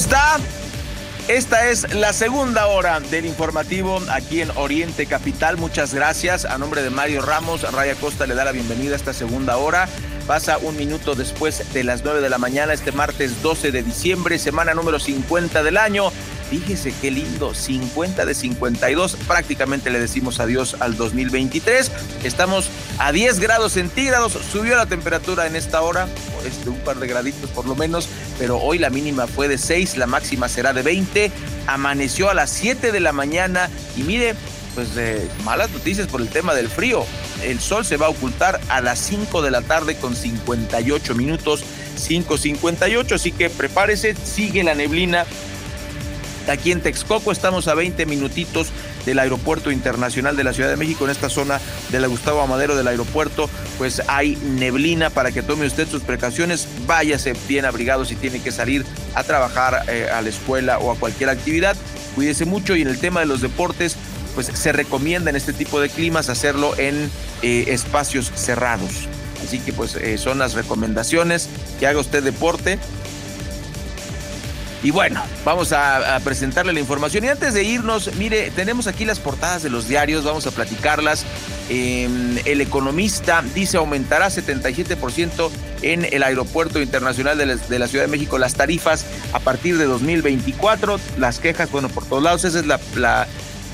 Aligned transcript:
Buenos 0.00 0.08
días, 0.08 0.16
¿cómo 0.16 0.38
está? 0.38 0.40
Esta 1.28 1.68
es 1.68 1.94
la 1.94 2.12
segunda 2.12 2.66
hora 2.66 3.00
del 3.00 3.26
informativo 3.26 4.00
aquí 4.10 4.40
en 4.40 4.50
Oriente 4.56 5.06
Capital. 5.06 5.58
Muchas 5.58 5.92
gracias. 5.92 6.44
A 6.44 6.58
nombre 6.58 6.82
de 6.82 6.90
Mario 6.90 7.22
Ramos, 7.22 7.70
Raya 7.70 7.94
Costa 7.94 8.26
le 8.26 8.34
da 8.34 8.44
la 8.44 8.52
bienvenida 8.52 8.94
a 8.94 8.96
esta 8.96 9.12
segunda 9.12 9.56
hora. 9.58 9.88
Pasa 10.26 10.58
un 10.58 10.76
minuto 10.76 11.14
después 11.14 11.72
de 11.72 11.84
las 11.84 12.04
9 12.04 12.20
de 12.20 12.30
la 12.30 12.38
mañana, 12.38 12.72
este 12.72 12.92
martes 12.92 13.42
12 13.42 13.72
de 13.72 13.82
diciembre, 13.82 14.38
semana 14.38 14.74
número 14.74 14.98
50 14.98 15.62
del 15.62 15.76
año. 15.76 16.10
Fíjese 16.50 16.92
qué 17.00 17.12
lindo, 17.12 17.54
50 17.54 18.24
de 18.24 18.34
52. 18.34 19.16
Prácticamente 19.28 19.90
le 19.90 20.00
decimos 20.00 20.40
adiós 20.40 20.76
al 20.80 20.96
2023. 20.96 21.92
Estamos 22.24 22.70
a 22.98 23.12
10 23.12 23.38
grados 23.38 23.72
centígrados. 23.72 24.32
Subió 24.32 24.76
la 24.76 24.86
temperatura 24.86 25.46
en 25.46 25.54
esta 25.54 25.80
hora, 25.80 26.08
este, 26.44 26.70
un 26.70 26.78
par 26.80 26.98
de 26.98 27.06
graditos 27.06 27.50
por 27.50 27.66
lo 27.66 27.76
menos, 27.76 28.08
pero 28.40 28.56
hoy 28.56 28.78
la 28.78 28.88
mínima 28.88 29.26
fue 29.26 29.48
de 29.48 29.58
6, 29.58 29.98
la 29.98 30.06
máxima 30.06 30.48
será 30.48 30.72
de 30.72 30.80
20. 30.80 31.30
Amaneció 31.66 32.30
a 32.30 32.34
las 32.34 32.48
7 32.48 32.90
de 32.90 32.98
la 32.98 33.12
mañana 33.12 33.68
y 33.98 34.02
mire, 34.02 34.34
pues 34.74 34.88
malas 35.44 35.70
noticias 35.70 36.06
por 36.06 36.22
el 36.22 36.28
tema 36.28 36.54
del 36.54 36.70
frío. 36.70 37.04
El 37.44 37.60
sol 37.60 37.84
se 37.84 37.98
va 37.98 38.06
a 38.06 38.08
ocultar 38.08 38.58
a 38.70 38.80
las 38.80 38.98
5 38.98 39.42
de 39.42 39.50
la 39.50 39.60
tarde 39.60 39.96
con 39.96 40.16
58 40.16 41.14
minutos, 41.14 41.62
5.58, 41.98 43.12
así 43.12 43.30
que 43.30 43.50
prepárese, 43.50 44.14
sigue 44.14 44.64
la 44.64 44.74
neblina 44.74 45.26
Aquí 46.48 46.72
en 46.72 46.80
Texcoco 46.80 47.32
estamos 47.32 47.68
a 47.68 47.74
20 47.74 48.06
minutitos 48.06 48.68
del 49.04 49.18
Aeropuerto 49.18 49.70
Internacional 49.70 50.36
de 50.36 50.44
la 50.44 50.52
Ciudad 50.52 50.68
de 50.68 50.76
México, 50.76 51.04
en 51.04 51.10
esta 51.10 51.28
zona 51.28 51.60
de 51.90 52.00
la 52.00 52.06
Gustavo 52.06 52.40
Amadero 52.40 52.76
del 52.76 52.88
aeropuerto, 52.88 53.48
pues 53.78 54.02
hay 54.06 54.36
neblina 54.36 55.10
para 55.10 55.32
que 55.32 55.42
tome 55.42 55.66
usted 55.66 55.88
sus 55.88 56.02
precauciones, 56.02 56.68
váyase 56.86 57.34
bien 57.48 57.64
abrigado 57.64 58.04
si 58.04 58.16
tiene 58.16 58.40
que 58.40 58.52
salir 58.52 58.84
a 59.14 59.24
trabajar 59.24 59.84
eh, 59.88 60.08
a 60.12 60.22
la 60.22 60.28
escuela 60.28 60.78
o 60.78 60.90
a 60.90 60.96
cualquier 60.96 61.30
actividad, 61.30 61.76
cuídese 62.14 62.44
mucho 62.44 62.76
y 62.76 62.82
en 62.82 62.88
el 62.88 62.98
tema 62.98 63.20
de 63.20 63.26
los 63.26 63.40
deportes, 63.40 63.96
pues 64.34 64.46
se 64.46 64.72
recomienda 64.72 65.30
en 65.30 65.36
este 65.36 65.52
tipo 65.52 65.80
de 65.80 65.88
climas 65.88 66.28
hacerlo 66.28 66.78
en 66.78 67.10
eh, 67.42 67.64
espacios 67.68 68.30
cerrados. 68.34 69.08
Así 69.44 69.58
que 69.58 69.72
pues 69.72 69.96
eh, 69.96 70.18
son 70.18 70.38
las 70.38 70.54
recomendaciones, 70.54 71.48
que 71.78 71.86
haga 71.86 71.98
usted 71.98 72.22
deporte 72.22 72.78
y 74.82 74.90
bueno, 74.90 75.22
vamos 75.44 75.72
a, 75.72 76.18
presentarle 76.24 76.72
la 76.72 76.80
información. 76.80 77.24
Y 77.24 77.28
antes 77.28 77.52
de 77.52 77.62
irnos, 77.64 78.14
mire, 78.16 78.50
tenemos 78.50 78.86
aquí 78.86 79.04
las 79.04 79.18
portadas 79.18 79.62
de 79.62 79.70
los 79.70 79.88
diarios, 79.88 80.24
vamos 80.24 80.46
a 80.46 80.50
platicarlas. 80.50 81.24
Em, 81.68 82.38
el 82.46 82.60
economista 82.60 83.44
dice 83.54 83.76
aumentará 83.76 84.28
77% 84.28 85.50
en 85.82 86.06
el 86.10 86.22
Aeropuerto 86.22 86.80
Internacional 86.80 87.38
de 87.38 87.78
la, 87.78 87.88
Ciudad 87.88 88.04
de 88.04 88.10
México 88.10 88.38
las 88.38 88.54
tarifas 88.54 89.04
a 89.32 89.40
partir 89.40 89.76
de 89.76 89.84
2024. 89.84 90.98
Las 91.18 91.38
quejas, 91.40 91.70
bueno, 91.70 91.88
por 91.88 92.06
todos 92.06 92.22
lados. 92.22 92.44
Esa 92.44 92.60
es 92.60 92.66
la, 92.66 93.26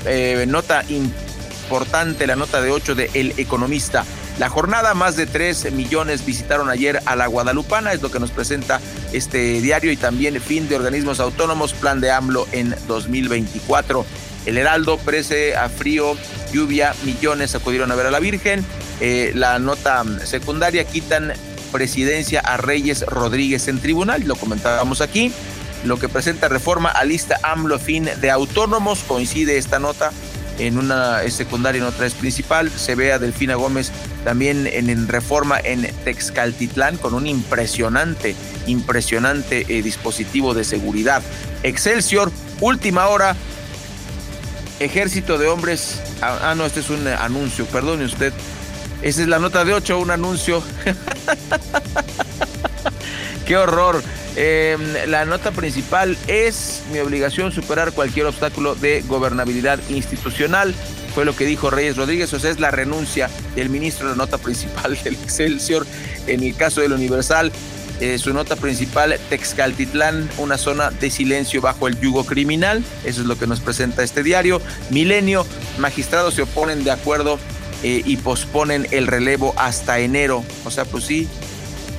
eh, 0.05 0.45
nota 0.47 0.83
importante, 0.89 2.27
la 2.27 2.35
nota 2.35 2.61
de 2.61 2.69
8 2.69 2.95
de 2.95 3.09
El 3.13 3.33
Economista. 3.37 4.03
La 4.39 4.49
jornada, 4.49 4.93
más 4.93 5.15
de 5.15 5.25
3 5.25 5.71
millones 5.71 6.23
visitaron 6.23 6.69
ayer 6.69 7.01
a 7.05 7.15
la 7.15 7.25
Guadalupana, 7.25 7.93
es 7.93 8.03
lo 8.03 8.11
que 8.11 8.19
nos 8.19 8.29
presenta 8.29 8.79
este 9.11 9.61
diario 9.61 9.91
y 9.91 9.97
también 9.97 10.39
fin 10.39 10.69
de 10.69 10.75
organismos 10.75 11.19
autónomos, 11.19 11.73
plan 11.73 12.01
de 12.01 12.11
AMLO 12.11 12.47
en 12.51 12.75
2024. 12.87 14.05
El 14.45 14.59
Heraldo, 14.59 14.97
prece 14.99 15.55
a 15.55 15.69
frío, 15.69 16.15
lluvia, 16.53 16.93
millones 17.03 17.55
acudieron 17.55 17.91
a 17.91 17.95
ver 17.95 18.05
a 18.05 18.11
la 18.11 18.19
Virgen. 18.19 18.63
Eh, 19.01 19.31
la 19.33 19.57
nota 19.57 20.05
secundaria, 20.23 20.83
quitan 20.83 21.33
presidencia 21.71 22.39
a 22.39 22.57
Reyes 22.57 23.05
Rodríguez 23.07 23.67
en 23.67 23.79
tribunal, 23.79 24.21
lo 24.25 24.35
comentábamos 24.35 25.01
aquí. 25.01 25.33
Lo 25.83 25.97
que 25.97 26.09
presenta 26.09 26.47
reforma 26.47 26.89
a 26.89 27.03
lista 27.05 27.39
AMLO 27.41 27.79
fin 27.79 28.07
de 28.21 28.29
autónomos, 28.29 28.99
coincide 29.07 29.57
esta 29.57 29.79
nota 29.79 30.11
en 30.57 30.77
una 30.77 31.23
es 31.23 31.33
secundaria, 31.33 31.79
en 31.79 31.87
otra 31.87 32.05
es 32.05 32.13
principal. 32.13 32.71
Se 32.71 32.95
ve 32.95 33.11
a 33.11 33.19
Delfina 33.19 33.55
Gómez 33.55 33.91
también 34.23 34.67
en, 34.67 35.07
reforma 35.07 35.59
en 35.59 35.87
Texcaltitlán 36.03 36.97
con 36.97 37.13
un 37.13 37.27
impresionante, 37.27 38.35
impresionante 38.65 39.65
eh, 39.67 39.81
dispositivo 39.81 40.53
de 40.53 40.63
seguridad. 40.63 41.21
Excelsior, 41.63 42.31
última 42.59 43.07
hora. 43.07 43.35
Ejército 44.79 45.37
de 45.37 45.47
hombres. 45.47 46.01
Ah, 46.21 46.39
ah 46.43 46.55
no, 46.55 46.65
este 46.65 46.81
es 46.81 46.89
un 46.89 47.07
anuncio, 47.07 47.65
perdone 47.65 48.05
usted. 48.05 48.33
Esa 49.01 49.21
es 49.21 49.27
la 49.27 49.39
nota 49.39 49.63
de 49.63 49.73
8, 49.73 49.99
un 49.99 50.11
anuncio. 50.11 50.63
Qué 53.45 53.55
horror. 53.55 54.03
Em, 54.39 54.93
la 55.07 55.25
nota 55.25 55.49
principal 55.49 56.15
es 56.27 56.83
mi 56.93 56.99
obligación 56.99 57.51
superar 57.51 57.91
cualquier 57.91 58.27
obstáculo 58.27 58.75
de 58.75 59.01
gobernabilidad 59.01 59.79
institucional. 59.89 60.75
Fue 61.15 61.25
lo 61.25 61.35
que 61.35 61.45
dijo 61.45 61.71
Reyes 61.71 61.97
Rodríguez, 61.97 62.31
o 62.33 62.39
sea, 62.39 62.51
es 62.51 62.59
la 62.59 62.69
renuncia 62.69 63.31
del 63.55 63.69
ministro, 63.71 64.07
la 64.07 64.15
nota 64.15 64.37
principal 64.37 64.95
del 65.03 65.15
Excelsior. 65.15 65.87
En 66.27 66.43
el 66.43 66.55
caso 66.55 66.81
del 66.81 66.93
Universal, 66.93 67.51
eh, 67.99 68.19
su 68.19 68.31
nota 68.31 68.55
principal, 68.55 69.19
Texcaltitlán, 69.27 70.29
una 70.37 70.59
zona 70.59 70.91
de 70.91 71.09
silencio 71.09 71.59
bajo 71.59 71.87
el 71.87 71.99
yugo 71.99 72.23
criminal. 72.23 72.83
Eso 73.05 73.21
es 73.21 73.27
lo 73.27 73.39
que 73.39 73.47
nos 73.47 73.59
presenta 73.59 74.03
este 74.03 74.21
diario. 74.21 74.61
Milenio, 74.91 75.47
magistrados 75.79 76.35
se 76.35 76.43
oponen 76.43 76.83
de 76.83 76.91
acuerdo 76.91 77.39
eh, 77.81 78.03
y 78.05 78.17
posponen 78.17 78.87
el 78.91 79.07
relevo 79.07 79.55
hasta 79.57 79.97
enero. 79.97 80.43
O 80.63 80.69
sea, 80.69 80.85
pues 80.85 81.05
sí. 81.05 81.27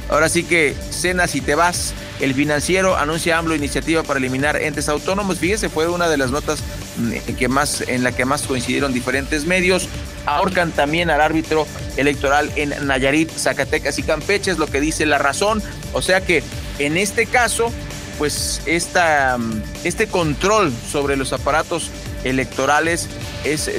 Ahora 0.08 0.28
sí 0.28 0.44
que 0.44 0.76
cenas 0.90 1.34
y 1.34 1.40
te 1.40 1.56
vas. 1.56 1.94
El 2.20 2.34
financiero 2.34 2.96
anuncia 2.96 3.38
AMLO 3.38 3.54
iniciativa 3.54 4.02
para 4.02 4.18
eliminar 4.18 4.56
entes 4.56 4.88
autónomos. 4.88 5.38
Fíjese, 5.38 5.68
fue 5.68 5.88
una 5.88 6.08
de 6.08 6.16
las 6.16 6.30
notas 6.30 6.60
mm, 6.96 7.34
que 7.36 7.48
más, 7.48 7.82
en 7.82 8.02
la 8.02 8.12
que 8.12 8.24
más 8.24 8.42
coincidieron 8.42 8.92
diferentes 8.92 9.44
medios. 9.44 9.88
Ahorcan 10.26 10.72
también 10.72 11.10
al 11.10 11.20
árbitro 11.20 11.66
electoral 11.96 12.50
en 12.56 12.74
Nayarit, 12.86 13.30
Zacatecas 13.30 13.98
y 13.98 14.02
Campeche, 14.02 14.50
es 14.50 14.58
lo 14.58 14.66
que 14.66 14.80
dice 14.80 15.06
la 15.06 15.18
razón. 15.18 15.62
O 15.92 16.02
sea 16.02 16.20
que 16.20 16.42
en 16.80 16.96
este 16.96 17.26
caso, 17.26 17.72
pues 18.18 18.62
esta, 18.66 19.38
mm, 19.38 19.62
este 19.84 20.08
control 20.08 20.72
sobre 20.90 21.16
los 21.16 21.32
aparatos 21.32 21.90
electorales 22.24 23.08
es 23.44 23.70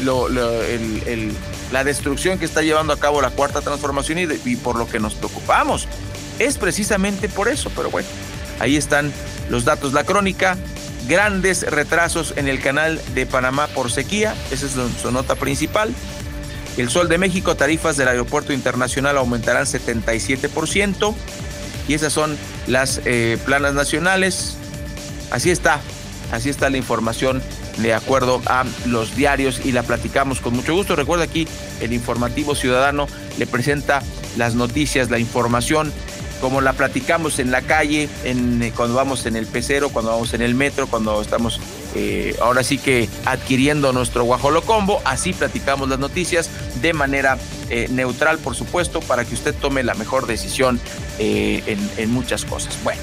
la 1.71 1.83
destrucción 1.83 2.39
que 2.39 2.45
está 2.45 2.61
llevando 2.61 2.93
a 2.93 2.99
cabo 2.99 3.21
la 3.21 3.31
cuarta 3.31 3.59
transformación 3.59 4.17
y 4.17 4.55
por 4.55 4.77
lo 4.77 4.87
que 4.87 4.99
nos 4.99 5.15
preocupamos. 5.15 5.89
Es 6.39 6.57
precisamente 6.57 7.27
por 7.27 7.49
eso, 7.49 7.69
pero 7.75 7.91
bueno, 7.91 8.07
Ahí 8.59 8.75
están 8.75 9.11
los 9.49 9.65
datos. 9.65 9.93
La 9.93 10.03
crónica, 10.03 10.57
grandes 11.07 11.63
retrasos 11.63 12.33
en 12.35 12.47
el 12.47 12.59
canal 12.59 13.01
de 13.13 13.25
Panamá 13.25 13.67
por 13.67 13.91
sequía, 13.91 14.35
esa 14.51 14.65
es 14.65 14.73
su 15.01 15.11
nota 15.11 15.35
principal. 15.35 15.93
El 16.77 16.89
Sol 16.89 17.09
de 17.09 17.17
México, 17.17 17.55
tarifas 17.55 17.97
del 17.97 18.07
aeropuerto 18.07 18.53
internacional 18.53 19.17
aumentarán 19.17 19.65
77%. 19.65 21.13
Y 21.89 21.93
esas 21.93 22.13
son 22.13 22.37
las 22.67 23.01
eh, 23.05 23.37
planas 23.45 23.73
nacionales. 23.73 24.55
Así 25.31 25.49
está, 25.51 25.81
así 26.31 26.49
está 26.49 26.69
la 26.69 26.77
información 26.77 27.41
de 27.77 27.93
acuerdo 27.93 28.41
a 28.45 28.63
los 28.85 29.15
diarios 29.15 29.61
y 29.65 29.71
la 29.71 29.83
platicamos 29.83 30.39
con 30.39 30.55
mucho 30.55 30.73
gusto. 30.73 30.95
Recuerda 30.95 31.23
aquí 31.23 31.47
el 31.81 31.93
informativo 31.93 32.55
ciudadano 32.55 33.07
le 33.37 33.47
presenta 33.47 34.03
las 34.37 34.55
noticias, 34.55 35.09
la 35.09 35.19
información 35.19 35.91
como 36.39 36.61
la 36.61 36.73
platicamos 36.73 37.39
en 37.39 37.51
la 37.51 37.61
calle, 37.61 38.09
en, 38.23 38.61
eh, 38.61 38.73
cuando 38.75 38.95
vamos 38.95 39.25
en 39.25 39.35
el 39.35 39.45
pecero, 39.45 39.89
cuando 39.89 40.11
vamos 40.11 40.33
en 40.33 40.41
el 40.41 40.55
metro, 40.55 40.87
cuando 40.87 41.21
estamos 41.21 41.59
eh, 41.95 42.35
ahora 42.41 42.63
sí 42.63 42.77
que 42.77 43.09
adquiriendo 43.25 43.91
nuestro 43.93 44.23
guajolo 44.23 44.61
combo, 44.61 45.01
así 45.05 45.33
platicamos 45.33 45.89
las 45.89 45.99
noticias 45.99 46.49
de 46.81 46.93
manera 46.93 47.37
eh, 47.69 47.87
neutral, 47.89 48.39
por 48.39 48.55
supuesto, 48.55 49.01
para 49.01 49.25
que 49.25 49.33
usted 49.33 49.53
tome 49.53 49.83
la 49.83 49.93
mejor 49.93 50.27
decisión 50.27 50.79
en, 51.19 52.11
muchas 52.11 52.45
cosas. 52.45 52.77
Bueno, 52.83 53.01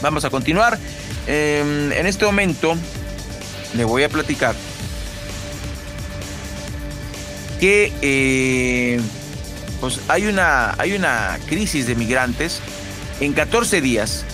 vamos 0.00 0.24
a 0.24 0.30
continuar. 0.30 0.78
Em, 1.26 1.92
en 1.92 2.06
este 2.06 2.24
momento 2.24 2.74
le 3.76 3.84
voy 3.84 4.02
a 4.02 4.08
platicar 4.08 4.54
que 7.60 8.98
pues 9.80 10.00
hay 10.08 10.26
una, 10.26 10.74
hay 10.80 10.92
una 10.92 11.38
crisis 11.46 11.86
de 11.86 11.94
migrantes. 11.94 12.60
En 13.20 13.32
14 13.32 13.80
días, 13.80 14.24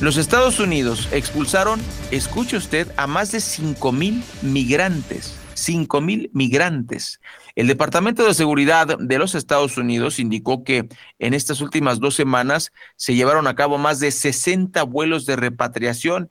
los 0.00 0.16
Estados 0.16 0.60
Unidos 0.60 1.08
expulsaron, 1.12 1.80
escuche 2.10 2.56
usted, 2.56 2.88
a 2.96 3.06
más 3.06 3.32
de 3.32 3.40
5 3.40 3.92
mil 3.92 4.22
migrantes. 4.42 5.38
5 5.54 6.00
mil 6.00 6.30
migrantes. 6.34 7.20
El 7.54 7.66
Departamento 7.66 8.26
de 8.26 8.34
Seguridad 8.34 8.98
de 8.98 9.18
los 9.18 9.34
Estados 9.34 9.78
Unidos 9.78 10.18
indicó 10.18 10.64
que 10.64 10.86
en 11.18 11.32
estas 11.32 11.62
últimas 11.62 11.98
dos 11.98 12.14
semanas 12.14 12.72
se 12.96 13.14
llevaron 13.14 13.46
a 13.46 13.54
cabo 13.54 13.78
más 13.78 13.98
de 13.98 14.10
60 14.10 14.82
vuelos 14.82 15.24
de 15.24 15.36
repatriación. 15.36 16.28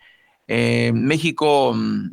Eh, 0.47 0.91
México 0.93 1.73
mm, 1.73 2.11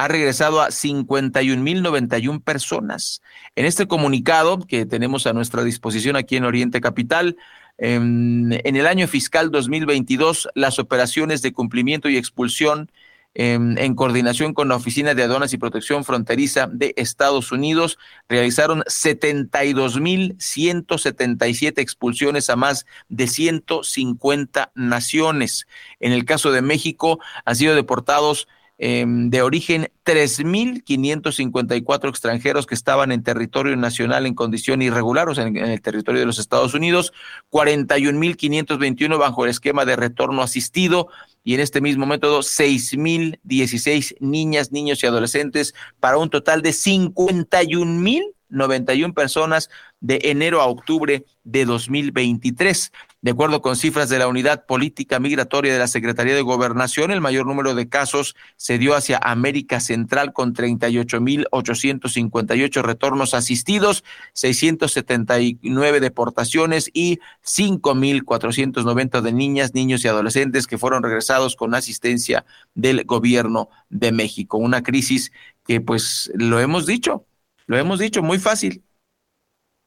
ha 0.00 0.08
regresado 0.08 0.62
a 0.62 0.68
51.091 0.68 2.42
personas. 2.42 3.20
En 3.54 3.66
este 3.66 3.86
comunicado 3.86 4.60
que 4.60 4.86
tenemos 4.86 5.26
a 5.26 5.34
nuestra 5.34 5.62
disposición 5.62 6.16
aquí 6.16 6.36
en 6.36 6.44
Oriente 6.44 6.80
Capital, 6.80 7.36
En, 7.82 8.60
en 8.64 8.76
el 8.76 8.86
año 8.86 9.08
fiscal 9.08 9.50
2022, 9.50 10.48
las 10.54 10.78
operaciones 10.78 11.40
de 11.40 11.52
cumplimiento 11.52 12.10
y 12.10 12.18
expulsión 12.18 12.90
en, 13.34 13.94
coordinación 13.94 14.54
con 14.54 14.68
la 14.68 14.76
Oficina 14.76 15.14
de 15.14 15.22
Aduanas 15.22 15.52
y 15.52 15.58
Protección 15.58 16.04
Fronteriza 16.04 16.66
de 16.66 16.94
Estados 16.96 17.52
Unidos, 17.52 17.96
realizaron 18.28 18.80
72.177 18.82 21.78
expulsiones 21.78 22.50
a 22.50 22.56
más 22.56 22.86
de 23.08 23.28
150 23.28 24.72
naciones. 24.74 25.68
En 26.00 26.10
el 26.12 26.24
caso 26.24 26.50
de 26.52 26.62
México, 26.62 27.20
han 27.44 27.56
sido 27.56 27.74
deportados 27.74 28.48
Em, 28.82 29.28
de 29.28 29.42
origen 29.42 29.92
3.554 30.04 32.08
extranjeros 32.08 32.64
que 32.64 32.74
estaban 32.74 33.12
en 33.12 33.22
territorio 33.22 33.76
nacional 33.76 34.24
en 34.24 34.32
condición 34.32 34.80
irregular, 34.80 35.28
o 35.28 35.34
sea, 35.34 35.46
en, 35.46 35.58
el 35.58 35.82
territorio 35.82 36.20
de 36.20 36.26
los 36.26 36.38
Estados 36.38 36.72
Unidos, 36.72 37.12
41.521 37.50 39.18
bajo 39.18 39.44
el 39.44 39.50
esquema 39.50 39.84
de 39.84 39.96
retorno 39.96 40.40
asistido 40.40 41.08
y 41.44 41.52
en 41.52 41.60
este 41.60 41.82
mismo 41.82 42.06
método 42.06 42.40
6.016 42.40 44.16
niñas, 44.20 44.72
niños 44.72 45.02
y 45.02 45.06
adolescentes 45.06 45.74
para 46.00 46.16
un 46.16 46.30
total 46.30 46.62
de 46.62 46.70
51.091 46.70 49.12
personas 49.12 49.68
de 50.00 50.20
enero 50.22 50.62
a 50.62 50.66
octubre 50.66 51.26
de 51.44 51.64
2023. 51.66 52.92
De 53.22 53.32
acuerdo 53.32 53.60
con 53.60 53.76
cifras 53.76 54.08
de 54.08 54.18
la 54.18 54.28
Unidad 54.28 54.64
Política 54.64 55.20
Migratoria 55.20 55.74
de 55.74 55.78
la 55.78 55.88
Secretaría 55.88 56.34
de 56.34 56.40
Gobernación, 56.40 57.10
el 57.10 57.20
mayor 57.20 57.44
número 57.44 57.74
de 57.74 57.86
casos 57.86 58.34
se 58.56 58.78
dio 58.78 58.94
hacia 58.94 59.20
América 59.22 59.78
Central 59.80 60.32
con 60.32 60.54
38.858 60.54 62.82
retornos 62.82 63.34
asistidos, 63.34 64.04
679 64.32 66.00
deportaciones 66.00 66.90
y 66.94 67.18
5.490 67.44 69.20
de 69.20 69.32
niñas, 69.34 69.74
niños 69.74 70.02
y 70.02 70.08
adolescentes 70.08 70.66
que 70.66 70.78
fueron 70.78 71.02
regresados 71.02 71.56
con 71.56 71.74
asistencia 71.74 72.46
del 72.74 73.04
gobierno 73.04 73.68
de 73.90 74.12
México. 74.12 74.56
Una 74.56 74.82
crisis 74.82 75.30
que 75.66 75.82
pues 75.82 76.32
lo 76.34 76.58
hemos 76.58 76.86
dicho, 76.86 77.26
lo 77.66 77.76
hemos 77.76 77.98
dicho 77.98 78.22
muy 78.22 78.38
fácil. 78.38 78.82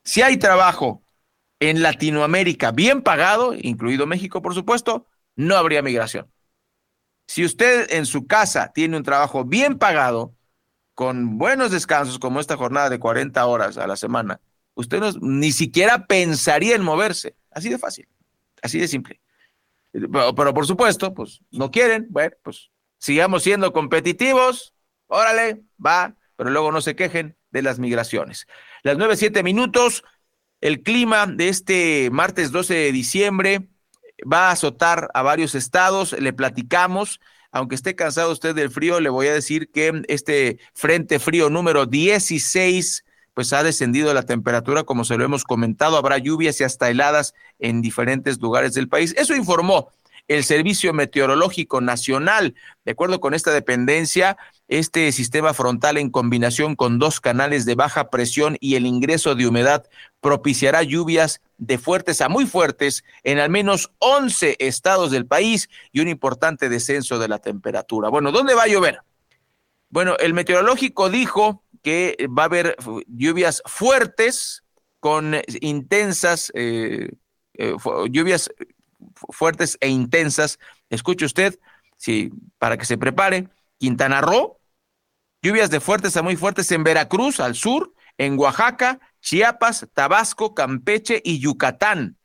Si 0.03 0.21
hay 0.21 0.37
trabajo 0.37 1.02
en 1.69 1.81
Latinoamérica 1.81 2.71
bien 2.71 3.01
pagado, 3.01 3.53
incluido 3.53 4.05
México, 4.05 4.41
por 4.41 4.53
supuesto, 4.53 5.07
no 5.35 5.55
habría 5.55 5.81
migración. 5.81 6.31
Si 7.27 7.45
usted 7.45 7.91
en 7.91 8.05
su 8.05 8.27
casa 8.27 8.71
tiene 8.73 8.97
un 8.97 9.03
trabajo 9.03 9.45
bien 9.45 9.77
pagado, 9.77 10.35
con 10.93 11.37
buenos 11.37 11.71
descansos, 11.71 12.19
como 12.19 12.39
esta 12.39 12.57
jornada 12.57 12.89
de 12.89 12.99
40 12.99 13.45
horas 13.45 13.77
a 13.77 13.87
la 13.87 13.95
semana, 13.95 14.39
usted 14.75 15.01
ni 15.21 15.51
siquiera 15.51 16.05
pensaría 16.05 16.75
en 16.75 16.83
moverse. 16.83 17.35
Así 17.51 17.69
de 17.69 17.77
fácil, 17.77 18.07
así 18.61 18.79
de 18.79 18.87
simple. 18.87 19.21
Pero, 19.91 20.35
pero, 20.35 20.53
por 20.53 20.67
supuesto, 20.67 21.13
pues 21.13 21.41
no 21.51 21.71
quieren, 21.71 22.07
bueno, 22.09 22.35
pues 22.43 22.71
sigamos 22.97 23.43
siendo 23.43 23.73
competitivos, 23.73 24.73
órale, 25.07 25.61
va, 25.83 26.15
pero 26.35 26.49
luego 26.49 26.71
no 26.71 26.81
se 26.81 26.95
quejen 26.95 27.37
de 27.51 27.61
las 27.61 27.79
migraciones. 27.79 28.47
Las 28.81 28.97
nueve, 28.97 29.15
siete 29.15 29.43
minutos, 29.43 30.03
el 30.63 30.81
clima 30.81 31.27
de 31.27 31.49
este 31.49 32.09
martes 32.09 32.53
12 32.53 32.73
de 32.73 32.91
diciembre 32.93 33.67
va 34.31 34.47
a 34.47 34.51
azotar 34.51 35.09
a 35.13 35.21
varios 35.21 35.55
estados, 35.55 36.13
le 36.17 36.31
platicamos. 36.31 37.19
Aunque 37.51 37.75
esté 37.75 37.95
cansado 37.95 38.31
usted 38.31 38.55
del 38.55 38.69
frío, 38.69 39.01
le 39.01 39.09
voy 39.09 39.27
a 39.27 39.33
decir 39.33 39.69
que 39.73 40.03
este 40.07 40.59
frente 40.73 41.19
frío 41.19 41.49
número 41.49 41.85
16 41.85 43.03
pues 43.33 43.51
ha 43.51 43.61
descendido 43.61 44.13
la 44.13 44.23
temperatura, 44.23 44.83
como 44.83 45.03
se 45.03 45.17
lo 45.17 45.25
hemos 45.25 45.43
comentado, 45.43 45.97
habrá 45.97 46.17
lluvias 46.17 46.61
y 46.61 46.63
hasta 46.63 46.89
heladas 46.89 47.33
en 47.59 47.81
diferentes 47.81 48.39
lugares 48.39 48.73
del 48.73 48.87
país. 48.87 49.13
Eso 49.17 49.35
informó 49.35 49.89
el 50.29 50.45
Servicio 50.45 50.93
Meteorológico 50.93 51.81
Nacional. 51.81 52.55
De 52.85 52.93
acuerdo 52.93 53.19
con 53.19 53.33
esta 53.33 53.51
dependencia, 53.51 54.37
este 54.67 55.11
sistema 55.11 55.53
frontal 55.53 55.97
en 55.97 56.09
combinación 56.09 56.75
con 56.75 56.97
dos 56.97 57.19
canales 57.19 57.65
de 57.65 57.75
baja 57.75 58.09
presión 58.09 58.57
y 58.59 58.75
el 58.75 58.85
ingreso 58.85 59.35
de 59.35 59.47
humedad 59.47 59.85
propiciará 60.21 60.83
lluvias 60.83 61.41
de 61.57 61.77
fuertes 61.77 62.21
a 62.21 62.29
muy 62.29 62.45
fuertes 62.45 63.03
en 63.23 63.39
al 63.39 63.49
menos 63.49 63.91
11 63.99 64.55
estados 64.59 65.11
del 65.11 65.25
país 65.25 65.69
y 65.91 65.99
un 65.99 66.07
importante 66.07 66.69
descenso 66.69 67.19
de 67.19 67.27
la 67.27 67.39
temperatura. 67.39 68.09
Bueno, 68.09 68.31
¿dónde 68.31 68.55
va 68.55 68.63
a 68.63 68.67
llover? 68.67 69.01
Bueno, 69.89 70.15
el 70.17 70.33
meteorológico 70.33 71.09
dijo 71.09 71.63
que 71.83 72.27
va 72.27 72.43
a 72.43 72.45
haber 72.45 72.77
lluvias 73.07 73.61
fuertes 73.65 74.63
con 74.99 75.35
intensas, 75.59 76.51
eh, 76.55 77.09
eh, 77.55 77.75
lluvias 78.09 78.49
fuertes 79.29 79.77
e 79.81 79.89
intensas. 79.89 80.57
Escuche 80.89 81.25
usted, 81.25 81.59
sí, 81.97 82.31
para 82.57 82.77
que 82.77 82.85
se 82.85 82.97
prepare. 82.97 83.49
Quintana 83.83 84.21
Roo, 84.21 84.61
lluvias 85.41 85.69
de 85.69 85.81
fuertes 85.81 86.15
a 86.15 86.21
muy 86.21 86.37
fuertes 86.37 86.71
en 86.71 86.85
Veracruz, 86.85 87.41
al 87.41 87.53
sur, 87.53 87.93
en 88.17 88.39
Oaxaca, 88.39 89.01
Chiapas, 89.19 89.89
Tabasco, 89.93 90.55
Campeche 90.55 91.21
y 91.21 91.39
Yucatán 91.39 92.17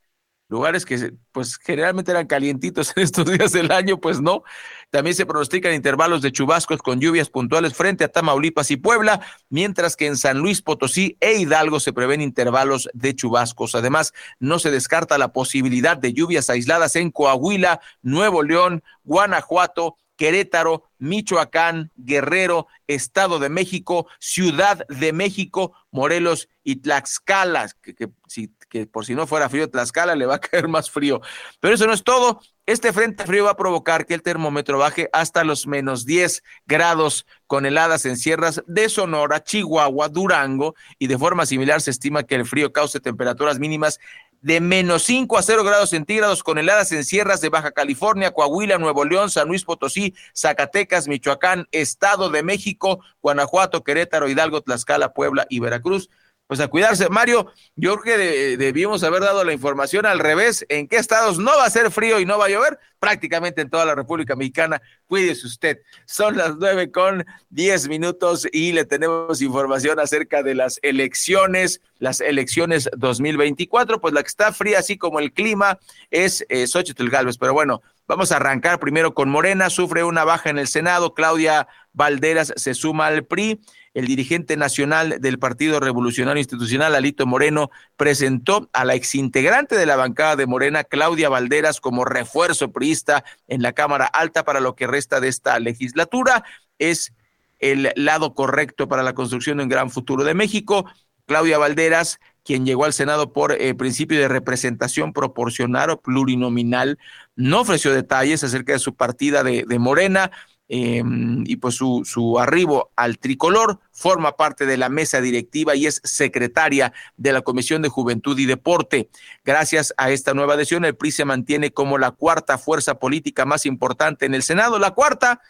lugares 0.48 0.86
que 0.86 1.12
pues 1.32 1.56
generalmente 1.56 2.10
eran 2.10 2.26
calientitos 2.26 2.92
en 2.96 3.02
estos 3.02 3.30
días 3.30 3.52
del 3.52 3.70
año, 3.70 4.00
pues 4.00 4.20
no. 4.20 4.42
También 4.90 5.14
se 5.14 5.26
pronostican 5.26 5.74
intervalos 5.74 6.22
de 6.22 6.32
chubascos 6.32 6.80
con 6.80 7.00
lluvias 7.00 7.28
puntuales 7.28 7.74
frente 7.74 8.04
a 8.04 8.08
Tamaulipas 8.08 8.70
y 8.70 8.76
Puebla, 8.76 9.20
mientras 9.50 9.96
que 9.96 10.06
en 10.06 10.16
San 10.16 10.38
Luis 10.38 10.62
Potosí 10.62 11.16
e 11.20 11.34
Hidalgo 11.34 11.80
se 11.80 11.92
prevén 11.92 12.22
intervalos 12.22 12.88
de 12.94 13.14
chubascos. 13.14 13.74
Además, 13.74 14.14
no 14.40 14.58
se 14.58 14.70
descarta 14.70 15.18
la 15.18 15.32
posibilidad 15.32 15.98
de 15.98 16.14
lluvias 16.14 16.48
aisladas 16.48 16.96
en 16.96 17.10
Coahuila, 17.10 17.80
Nuevo 18.00 18.42
León, 18.42 18.82
Guanajuato, 19.04 19.96
Querétaro, 20.18 20.82
Michoacán, 20.98 21.92
Guerrero, 21.96 22.66
Estado 22.88 23.38
de 23.38 23.48
México, 23.48 24.08
Ciudad 24.18 24.84
de 24.88 25.12
México, 25.12 25.72
Morelos 25.92 26.48
y 26.64 26.76
Tlaxcala, 26.76 27.68
que, 27.80 28.86
por 28.86 29.06
si 29.06 29.14
no 29.14 29.26
fuera 29.28 29.48
frío 29.48 29.70
Tlaxcala 29.70 30.16
le 30.16 30.26
va 30.26 30.34
a 30.34 30.40
caer 30.40 30.68
más 30.68 30.90
frío. 30.90 31.22
Pero 31.60 31.74
eso 31.74 31.86
no 31.86 31.94
es 31.94 32.02
todo. 32.02 32.40
Este 32.66 32.92
frente 32.92 33.24
frío 33.24 33.44
va 33.44 33.52
a 33.52 33.56
provocar 33.56 34.04
que 34.04 34.12
el 34.12 34.22
termómetro 34.22 34.76
baje 34.76 35.08
hasta 35.12 35.44
los 35.44 35.66
menos 35.66 36.04
10 36.04 36.42
grados 36.66 37.24
con 37.46 37.64
heladas 37.64 38.04
en 38.04 38.18
sierras 38.18 38.62
de 38.66 38.90
Sonora, 38.90 39.42
Chihuahua, 39.42 40.10
Durango 40.10 40.74
y 40.98 41.06
de 41.06 41.16
forma 41.16 41.46
similar 41.46 41.80
se 41.80 41.92
estima 41.92 42.24
que 42.24 42.34
el 42.34 42.44
frío 42.44 42.72
cause 42.72 43.00
temperaturas 43.00 43.58
mínimas 43.58 44.00
de 44.40 44.60
menos 44.60 45.02
5 45.04 45.36
a 45.36 45.42
0 45.42 45.64
grados 45.64 45.90
centígrados 45.90 46.42
con 46.42 46.58
heladas 46.58 46.92
en 46.92 47.04
sierras 47.04 47.40
de 47.40 47.48
Baja 47.48 47.72
California, 47.72 48.30
Coahuila, 48.30 48.78
Nuevo 48.78 49.04
León, 49.04 49.30
San 49.30 49.48
Luis 49.48 49.64
Potosí, 49.64 50.14
Zacatecas, 50.34 51.08
Michoacán, 51.08 51.66
Estado 51.72 52.30
de 52.30 52.42
México, 52.42 53.00
Guanajuato, 53.22 53.82
Querétaro, 53.82 54.28
Hidalgo, 54.28 54.60
Tlaxcala, 54.60 55.12
Puebla 55.12 55.46
y 55.48 55.60
Veracruz 55.60 56.08
pues 56.48 56.60
a 56.60 56.68
cuidarse. 56.68 57.10
Mario, 57.10 57.52
yo 57.76 57.98
creo 57.98 58.16
que 58.16 58.56
debimos 58.56 59.04
haber 59.04 59.20
dado 59.20 59.44
la 59.44 59.52
información 59.52 60.06
al 60.06 60.18
revés. 60.18 60.64
¿En 60.70 60.88
qué 60.88 60.96
estados 60.96 61.38
no 61.38 61.54
va 61.54 61.66
a 61.66 61.70
ser 61.70 61.90
frío 61.90 62.18
y 62.18 62.24
no 62.24 62.38
va 62.38 62.46
a 62.46 62.48
llover? 62.48 62.78
Prácticamente 62.98 63.60
en 63.60 63.68
toda 63.68 63.84
la 63.84 63.94
República 63.94 64.34
Mexicana. 64.34 64.80
Cuídese 65.06 65.46
usted. 65.46 65.82
Son 66.06 66.38
las 66.38 66.56
nueve 66.56 66.90
con 66.90 67.26
diez 67.50 67.86
minutos 67.86 68.48
y 68.50 68.72
le 68.72 68.86
tenemos 68.86 69.42
información 69.42 70.00
acerca 70.00 70.42
de 70.42 70.54
las 70.54 70.80
elecciones, 70.80 71.82
las 71.98 72.22
elecciones 72.22 72.88
2024. 72.96 74.00
Pues 74.00 74.14
la 74.14 74.22
que 74.22 74.28
está 74.28 74.50
fría, 74.50 74.78
así 74.78 74.96
como 74.96 75.20
el 75.20 75.34
clima, 75.34 75.78
es 76.10 76.46
eh, 76.48 76.66
Xochitl 76.66 77.10
Galvez. 77.10 77.36
Pero 77.36 77.52
bueno, 77.52 77.82
vamos 78.06 78.32
a 78.32 78.36
arrancar 78.36 78.80
primero 78.80 79.12
con 79.12 79.28
Morena. 79.28 79.68
Sufre 79.68 80.02
una 80.02 80.24
baja 80.24 80.48
en 80.48 80.58
el 80.58 80.66
Senado. 80.66 81.12
Claudia 81.12 81.68
Valderas 81.98 82.52
se 82.56 82.74
suma 82.74 83.08
al 83.08 83.24
PRI 83.24 83.60
el 83.92 84.06
dirigente 84.06 84.56
nacional 84.56 85.16
del 85.20 85.40
Partido 85.40 85.80
Revolucionario 85.80 86.38
Institucional, 86.38 86.94
Alito 86.94 87.26
Moreno, 87.26 87.70
presentó 87.96 88.70
a 88.72 88.84
la 88.84 88.94
exintegrante 88.94 89.74
de 89.76 89.86
la 89.86 89.96
bancada 89.96 90.36
de 90.36 90.46
Morena, 90.46 90.84
Claudia 90.84 91.28
Valderas, 91.28 91.80
como 91.80 92.04
refuerzo 92.04 92.70
priista 92.70 93.24
en 93.48 93.60
la 93.60 93.72
Cámara 93.72 94.06
Alta 94.06 94.44
para 94.44 94.60
lo 94.60 94.76
que 94.76 94.86
resta 94.86 95.18
de 95.18 95.26
esta 95.26 95.58
legislatura. 95.58 96.44
Es 96.78 97.12
el 97.58 97.90
lado 97.96 98.34
correcto 98.34 98.86
para 98.86 99.02
la 99.02 99.14
construcción 99.14 99.56
de 99.56 99.64
un 99.64 99.68
gran 99.68 99.90
futuro 99.90 100.22
de 100.22 100.34
México. 100.34 100.88
Claudia 101.26 101.58
Valderas, 101.58 102.20
quien 102.44 102.64
llegó 102.64 102.84
al 102.84 102.92
Senado 102.92 103.32
por 103.32 103.50
eh, 103.50 103.74
principio 103.74 104.20
de 104.20 104.28
representación 104.28 105.12
proporcional 105.12 105.90
o 105.90 106.00
plurinominal, 106.00 107.00
no 107.34 107.62
ofreció 107.62 107.92
detalles 107.92 108.44
acerca 108.44 108.74
de 108.74 108.78
su 108.78 108.94
partida 108.94 109.42
de, 109.42 109.64
de 109.66 109.78
Morena, 109.80 110.30
Em, 110.70 111.44
y 111.46 111.56
pues 111.56 111.76
su, 111.76 112.02
su 112.04 112.38
arribo 112.38 112.90
al 112.94 113.18
tricolor 113.18 113.80
forma 113.90 114.36
parte 114.36 114.66
de 114.66 114.76
la 114.76 114.90
mesa 114.90 115.22
directiva 115.22 115.74
y 115.74 115.86
es 115.86 116.02
secretaria 116.04 116.92
de 117.16 117.32
la 117.32 117.40
Comisión 117.40 117.80
de 117.80 117.88
Juventud 117.88 118.38
y 118.38 118.44
Deporte. 118.44 119.08
Gracias 119.46 119.94
a 119.96 120.10
esta 120.10 120.34
nueva 120.34 120.54
adhesión, 120.54 120.84
el 120.84 120.94
PRI 120.94 121.12
se 121.12 121.24
mantiene 121.24 121.70
como 121.72 121.96
la 121.96 122.10
cuarta 122.10 122.58
fuerza 122.58 122.98
política 122.98 123.46
más 123.46 123.64
importante 123.64 124.26
en 124.26 124.34
el 124.34 124.42
Senado, 124.42 124.78
la 124.78 124.90
cuarta, 124.90 125.40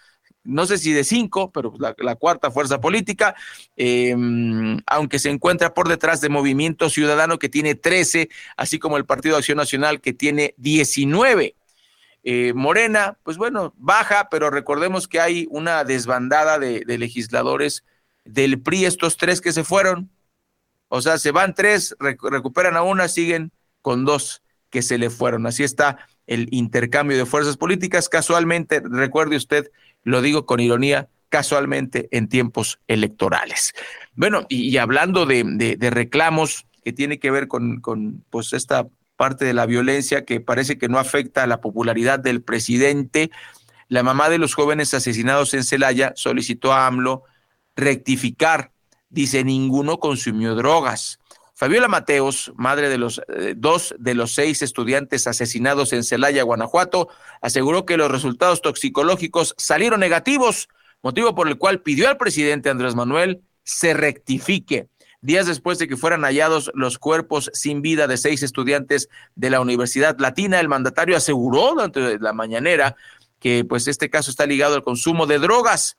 no 0.44 0.66
sé 0.66 0.78
si 0.78 0.92
de 0.92 1.02
cinco, 1.02 1.50
pero 1.50 1.74
la, 1.80 1.96
la 1.98 2.14
cuarta 2.14 2.52
fuerza 2.52 2.80
política, 2.80 3.34
em, 3.76 4.78
aunque 4.86 5.18
se 5.18 5.30
encuentra 5.30 5.74
por 5.74 5.88
detrás 5.88 6.20
de 6.20 6.28
Movimiento 6.28 6.88
Ciudadano 6.90 7.40
que 7.40 7.48
tiene 7.48 7.74
13, 7.74 8.28
así 8.56 8.78
como 8.78 8.96
el 8.96 9.04
Partido 9.04 9.34
de 9.34 9.40
Acción 9.40 9.58
Nacional 9.58 10.00
que 10.00 10.12
tiene 10.12 10.54
19. 10.58 11.56
Eh, 12.30 12.52
Morena, 12.52 13.16
pues 13.22 13.38
bueno, 13.38 13.72
baja, 13.78 14.28
pero 14.30 14.50
recordemos 14.50 15.08
que 15.08 15.18
hay 15.18 15.46
una 15.48 15.82
desbandada 15.84 16.58
de, 16.58 16.84
legisladores 16.98 17.84
del 18.26 18.60
PRI, 18.60 18.84
estos 18.84 19.16
tres 19.16 19.40
que 19.40 19.50
se 19.50 19.64
fueron. 19.64 20.10
O 20.88 21.00
sea, 21.00 21.16
se 21.16 21.30
van 21.30 21.54
tres, 21.54 21.96
recuperan 21.98 22.76
a 22.76 22.82
una, 22.82 23.08
siguen 23.08 23.50
con 23.80 24.04
dos 24.04 24.42
que 24.68 24.82
se 24.82 24.98
le 24.98 25.08
fueron. 25.08 25.46
Así 25.46 25.64
está 25.64 26.06
el 26.26 26.48
intercambio 26.50 27.16
de 27.16 27.24
fuerzas 27.24 27.56
políticas. 27.56 28.10
Casualmente, 28.10 28.82
recuerde 28.84 29.36
usted, 29.36 29.70
lo 30.02 30.20
digo 30.20 30.44
con 30.44 30.60
ironía, 30.60 31.08
casualmente 31.30 32.08
en 32.10 32.28
tiempos 32.28 32.78
electorales. 32.88 33.72
Bueno, 34.12 34.44
y, 34.50 34.76
hablando 34.76 35.24
de, 35.24 35.78
reclamos 35.80 36.66
que 36.84 36.92
tiene 36.92 37.18
que 37.18 37.30
ver 37.30 37.48
con, 37.48 37.80
con 37.80 38.22
pues 38.28 38.52
esta 38.52 38.86
parte 39.18 39.44
de 39.44 39.52
la 39.52 39.66
violencia 39.66 40.24
que 40.24 40.40
parece 40.40 40.78
que 40.78 40.88
no 40.88 40.98
afecta 40.98 41.42
a 41.42 41.48
la 41.48 41.60
popularidad 41.60 42.20
del 42.20 42.40
presidente. 42.40 43.30
La 43.88 44.04
mamá 44.04 44.30
de 44.30 44.38
los 44.38 44.54
jóvenes 44.54 44.94
asesinados 44.94 45.52
en 45.54 45.64
Celaya 45.64 46.12
solicitó 46.14 46.72
a 46.72 46.86
AMLO 46.86 47.24
rectificar. 47.76 48.70
Dice, 49.10 49.42
ninguno 49.42 49.98
consumió 49.98 50.54
drogas. 50.54 51.18
Fabiola 51.52 51.88
Mateos, 51.88 52.52
madre 52.54 52.88
de 52.88 52.98
los 52.98 53.20
eh, 53.28 53.54
dos 53.56 53.92
de 53.98 54.14
los 54.14 54.32
seis 54.32 54.62
estudiantes 54.62 55.26
asesinados 55.26 55.92
en 55.92 56.04
Celaya, 56.04 56.44
Guanajuato, 56.44 57.08
aseguró 57.40 57.84
que 57.84 57.96
los 57.96 58.12
resultados 58.12 58.62
toxicológicos 58.62 59.56
salieron 59.58 59.98
negativos, 59.98 60.68
motivo 61.02 61.34
por 61.34 61.48
el 61.48 61.58
cual 61.58 61.80
pidió 61.82 62.08
al 62.08 62.16
presidente 62.16 62.70
Andrés 62.70 62.94
Manuel 62.94 63.42
se 63.64 63.94
rectifique 63.94 64.86
días 65.20 65.46
después 65.46 65.78
de 65.78 65.88
que 65.88 65.96
fueran 65.96 66.22
hallados 66.22 66.70
los 66.74 66.98
cuerpos 66.98 67.50
sin 67.52 67.82
vida 67.82 68.06
de 68.06 68.16
seis 68.16 68.42
estudiantes 68.42 69.08
de 69.34 69.50
la 69.50 69.60
Universidad 69.60 70.18
Latina. 70.18 70.60
El 70.60 70.68
mandatario 70.68 71.16
aseguró 71.16 71.70
durante 71.70 72.18
la 72.18 72.32
mañanera 72.32 72.96
que 73.40 73.64
pues 73.64 73.88
este 73.88 74.10
caso 74.10 74.30
está 74.30 74.46
ligado 74.46 74.74
al 74.74 74.84
consumo 74.84 75.26
de 75.26 75.38
drogas. 75.38 75.96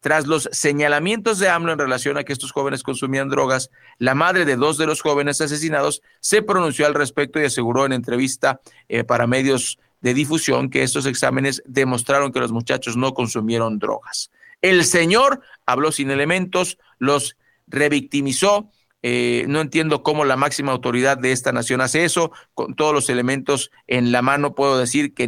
Tras 0.00 0.26
los 0.26 0.48
señalamientos 0.50 1.38
de 1.38 1.50
AMLO 1.50 1.72
en 1.72 1.78
relación 1.78 2.16
a 2.16 2.24
que 2.24 2.32
estos 2.32 2.52
jóvenes 2.52 2.82
consumían 2.82 3.28
drogas, 3.28 3.70
la 3.98 4.14
madre 4.14 4.46
de 4.46 4.56
dos 4.56 4.78
de 4.78 4.86
los 4.86 5.02
jóvenes 5.02 5.42
asesinados 5.42 6.00
se 6.20 6.40
pronunció 6.40 6.86
al 6.86 6.94
respecto 6.94 7.38
y 7.38 7.44
aseguró 7.44 7.84
en 7.84 7.92
entrevista 7.92 8.62
eh, 8.88 9.04
para 9.04 9.26
medios 9.26 9.78
de 10.00 10.14
difusión 10.14 10.70
que 10.70 10.82
estos 10.82 11.04
exámenes 11.04 11.62
demostraron 11.66 12.32
que 12.32 12.40
los 12.40 12.50
muchachos 12.50 12.96
no 12.96 13.12
consumieron 13.12 13.78
drogas. 13.78 14.30
El 14.62 14.86
señor 14.86 15.42
habló 15.66 15.92
sin 15.92 16.10
elementos, 16.10 16.78
los 16.98 17.36
revictimizó. 17.70 18.70
Eh, 19.02 19.46
no 19.48 19.62
entiendo 19.62 20.02
cómo 20.02 20.26
la 20.26 20.36
máxima 20.36 20.72
autoridad 20.72 21.16
de 21.16 21.32
esta 21.32 21.52
nación 21.52 21.80
hace 21.80 22.04
eso. 22.04 22.32
Con 22.54 22.74
todos 22.74 22.92
los 22.92 23.08
elementos 23.08 23.70
en 23.86 24.12
la 24.12 24.20
mano, 24.20 24.54
puedo 24.54 24.78
decir 24.78 25.14
que 25.14 25.26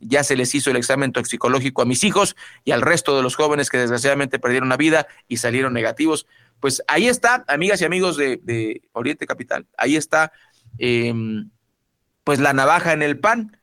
ya 0.00 0.22
se 0.22 0.36
les 0.36 0.54
hizo 0.54 0.70
el 0.70 0.76
examen 0.76 1.12
toxicológico 1.12 1.82
a 1.82 1.86
mis 1.86 2.04
hijos 2.04 2.36
y 2.64 2.70
al 2.70 2.82
resto 2.82 3.16
de 3.16 3.22
los 3.22 3.34
jóvenes 3.34 3.70
que 3.70 3.78
desgraciadamente 3.78 4.38
perdieron 4.38 4.68
la 4.68 4.76
vida 4.76 5.08
y 5.26 5.38
salieron 5.38 5.72
negativos. 5.72 6.26
Pues 6.60 6.82
ahí 6.88 7.08
está, 7.08 7.44
amigas 7.48 7.80
y 7.80 7.84
amigos 7.84 8.16
de, 8.16 8.82
Oriente 8.92 9.26
Capital, 9.26 9.66
ahí 9.76 9.96
está, 9.96 10.32
em, 10.78 11.50
pues 12.24 12.40
la 12.40 12.52
navaja 12.52 12.92
en 12.92 13.02
el 13.02 13.18
pan. 13.18 13.56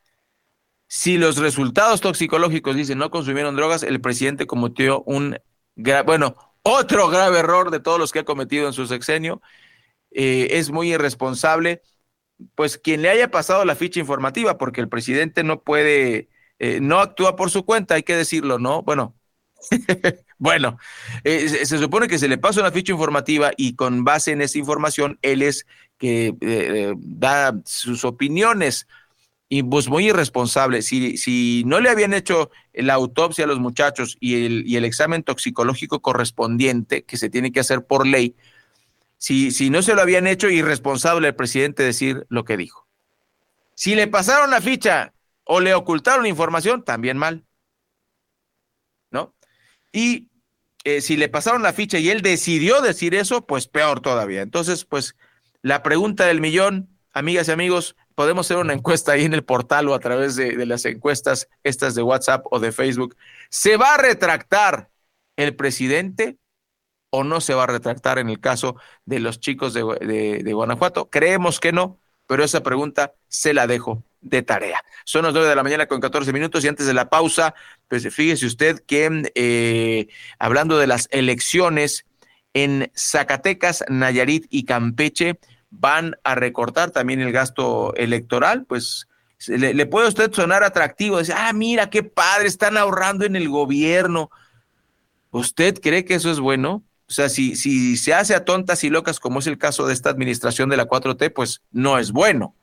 Si 0.88 1.18
los 1.18 1.38
resultados 1.38 2.02
toxicológicos 2.02 2.76
dicen 2.76 2.98
no 2.98 3.10
consumieron 3.12 3.56
drogas, 3.56 3.84
el 3.84 4.00
presidente 4.02 4.48
cometió 4.48 5.04
un, 5.04 5.38
bueno, 6.06 6.36
otro 6.66 7.10
grave 7.10 7.40
error 7.40 7.70
de 7.70 7.80
todos 7.80 8.00
los 8.00 8.12
que 8.12 8.20
ha 8.20 8.26
cometido 8.26 8.66
en 8.66 8.74
su 8.74 8.88
sexenio. 8.88 9.42
Eh, 10.12 10.48
es 10.58 10.72
muy 10.72 10.92
irresponsable, 10.94 11.84
pues 12.56 12.80
quien 12.80 13.04
le 13.04 13.10
haya 13.10 13.30
pasado 13.30 13.64
la 13.66 13.76
ficha 13.76 14.00
informativa, 14.00 14.58
porque 14.58 14.82
el 14.82 14.90
presidente 14.90 15.44
no 15.44 15.62
puede, 15.62 16.28
eh, 16.58 16.80
no 16.82 17.00
actúa 17.00 17.36
por 17.36 17.52
su 17.52 17.66
cuenta, 17.66 17.96
hay 17.96 18.04
que 18.04 18.16
decirlo, 18.16 18.58
¿no? 18.58 18.82
Bueno, 18.82 19.16
bueno, 20.40 20.80
eh, 21.24 21.50
se, 21.50 21.78
supone 21.78 22.08
que 22.08 22.18
se 22.18 22.28
le 22.28 22.40
pasa 22.40 22.62
una 22.62 22.72
ficha 22.72 22.94
informativa 22.94 23.52
y 23.56 23.76
con 23.76 24.04
base 24.04 24.32
en 24.32 24.42
esa 24.42 24.58
información, 24.58 25.20
él 25.22 25.44
es 25.44 25.68
que 26.00 26.34
da 26.98 27.54
sus 27.64 28.06
opiniones 28.06 28.88
y 29.48 29.64
pues 29.64 29.90
muy 29.90 30.08
irresponsable. 30.08 30.82
Si, 30.82 31.18
si 31.18 31.64
no 31.66 31.80
le 31.80 31.90
habían 31.90 32.14
hecho 32.14 32.50
la 32.74 32.96
autopsia 32.96 33.46
a 33.46 33.48
los 33.48 33.60
muchachos 33.60 34.18
y 34.20 34.46
el, 34.46 34.64
y 34.68 34.78
el 34.78 34.86
examen 34.86 35.24
toxicológico 35.24 36.02
correspondiente 36.02 37.04
que 37.04 37.18
se 37.18 37.30
tiene 37.30 37.52
que 37.52 37.60
hacer 37.60 37.86
por 37.86 38.08
ley, 38.08 38.36
si, 39.18 39.52
si 39.52 39.70
no 39.70 39.82
se 39.82 39.96
lo 39.96 40.02
habían 40.02 40.28
hecho, 40.28 40.50
irresponsable 40.50 41.28
el 41.28 41.36
presidente 41.36 41.84
decir 41.84 42.26
lo 42.30 42.44
que 42.44 42.58
dijo. 42.58 42.88
Si 43.76 43.96
le 43.96 44.08
pasaron 44.08 44.52
la 44.52 44.62
ficha 44.62 45.14
o 45.44 45.60
le 45.60 45.74
ocultaron 45.74 46.26
información, 46.26 46.84
también 46.84 47.18
mal. 47.18 47.46
¿No? 49.12 49.36
Y 49.92 50.30
eh, 50.84 51.02
si 51.02 51.18
le 51.18 51.30
pasaron 51.30 51.64
la 51.64 51.74
ficha 51.74 52.00
y 52.00 52.10
él 52.10 52.22
decidió 52.22 52.82
decir 52.82 53.16
eso, 53.16 53.46
pues 53.46 53.68
peor 53.68 54.02
todavía. 54.02 54.42
Entonces, 54.42 54.86
pues 54.86 55.16
la 55.62 55.84
pregunta 55.84 56.26
del 56.26 56.42
millón, 56.42 56.90
amigas 57.12 57.48
y 57.48 57.52
amigos, 57.52 57.96
podemos 58.16 58.48
hacer 58.48 58.58
una 58.58 58.74
encuesta 58.74 59.12
ahí 59.12 59.26
en 59.26 59.34
el 59.34 59.44
portal 59.44 59.88
o 59.90 59.94
a 59.94 60.00
través 60.00 60.36
de, 60.36 60.66
las 60.66 60.86
encuestas 60.86 61.50
estas 61.64 61.96
de 61.96 62.02
WhatsApp 62.02 62.46
o 62.50 62.60
de 62.60 62.72
Facebook. 62.72 63.16
¿Se 63.50 63.78
va 63.78 63.94
a 63.94 63.98
retractar 63.98 64.90
el 65.36 65.56
presidente 65.56 66.38
o 67.10 67.24
no 67.24 67.42
se 67.42 67.54
va 67.54 67.64
a 67.64 67.68
retractar 67.68 68.18
en 68.18 68.30
el 68.30 68.40
caso 68.40 68.78
de 69.06 69.20
los 69.20 69.40
chicos 69.40 69.74
de, 69.74 70.52
Guanajuato? 70.54 71.10
Creemos 71.10 71.60
que 71.60 71.74
no, 71.74 72.00
pero 72.26 72.44
esa 72.44 72.64
pregunta 72.64 73.14
se 73.28 73.54
la 73.54 73.68
dejo 73.68 74.04
de 74.22 74.42
tarea. 74.42 74.82
Son 75.04 75.24
las 75.24 75.34
nueve 75.34 75.50
de 75.50 75.56
la 75.56 75.64
mañana 75.64 75.86
con 75.86 76.00
14 76.00 76.34
minutos 76.34 76.64
y 76.64 76.70
antes 76.70 76.88
de 76.88 76.94
la 76.94 77.10
pausa, 77.10 77.54
pues 77.88 78.12
fíjese 78.12 78.48
usted 78.48 78.80
que 78.88 79.32
eh, 79.36 80.08
hablando 80.40 80.80
de 80.80 80.88
las 80.88 81.08
elecciones 81.12 82.06
en 82.54 82.90
Zacatecas, 82.96 83.84
Nayarit 83.90 84.48
y 84.50 84.64
Campeche, 84.64 85.38
van 85.80 86.16
a 86.24 86.36
recortar 86.36 86.92
también 86.92 87.22
el 87.22 87.32
gasto 87.32 87.94
electoral, 87.96 88.66
pues 88.66 89.08
le, 89.48 89.86
puede 89.86 90.06
a 90.06 90.10
usted 90.10 90.32
sonar 90.34 90.64
atractivo, 90.64 91.18
decir, 91.18 91.36
ah, 91.38 91.52
mira, 91.54 91.90
qué 91.90 92.04
padre, 92.04 92.48
están 92.48 92.78
ahorrando 92.78 93.26
en 93.26 93.36
el 93.36 93.50
gobierno. 93.50 94.30
¿Usted 95.32 95.80
cree 95.82 96.06
que 96.06 96.16
eso 96.16 96.32
es 96.32 96.40
bueno? 96.40 96.84
O 97.08 97.12
sea, 97.12 97.30
si, 97.30 97.56
si 97.56 97.98
se 97.98 98.14
hace 98.14 98.34
a 98.34 98.46
tontas 98.46 98.84
y 98.84 98.90
locas, 98.90 99.20
como 99.20 99.40
es 99.40 99.48
el 99.48 99.58
caso 99.58 99.86
de 99.86 99.94
esta 99.94 100.10
administración 100.10 100.70
de 100.70 100.78
la 100.78 100.88
4T, 100.88 101.34
pues 101.34 101.62
no 101.72 102.00
es 102.00 102.12
bueno. 102.12 102.56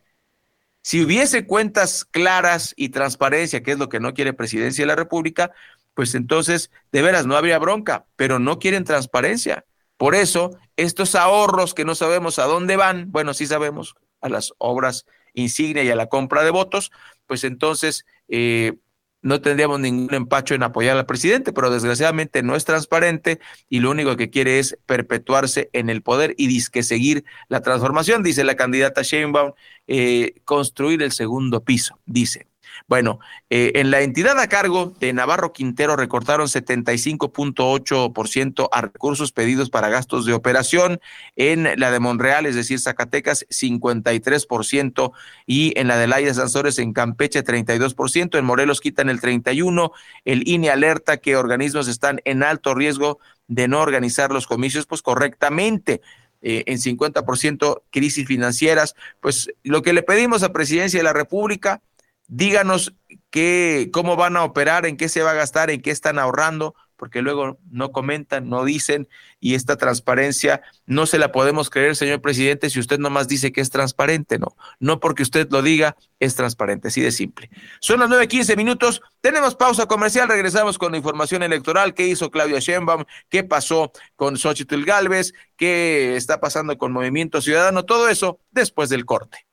Si 0.80 1.04
hubiese 1.04 1.46
cuentas 1.46 2.04
claras 2.04 2.74
y 2.76 2.88
transparencia, 2.88 3.62
que 3.62 3.72
es 3.72 3.78
lo 3.78 3.88
que 3.88 4.00
no 4.00 4.14
quiere 4.14 4.32
Presidencia 4.32 4.82
de 4.82 4.88
la 4.88 4.96
República, 4.96 5.52
pues 5.94 6.14
entonces 6.14 6.70
de 6.90 7.02
veras 7.02 7.26
no 7.26 7.36
habría 7.36 7.58
bronca, 7.58 8.06
pero 8.16 8.40
no 8.40 8.58
quieren 8.58 8.84
transparencia. 8.84 9.64
Por 10.02 10.16
eso, 10.16 10.58
estos 10.76 11.14
ahorros 11.14 11.74
que 11.74 11.84
no 11.84 11.94
sabemos 11.94 12.40
a 12.40 12.46
dónde 12.46 12.74
van, 12.74 13.12
bueno, 13.12 13.34
sí 13.34 13.46
sabemos, 13.46 13.94
a 14.20 14.28
las 14.28 14.52
obras 14.58 15.06
insignia 15.32 15.84
y 15.84 15.90
a 15.90 15.94
la 15.94 16.08
compra 16.08 16.42
de 16.42 16.50
votos, 16.50 16.90
pues 17.28 17.44
entonces 17.44 18.04
eh, 18.26 18.72
no 19.20 19.40
tendríamos 19.40 19.78
ningún 19.78 20.12
empacho 20.12 20.56
en 20.56 20.64
apoyar 20.64 20.96
al 20.96 21.06
presidente, 21.06 21.52
pero 21.52 21.70
desgraciadamente 21.70 22.42
no 22.42 22.56
es 22.56 22.64
transparente 22.64 23.38
y 23.68 23.78
lo 23.78 23.92
único 23.92 24.16
que 24.16 24.28
quiere 24.28 24.58
es 24.58 24.76
perpetuarse 24.86 25.70
en 25.72 25.88
el 25.88 26.02
poder 26.02 26.34
y 26.36 26.48
disque 26.48 26.82
seguir 26.82 27.24
la 27.46 27.60
transformación, 27.60 28.24
dice 28.24 28.42
la 28.42 28.56
candidata 28.56 29.02
Sheinbaum, 29.02 29.52
eh, 29.86 30.34
construir 30.44 31.00
el 31.04 31.12
segundo 31.12 31.62
piso, 31.62 32.00
dice. 32.06 32.51
Bueno, 32.88 33.20
eh, 33.50 33.72
en 33.76 33.90
la 33.90 34.00
entidad 34.02 34.38
a 34.38 34.48
cargo 34.48 34.94
de 35.00 35.12
Navarro 35.12 35.52
Quintero 35.52 35.96
recortaron 35.96 36.46
75.8% 36.46 38.68
a 38.70 38.80
recursos 38.80 39.32
pedidos 39.32 39.70
para 39.70 39.88
gastos 39.88 40.26
de 40.26 40.34
operación, 40.34 41.00
en 41.36 41.68
la 41.78 41.90
de 41.90 42.00
Monreal, 42.00 42.46
es 42.46 42.54
decir, 42.54 42.80
Zacatecas, 42.80 43.46
53%, 43.48 45.12
y 45.46 45.78
en 45.78 45.88
la 45.88 45.96
de 45.96 46.06
Laida 46.06 46.34
Sansores 46.34 46.78
en 46.78 46.92
Campeche, 46.92 47.44
32%, 47.44 48.38
en 48.38 48.44
Morelos 48.44 48.80
quitan 48.80 49.08
el 49.08 49.20
31%, 49.20 49.92
el 50.24 50.48
INE 50.48 50.70
alerta 50.70 51.16
que 51.16 51.36
organismos 51.36 51.88
están 51.88 52.20
en 52.24 52.42
alto 52.42 52.74
riesgo 52.74 53.18
de 53.48 53.68
no 53.68 53.80
organizar 53.80 54.32
los 54.32 54.46
comicios 54.46 54.86
pues 54.86 55.02
correctamente. 55.02 56.00
Eh, 56.44 56.64
en 56.66 56.78
50% 56.78 57.82
crisis 57.90 58.26
financieras, 58.26 58.96
pues 59.20 59.48
lo 59.62 59.82
que 59.82 59.92
le 59.92 60.02
pedimos 60.02 60.42
a 60.42 60.52
Presidencia 60.52 60.98
de 60.98 61.04
la 61.04 61.12
República, 61.12 61.80
díganos 62.28 62.94
qué, 63.30 63.90
cómo 63.92 64.16
van 64.16 64.36
a 64.36 64.44
operar, 64.44 64.86
en 64.86 64.96
qué 64.96 65.08
se 65.08 65.22
va 65.22 65.32
a 65.32 65.34
gastar, 65.34 65.70
en 65.70 65.82
qué 65.82 65.90
están 65.90 66.18
ahorrando, 66.18 66.74
porque 67.02 67.20
luego 67.20 67.58
no 67.68 67.90
comentan, 67.90 68.48
no 68.48 68.64
dicen, 68.64 69.08
y 69.40 69.56
esta 69.56 69.76
transparencia 69.76 70.62
no 70.86 71.06
se 71.06 71.18
la 71.18 71.32
podemos 71.32 71.68
creer, 71.68 71.96
señor 71.96 72.20
presidente, 72.20 72.70
si 72.70 72.78
usted 72.78 73.00
nomás 73.00 73.26
dice 73.26 73.50
que 73.50 73.60
es 73.60 73.70
transparente, 73.70 74.38
no. 74.38 74.54
No 74.78 75.00
porque 75.00 75.24
usted 75.24 75.48
lo 75.50 75.62
diga, 75.62 75.96
es 76.20 76.36
transparente, 76.36 76.88
así 76.88 77.00
de 77.00 77.10
simple. 77.10 77.50
Son 77.80 77.98
las 77.98 78.08
9.15 78.08 78.56
minutos, 78.56 79.02
tenemos 79.20 79.56
pausa 79.56 79.86
comercial, 79.86 80.28
regresamos 80.28 80.78
con 80.78 80.92
la 80.92 80.98
información 80.98 81.42
electoral, 81.42 81.92
qué 81.92 82.06
hizo 82.06 82.30
Claudia 82.30 82.60
Sheinbaum, 82.60 83.04
qué 83.28 83.42
pasó 83.42 83.90
con 84.14 84.36
Xochitl 84.36 84.84
Galvez, 84.84 85.34
qué 85.56 86.14
está 86.14 86.38
pasando 86.38 86.78
con 86.78 86.92
Movimiento 86.92 87.40
Ciudadano, 87.40 87.84
todo 87.84 88.08
eso 88.08 88.38
después 88.52 88.90
del 88.90 89.06
corte. 89.06 89.44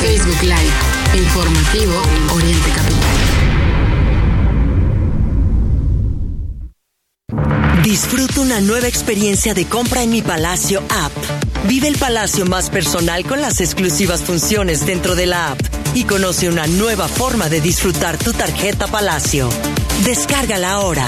Facebook 0.00 0.42
Live, 0.42 0.72
informativo 1.14 1.94
Oriente 2.34 2.70
Capital. 2.70 3.16
Disfruta 7.82 8.40
una 8.40 8.60
nueva 8.60 8.88
experiencia 8.88 9.54
de 9.54 9.64
compra 9.66 10.02
en 10.02 10.10
mi 10.10 10.22
Palacio 10.22 10.82
app. 10.90 11.12
Vive 11.66 11.88
el 11.88 11.96
palacio 11.96 12.44
más 12.44 12.68
personal 12.68 13.24
con 13.24 13.40
las 13.40 13.60
exclusivas 13.60 14.22
funciones 14.22 14.84
dentro 14.84 15.14
de 15.14 15.26
la 15.26 15.52
app 15.52 15.60
y 15.94 16.04
conoce 16.04 16.48
una 16.48 16.66
nueva 16.66 17.08
forma 17.08 17.48
de 17.48 17.60
disfrutar 17.60 18.18
tu 18.18 18.32
tarjeta 18.32 18.86
Palacio. 18.86 19.48
Descárgala 20.04 20.72
ahora. 20.72 21.06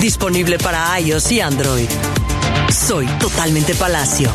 Disponible 0.00 0.58
para 0.58 0.98
iOS 0.98 1.32
y 1.32 1.40
Android. 1.40 1.88
Soy 2.70 3.06
totalmente 3.18 3.74
Palacio. 3.74 4.30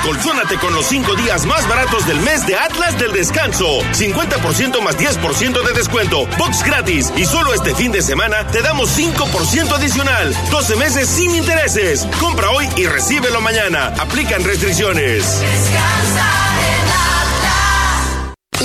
Acolchónate 0.00 0.56
con 0.56 0.72
los 0.72 0.86
cinco 0.86 1.14
días 1.14 1.44
más 1.44 1.68
baratos 1.68 2.06
del 2.06 2.18
mes 2.20 2.46
de 2.46 2.56
Atlas 2.56 2.98
del 2.98 3.12
Descanso. 3.12 3.80
50% 3.92 4.80
más 4.80 4.96
10% 4.96 5.62
de 5.62 5.72
descuento. 5.74 6.26
Box 6.38 6.64
gratis. 6.64 7.12
Y 7.16 7.26
solo 7.26 7.52
este 7.52 7.74
fin 7.74 7.92
de 7.92 8.00
semana 8.00 8.46
te 8.46 8.62
damos 8.62 8.98
5% 8.98 9.72
adicional. 9.74 10.34
12 10.50 10.76
meses 10.76 11.06
sin 11.06 11.34
intereses. 11.34 12.06
Compra 12.18 12.50
hoy 12.50 12.66
y 12.76 12.86
recíbelo 12.86 13.42
mañana. 13.42 13.88
Aplican 13.98 14.42
restricciones. 14.42 15.38
Descansa. 15.38 16.49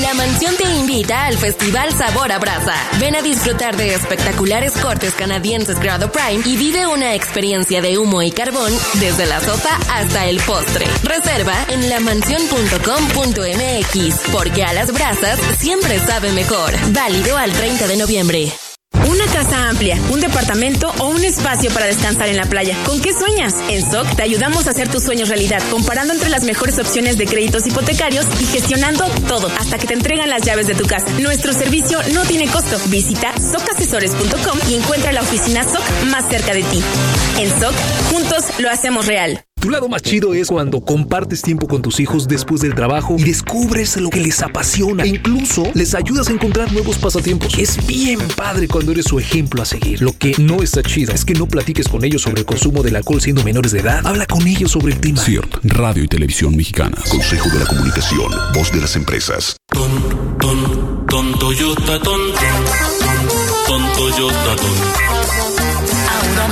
La 0.02 0.14
mansión 0.14 0.56
te 0.58 0.64
invita 0.64 1.26
al 1.26 1.38
Festival 1.38 1.94
Sabor 1.94 2.30
a 2.32 2.38
Brasa. 2.38 2.76
Ven 3.00 3.16
a 3.16 3.22
disfrutar 3.22 3.78
de 3.78 3.94
espectaculares 3.94 4.74
cortes 4.74 5.14
canadienses 5.14 5.80
grado 5.80 6.12
prime 6.12 6.44
y 6.46 6.58
vive 6.58 6.86
una 6.86 7.16
experiencia 7.16 7.82
de 7.82 7.98
humo 7.98 8.22
y 8.22 8.32
carbón 8.32 8.74
desde 8.96 9.26
la 9.26 9.40
sopa 9.40 9.80
hasta 9.90 10.26
el 10.26 10.42
postre. 10.42 10.86
Reserva 11.04 11.56
en 11.70 11.88
lamansión.com.mx 11.90 14.32
porque 14.34 14.66
a 14.66 14.74
las 14.74 14.92
brasas 14.92 15.40
siempre 15.60 15.98
sabe 16.00 16.34
mejor. 16.34 16.74
Válido 16.92 17.38
al 17.38 17.54
30 17.54 17.88
de 17.88 17.96
noviembre. 17.96 18.65
Una 19.08 19.26
casa 19.28 19.70
amplia, 19.70 20.00
un 20.10 20.20
departamento 20.20 20.92
o 21.00 21.08
un 21.08 21.24
espacio 21.24 21.70
para 21.72 21.86
descansar 21.86 22.28
en 22.28 22.38
la 22.38 22.46
playa. 22.46 22.76
¿Con 22.86 23.02
qué 23.02 23.14
sueñas? 23.14 23.54
En 23.70 23.82
SOC 23.82 24.16
te 24.16 24.24
ayudamos 24.24 24.66
a 24.66 24.72
hacer 24.72 24.90
tus 24.90 25.04
sueños 25.04 25.30
realidad, 25.30 25.62
comparando 25.70 26.14
entre 26.14 26.30
las 26.30 26.44
mejores 26.44 26.80
opciones 26.80 27.18
de 27.18 27.26
créditos 27.26 27.68
hipotecarios 27.68 28.26
y 28.40 28.46
gestionando 28.46 29.06
todo 29.28 29.48
hasta 29.60 29.78
que 29.78 29.88
te 29.88 29.94
entregan 29.94 30.30
las 30.30 30.44
llaves 30.44 30.68
de 30.68 30.76
tu 30.76 30.88
casa. 30.88 31.08
Nuestro 31.20 31.54
servicio 31.54 32.00
no 32.14 32.24
tiene 32.24 32.48
costo. 32.48 32.80
Visita 32.88 33.34
socasesores.com 33.38 34.60
y 34.70 34.76
encuentra 34.76 35.12
la 35.12 35.22
oficina 35.22 35.64
SOC 35.64 36.06
más 36.06 36.28
cerca 36.28 36.54
de 36.54 36.64
ti. 36.64 36.82
En 37.38 37.50
SOC, 37.50 37.74
juntos 38.12 38.46
lo 38.60 38.70
hacemos 38.72 39.06
real. 39.06 39.46
Tu 39.66 39.72
lado 39.72 39.90
más 39.90 40.04
chido 40.04 40.36
es 40.36 40.50
cuando 40.50 40.80
compartes 40.80 41.42
tiempo 41.42 41.68
con 41.68 41.82
tus 41.82 42.00
hijos 42.00 42.28
después 42.28 42.62
del 42.62 42.76
trabajo 42.76 43.16
y 43.18 43.24
descubres 43.24 43.98
lo 43.98 44.12
que 44.12 44.20
les 44.20 44.44
apasiona 44.44 45.06
e 45.06 45.08
incluso 45.08 45.64
les 45.74 45.96
ayudas 45.96 46.28
a 46.30 46.34
encontrar 46.34 46.72
nuevos 46.72 47.00
pasatiempos. 47.00 47.58
Es 47.58 47.84
bien 47.88 48.20
padre 48.36 48.68
cuando 48.68 48.92
eres 48.92 49.06
su 49.06 49.18
ejemplo 49.18 49.64
a 49.64 49.66
seguir. 49.66 50.04
Lo 50.04 50.16
que 50.16 50.36
no 50.38 50.62
está 50.62 50.84
chido 50.84 51.16
es 51.16 51.26
que 51.26 51.34
no 51.34 51.48
platiques 51.48 51.88
con 51.88 52.06
ellos 52.06 52.22
sobre 52.22 52.42
el 52.42 52.46
consumo 52.46 52.84
del 52.84 52.96
alcohol 52.96 53.20
siendo 53.20 53.44
menores 53.44 53.72
de 53.72 53.80
edad. 53.80 54.06
Habla 54.06 54.28
con 54.28 54.46
ellos 54.48 54.70
sobre 54.70 54.94
el 54.94 55.00
tema. 55.00 55.20
CIRT, 55.20 55.56
Radio 55.64 56.04
y 56.04 56.08
Televisión 56.08 56.56
Mexicana. 56.56 57.00
Consejo 57.10 57.50
de 57.50 57.58
la 57.58 57.66
Comunicación, 57.66 58.32
voz 58.54 58.72
de 58.72 58.82
las 58.82 58.96
empresas. 58.96 59.58
Ton, 59.72 59.90
ton, 60.38 61.08
ton, 61.08 61.40
Toyota, 61.40 62.00
ton, 62.04 62.22
ton, 63.66 63.94
Toyota, 63.96 64.56
ton. 64.58 65.26
Ahora 66.08 66.48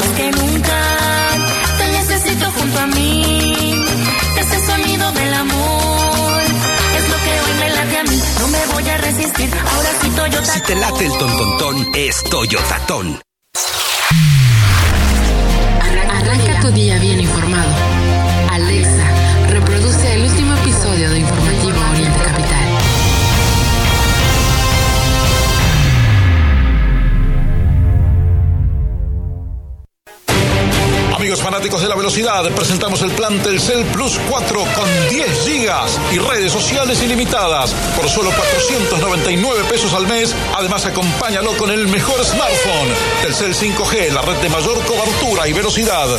Si 10.44 10.62
te 10.62 10.76
late 10.76 11.06
el 11.06 11.18
tontontón, 11.18 11.92
es 11.96 12.24
Toyotatón. 12.24 13.33
De 31.64 31.88
la 31.88 31.96
velocidad, 31.96 32.44
presentamos 32.52 33.02
el 33.04 33.12
plan 33.12 33.42
Telcel 33.42 33.86
Plus 33.86 34.20
4 34.30 34.66
con 34.76 35.10
10 35.10 35.48
gigas 35.48 35.98
y 36.12 36.20
redes 36.20 36.52
sociales 36.52 37.02
ilimitadas 37.02 37.72
por 37.96 38.10
solo 38.10 38.32
499 38.32 39.64
pesos 39.70 39.94
al 39.94 40.06
mes. 40.06 40.36
Además, 40.58 40.86
acompáñalo 40.86 41.56
con 41.58 41.72
el 41.72 41.88
mejor 41.88 42.24
smartphone. 42.26 42.90
Telcel 43.22 43.56
5G, 43.56 44.12
la 44.12 44.22
red 44.22 44.36
de 44.42 44.50
mayor 44.50 44.78
cobertura 44.86 45.48
y 45.48 45.54
velocidad. 45.54 46.10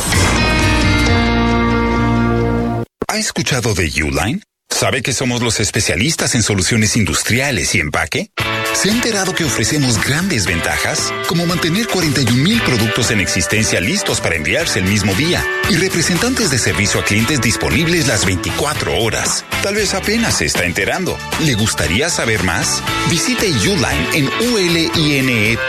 ¿Ha 3.07 3.17
escuchado 3.17 3.75
de 3.75 3.91
Uline? 4.03 4.41
¿Sabe 4.67 5.03
que 5.03 5.13
somos 5.13 5.41
los 5.41 5.59
especialistas 5.59 6.33
en 6.33 6.41
soluciones 6.41 6.97
industriales 6.97 7.75
y 7.75 7.81
empaque? 7.81 8.31
¿Se 8.75 8.89
ha 8.89 8.93
enterado 8.93 9.33
que 9.33 9.45
ofrecemos 9.45 10.03
grandes 10.03 10.45
ventajas? 10.45 11.13
Como 11.27 11.45
mantener 11.45 11.87
41 11.87 12.43
mil 12.43 12.61
productos 12.61 13.09
en 13.09 13.21
existencia 13.21 13.79
listos 13.79 14.19
para 14.19 14.35
enviarse 14.35 14.79
el 14.79 14.85
mismo 14.85 15.15
día 15.15 15.41
y 15.69 15.77
representantes 15.77 16.51
de 16.51 16.57
servicio 16.59 16.99
a 16.99 17.05
clientes 17.05 17.39
disponibles 17.41 18.07
las 18.07 18.25
24 18.25 18.99
horas. 18.99 19.45
Tal 19.63 19.75
vez 19.75 19.93
apenas 19.93 20.35
se 20.37 20.45
está 20.45 20.65
enterando. 20.65 21.17
¿Le 21.45 21.53
gustaría 21.55 22.09
saber 22.09 22.43
más? 22.43 22.83
Visite 23.09 23.47
Uline 23.47 24.09
en 24.13 24.29
uline.mx. 24.51 25.61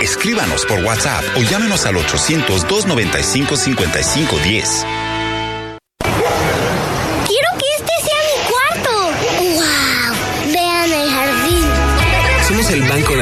Escríbanos 0.00 0.64
por 0.66 0.84
WhatsApp 0.84 1.24
o 1.36 1.42
llámenos 1.42 1.84
al 1.84 1.96
800-295-5510. 1.96 4.86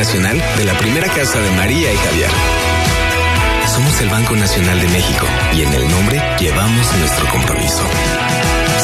Nacional 0.05 0.43
de 0.59 0.65
la 0.67 0.77
primera 0.77 1.09
casa 1.09 1.41
de 1.41 1.51
María 1.53 1.91
y 1.91 1.97
Javier. 1.97 2.29
Somos 3.75 3.99
el 4.03 4.11
Banco 4.11 4.37
Nacional 4.37 4.79
de 4.79 4.87
México 4.89 5.27
y 5.57 5.63
en 5.63 5.73
el 5.73 5.91
nombre 5.91 6.23
llevamos 6.39 6.95
nuestro 6.99 7.27
compromiso. 7.31 7.83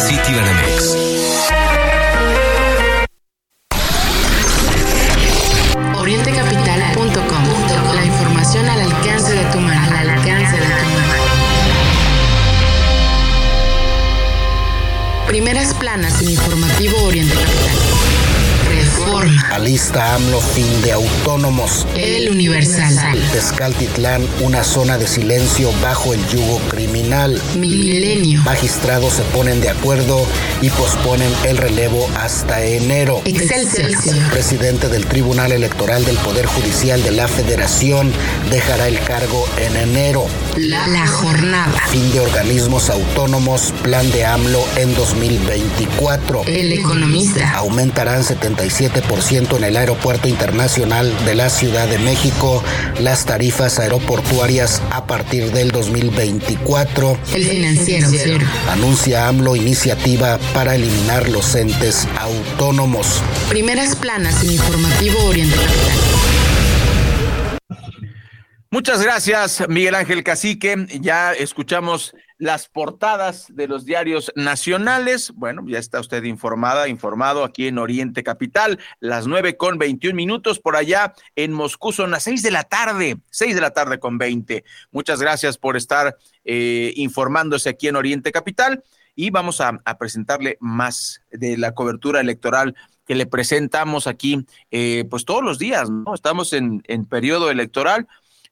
Citibanamex. 0.08 0.96
Orientecapital.com. 5.98 7.94
La 7.94 8.04
información 8.06 8.66
al 8.70 8.80
alcance 8.80 9.32
de 9.34 9.44
tu 9.52 9.60
mano. 9.60 9.80
Primeras 15.30 15.74
planas 15.74 16.20
en 16.22 16.30
informativo 16.30 16.96
Oriente 17.04 17.34
Capital. 17.34 17.69
Alista 19.50 20.14
AMLO 20.14 20.40
fin 20.40 20.82
de 20.82 20.92
autónomos. 20.92 21.86
El 21.94 22.30
Universal. 22.30 23.18
Tezcaltitlán, 23.32 24.26
una 24.40 24.64
zona 24.64 24.96
de 24.96 25.06
silencio 25.06 25.70
bajo 25.82 26.14
el 26.14 26.26
yugo 26.28 26.58
criminal. 26.70 27.40
Milenio. 27.58 28.42
Magistrados 28.44 29.14
se 29.14 29.22
ponen 29.24 29.60
de 29.60 29.68
acuerdo 29.68 30.26
y 30.62 30.70
posponen 30.70 31.30
el 31.44 31.58
relevo 31.58 32.08
hasta 32.16 32.64
enero. 32.64 33.20
Excelsior. 33.26 33.90
Presidente 34.30 34.88
del 34.88 35.04
Tribunal 35.04 35.52
Electoral 35.52 36.04
del 36.06 36.16
Poder 36.16 36.46
Judicial 36.46 37.02
de 37.02 37.10
la 37.10 37.28
Federación 37.28 38.12
dejará 38.50 38.88
el 38.88 39.00
cargo 39.00 39.44
en 39.58 39.76
enero. 39.76 40.26
La, 40.56 40.86
la 40.88 41.06
jornada. 41.06 41.80
Fin 41.90 42.12
de 42.12 42.20
organismos 42.20 42.90
autónomos, 42.90 43.72
plan 43.82 44.10
de 44.10 44.24
AMLO 44.24 44.64
en 44.76 44.94
2024. 44.94 46.44
El 46.46 46.72
economista. 46.72 47.52
Aumentarán 47.56 48.24
77 48.24 48.90
20% 48.90 49.56
en 49.56 49.64
el 49.64 49.76
Aeropuerto 49.76 50.28
Internacional 50.28 51.12
de 51.24 51.34
la 51.34 51.50
Ciudad 51.50 51.88
de 51.88 51.98
México 51.98 52.62
las 52.98 53.24
tarifas 53.24 53.78
aeroportuarias 53.78 54.82
a 54.90 55.06
partir 55.06 55.52
del 55.52 55.70
2024. 55.70 57.18
El 57.34 57.44
financiero. 57.44 58.46
Anuncia 58.70 59.28
AMLO 59.28 59.56
iniciativa 59.56 60.38
para 60.54 60.74
eliminar 60.74 61.28
los 61.28 61.54
entes 61.54 62.06
autónomos. 62.18 63.22
Primeras 63.48 63.96
planas 63.96 64.42
en 64.42 64.52
informativo 64.52 65.18
Oriente 65.24 65.56
Capital. 65.56 66.29
Muchas 68.72 69.02
gracias, 69.02 69.68
Miguel 69.68 69.96
Ángel 69.96 70.22
Cacique. 70.22 70.86
Ya 71.00 71.32
escuchamos 71.32 72.14
las 72.38 72.68
portadas 72.68 73.46
de 73.52 73.66
los 73.66 73.84
diarios 73.84 74.30
nacionales. 74.36 75.32
Bueno, 75.34 75.64
ya 75.66 75.80
está 75.80 75.98
usted 75.98 76.22
informada, 76.22 76.86
informado 76.86 77.42
aquí 77.42 77.66
en 77.66 77.78
Oriente 77.78 78.22
Capital, 78.22 78.78
las 79.00 79.26
nueve 79.26 79.56
con 79.56 79.76
veintiún 79.76 80.14
minutos 80.14 80.60
por 80.60 80.76
allá 80.76 81.14
en 81.34 81.52
Moscú, 81.52 81.90
son 81.90 82.12
las 82.12 82.22
seis 82.22 82.44
de 82.44 82.52
la 82.52 82.62
tarde, 82.62 83.16
seis 83.28 83.56
de 83.56 83.60
la 83.60 83.72
tarde 83.72 83.98
con 83.98 84.18
veinte. 84.18 84.62
Muchas 84.92 85.20
gracias 85.20 85.58
por 85.58 85.76
estar 85.76 86.16
eh, 86.44 86.92
informándose 86.94 87.70
aquí 87.70 87.88
en 87.88 87.96
Oriente 87.96 88.30
Capital 88.30 88.84
y 89.16 89.30
vamos 89.30 89.60
a, 89.60 89.80
presentarle 89.98 90.58
más 90.60 91.22
de 91.32 91.58
la 91.58 91.74
cobertura 91.74 92.20
electoral 92.20 92.76
que 93.04 93.16
le 93.16 93.26
presentamos 93.26 94.06
aquí, 94.06 94.46
eh, 94.70 95.06
pues 95.10 95.24
todos 95.24 95.42
los 95.42 95.58
días, 95.58 95.90
¿no? 95.90 96.14
Estamos 96.14 96.52
en, 96.52 96.84
en 96.86 97.04
periodo 97.04 97.50
electoral 97.50 98.06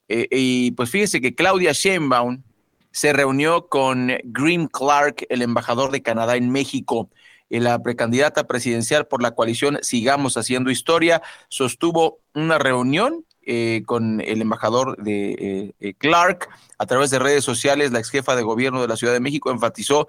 eh, 0.08 0.26
y 0.30 0.70
pues 0.72 0.90
fíjese 0.90 1.20
que 1.20 1.34
Claudia 1.34 1.72
Sheinbaum 1.72 2.42
se 2.90 3.12
reunió 3.12 3.68
con 3.68 4.10
Grim 4.24 4.66
Clark, 4.66 5.26
el 5.28 5.42
embajador 5.42 5.90
de 5.90 6.02
Canadá 6.02 6.36
en 6.36 6.50
México. 6.50 7.10
La 7.50 7.82
precandidata 7.82 8.46
presidencial 8.46 9.06
por 9.06 9.22
la 9.22 9.30
coalición 9.30 9.78
Sigamos 9.82 10.36
Haciendo 10.36 10.70
Historia 10.70 11.22
sostuvo 11.48 12.20
una 12.34 12.58
reunión 12.58 13.24
eh, 13.50 13.82
con 13.86 14.20
el 14.20 14.42
embajador 14.42 15.02
de 15.02 15.74
eh, 15.80 15.94
Clark 15.94 16.50
a 16.76 16.84
través 16.84 17.08
de 17.10 17.18
redes 17.18 17.44
sociales. 17.44 17.92
La 17.92 18.00
ex 18.00 18.10
jefa 18.10 18.36
de 18.36 18.42
gobierno 18.42 18.82
de 18.82 18.88
la 18.88 18.96
Ciudad 18.96 19.14
de 19.14 19.20
México 19.20 19.50
enfatizó 19.50 20.08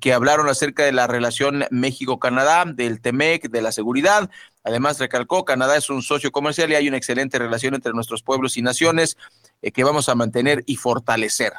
que 0.00 0.12
hablaron 0.12 0.48
acerca 0.48 0.84
de 0.84 0.92
la 0.92 1.06
relación 1.06 1.64
México-Canadá, 1.70 2.64
del 2.66 3.00
TEMEC, 3.00 3.50
de 3.50 3.62
la 3.62 3.72
seguridad, 3.72 4.30
Además, 4.64 4.98
recalcó, 5.00 5.44
Canadá 5.44 5.76
es 5.76 5.90
un 5.90 6.02
socio 6.02 6.30
comercial 6.30 6.70
y 6.70 6.76
hay 6.76 6.88
una 6.88 6.96
excelente 6.96 7.38
relación 7.38 7.74
entre 7.74 7.92
nuestros 7.92 8.22
pueblos 8.22 8.56
y 8.56 8.62
naciones 8.62 9.16
eh, 9.60 9.72
que 9.72 9.84
vamos 9.84 10.08
a 10.08 10.14
mantener 10.14 10.62
y 10.66 10.76
fortalecer. 10.76 11.52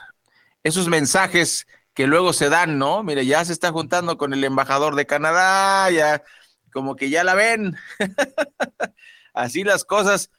Esos 0.63 0.87
mensajes 0.87 1.67
que 1.93 2.07
luego 2.07 2.31
se 2.31 2.49
dan, 2.49 2.77
¿no? 2.79 3.03
Mire, 3.03 3.25
ya 3.25 3.43
se 3.43 3.51
está 3.51 3.71
juntando 3.71 4.17
con 4.17 4.33
el 4.33 4.43
embajador 4.43 4.95
de 4.95 5.05
Canadá, 5.05 5.91
ya 5.91 6.23
como 6.71 6.95
que 6.95 7.09
ya 7.09 7.23
la 7.23 7.35
ven. 7.35 7.75
Así 9.33 9.63
las 9.63 9.83
cosas, 9.83 10.31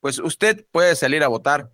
pues 0.00 0.20
usted 0.20 0.64
puede 0.70 0.94
salir 0.94 1.24
a 1.24 1.28
votar 1.28 1.72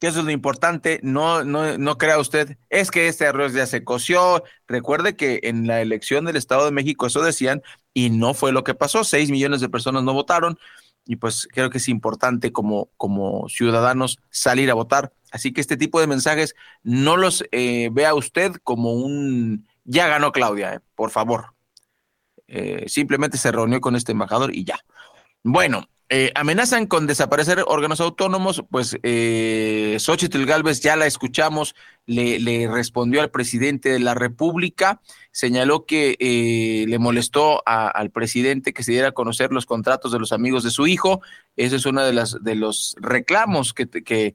que 0.00 0.08
eso 0.08 0.20
es 0.20 0.24
lo 0.24 0.30
importante, 0.30 0.98
no, 1.02 1.44
no, 1.44 1.76
no 1.78 1.98
crea 1.98 2.18
usted, 2.18 2.56
es 2.70 2.90
que 2.90 3.06
este 3.06 3.26
arroz 3.26 3.52
ya 3.52 3.66
se 3.66 3.84
coció. 3.84 4.42
Recuerde 4.66 5.14
que 5.14 5.40
en 5.44 5.66
la 5.66 5.82
elección 5.82 6.24
del 6.24 6.36
Estado 6.36 6.64
de 6.64 6.72
México 6.72 7.06
eso 7.06 7.22
decían 7.22 7.62
y 7.92 8.10
no 8.10 8.32
fue 8.34 8.50
lo 8.50 8.64
que 8.64 8.74
pasó, 8.74 9.04
seis 9.04 9.30
millones 9.30 9.60
de 9.60 9.68
personas 9.68 10.02
no 10.02 10.14
votaron 10.14 10.58
y 11.04 11.16
pues 11.16 11.48
creo 11.52 11.70
que 11.70 11.78
es 11.78 11.88
importante 11.88 12.52
como, 12.52 12.90
como 12.96 13.48
ciudadanos 13.48 14.18
salir 14.30 14.70
a 14.70 14.74
votar. 14.74 15.12
Así 15.32 15.52
que 15.52 15.60
este 15.60 15.76
tipo 15.76 16.00
de 16.00 16.06
mensajes 16.06 16.54
no 16.82 17.16
los 17.16 17.44
eh, 17.52 17.90
vea 17.92 18.14
usted 18.14 18.52
como 18.62 18.94
un, 18.94 19.66
ya 19.84 20.08
ganó 20.08 20.32
Claudia, 20.32 20.74
eh, 20.74 20.80
por 20.94 21.10
favor. 21.10 21.54
Eh, 22.48 22.84
simplemente 22.88 23.38
se 23.38 23.52
reunió 23.52 23.80
con 23.80 23.96
este 23.96 24.12
embajador 24.12 24.54
y 24.54 24.64
ya. 24.64 24.78
Bueno, 25.42 25.88
eh, 26.12 26.32
amenazan 26.34 26.88
con 26.88 27.06
desaparecer 27.06 27.62
órganos 27.68 28.00
autónomos, 28.00 28.64
pues 28.68 28.98
eh, 29.04 29.96
Xochitl 30.00 30.44
Galvez 30.44 30.80
ya 30.80 30.96
la 30.96 31.06
escuchamos, 31.06 31.76
le, 32.04 32.66
respondió 32.68 33.20
al 33.20 33.30
presidente 33.30 33.90
de 33.90 34.00
la 34.00 34.14
República, 34.14 35.00
señaló 35.30 35.86
que 35.86 36.16
eh, 36.18 36.84
le 36.88 36.98
molestó 36.98 37.62
al 37.64 38.10
presidente 38.10 38.72
que 38.72 38.82
se 38.82 38.90
diera 38.90 39.08
a 39.08 39.12
conocer 39.12 39.52
los 39.52 39.66
contratos 39.66 40.10
de 40.10 40.18
los 40.18 40.32
amigos 40.32 40.64
de 40.64 40.70
su 40.70 40.88
hijo, 40.88 41.20
ese 41.56 41.76
es 41.76 41.86
uno 41.86 42.02
de, 42.02 42.12
las, 42.12 42.42
de 42.42 42.56
los 42.56 42.96
reclamos 42.98 43.72
que, 43.72 43.86
que 43.86 44.34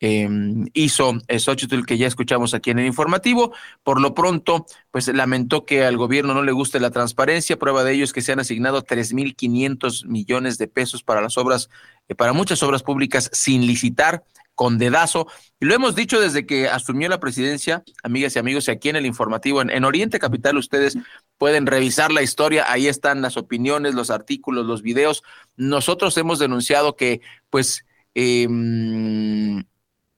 eh, 0.00 0.28
hizo 0.74 1.18
Xochitl, 1.28 1.84
que 1.84 1.98
ya 1.98 2.06
escuchamos 2.06 2.54
aquí 2.54 2.70
en 2.70 2.78
el 2.78 2.86
informativo. 2.86 3.52
Por 3.82 4.00
lo 4.00 4.14
pronto, 4.14 4.66
pues 4.90 5.08
lamentó 5.08 5.64
que 5.64 5.84
al 5.84 5.96
gobierno 5.96 6.34
no 6.34 6.42
le 6.42 6.52
guste 6.52 6.80
la 6.80 6.90
transparencia. 6.90 7.58
Prueba 7.58 7.84
de 7.84 7.94
ello 7.94 8.04
es 8.04 8.12
que 8.12 8.22
se 8.22 8.32
han 8.32 8.40
asignado 8.40 8.82
3.500 8.82 10.06
millones 10.06 10.58
de 10.58 10.68
pesos 10.68 11.02
para 11.02 11.20
las 11.20 11.36
obras, 11.36 11.68
eh, 12.08 12.14
para 12.14 12.32
muchas 12.32 12.62
obras 12.62 12.82
públicas 12.82 13.30
sin 13.32 13.66
licitar 13.66 14.24
con 14.54 14.76
dedazo. 14.76 15.28
Y 15.60 15.66
lo 15.66 15.74
hemos 15.74 15.94
dicho 15.94 16.20
desde 16.20 16.44
que 16.44 16.68
asumió 16.68 17.08
la 17.08 17.20
presidencia, 17.20 17.84
amigas 18.02 18.34
y 18.34 18.40
amigos, 18.40 18.66
y 18.66 18.72
aquí 18.72 18.88
en 18.88 18.96
el 18.96 19.06
informativo, 19.06 19.62
en, 19.62 19.84
Oriente 19.84 20.18
Capital, 20.18 20.56
ustedes 20.56 20.98
pueden 21.38 21.64
revisar 21.64 22.10
la 22.10 22.22
historia, 22.22 22.70
ahí 22.70 22.88
están 22.88 23.22
las 23.22 23.36
opiniones, 23.36 23.94
los 23.94 24.10
artículos, 24.10 24.66
los 24.66 24.82
videos. 24.82 25.22
Nosotros 25.56 26.16
hemos 26.18 26.40
denunciado 26.40 26.96
que, 26.96 27.20
pues, 27.50 27.84
eh, 28.16 28.48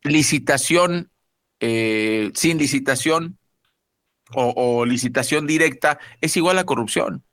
licitación 0.02 1.10
eh, 1.60 2.32
sin 2.34 2.58
licitación 2.58 3.38
o, 4.32 4.84
licitación 4.86 5.46
directa 5.46 5.98
es 6.20 6.36
igual 6.36 6.58
a 6.58 6.64
corrupción. 6.64 7.24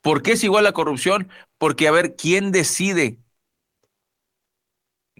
¿Por 0.00 0.22
qué 0.22 0.32
es 0.32 0.44
igual 0.44 0.66
a 0.66 0.72
corrupción? 0.72 1.28
Porque 1.58 1.88
a 1.88 1.92
ver, 1.92 2.16
¿quién 2.16 2.52
decide? 2.52 3.18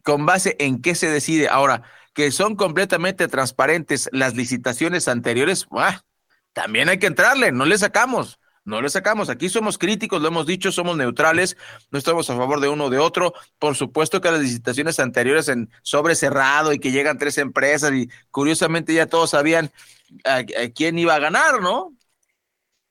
¿Con 0.03 0.25
base 0.25 0.57
en 0.59 0.81
qué 0.81 0.95
se 0.95 1.11
decide? 1.11 1.49
Ahora, 1.49 1.83
que 2.14 2.31
son 2.31 2.57
completamente 2.57 3.29
transparentes 3.29 4.09
las 4.12 4.35
licitaciones 4.35 5.09
anteriores, 5.09 5.66
también 6.53 6.88
hay 6.88 6.99
que 6.99 7.07
entrarle, 7.07 7.53
no 7.53 7.66
le 7.66 7.77
sacamos. 7.77 8.39
No 8.64 8.83
le 8.83 8.90
sacamos. 8.90 9.31
Aquí 9.31 9.49
somos 9.49 9.79
críticos, 9.79 10.20
lo 10.20 10.29
hemos 10.29 10.46
dicho, 10.46 10.70
somos 10.70 10.96
neutrales, 10.96 11.57
no 11.90 11.99
estamos 11.99 12.29
a 12.31 12.37
favor 12.37 12.61
de 12.61 12.68
uno 12.68 12.85
o 12.87 12.90
de 12.90 12.99
otro. 12.99 13.33
Por 13.59 13.75
supuesto 13.75 14.20
que 14.20 14.31
las 14.31 14.40
licitaciones 14.40 15.01
anteriores 15.01 15.49
en 15.49 15.70
sobre 15.83 16.14
cerrado 16.14 16.73
y 16.73 16.79
que 16.79 16.92
llegan 16.92 17.18
tres 17.18 17.38
empresas 17.38 17.92
y 17.92 18.09
curiosamente 18.31 18.94
ya 18.94 19.07
todos 19.07 19.31
sabían 19.31 19.73
quién 20.75 20.99
iba 20.99 21.14
a 21.14 21.18
ganar, 21.18 21.61
¿no? 21.61 21.94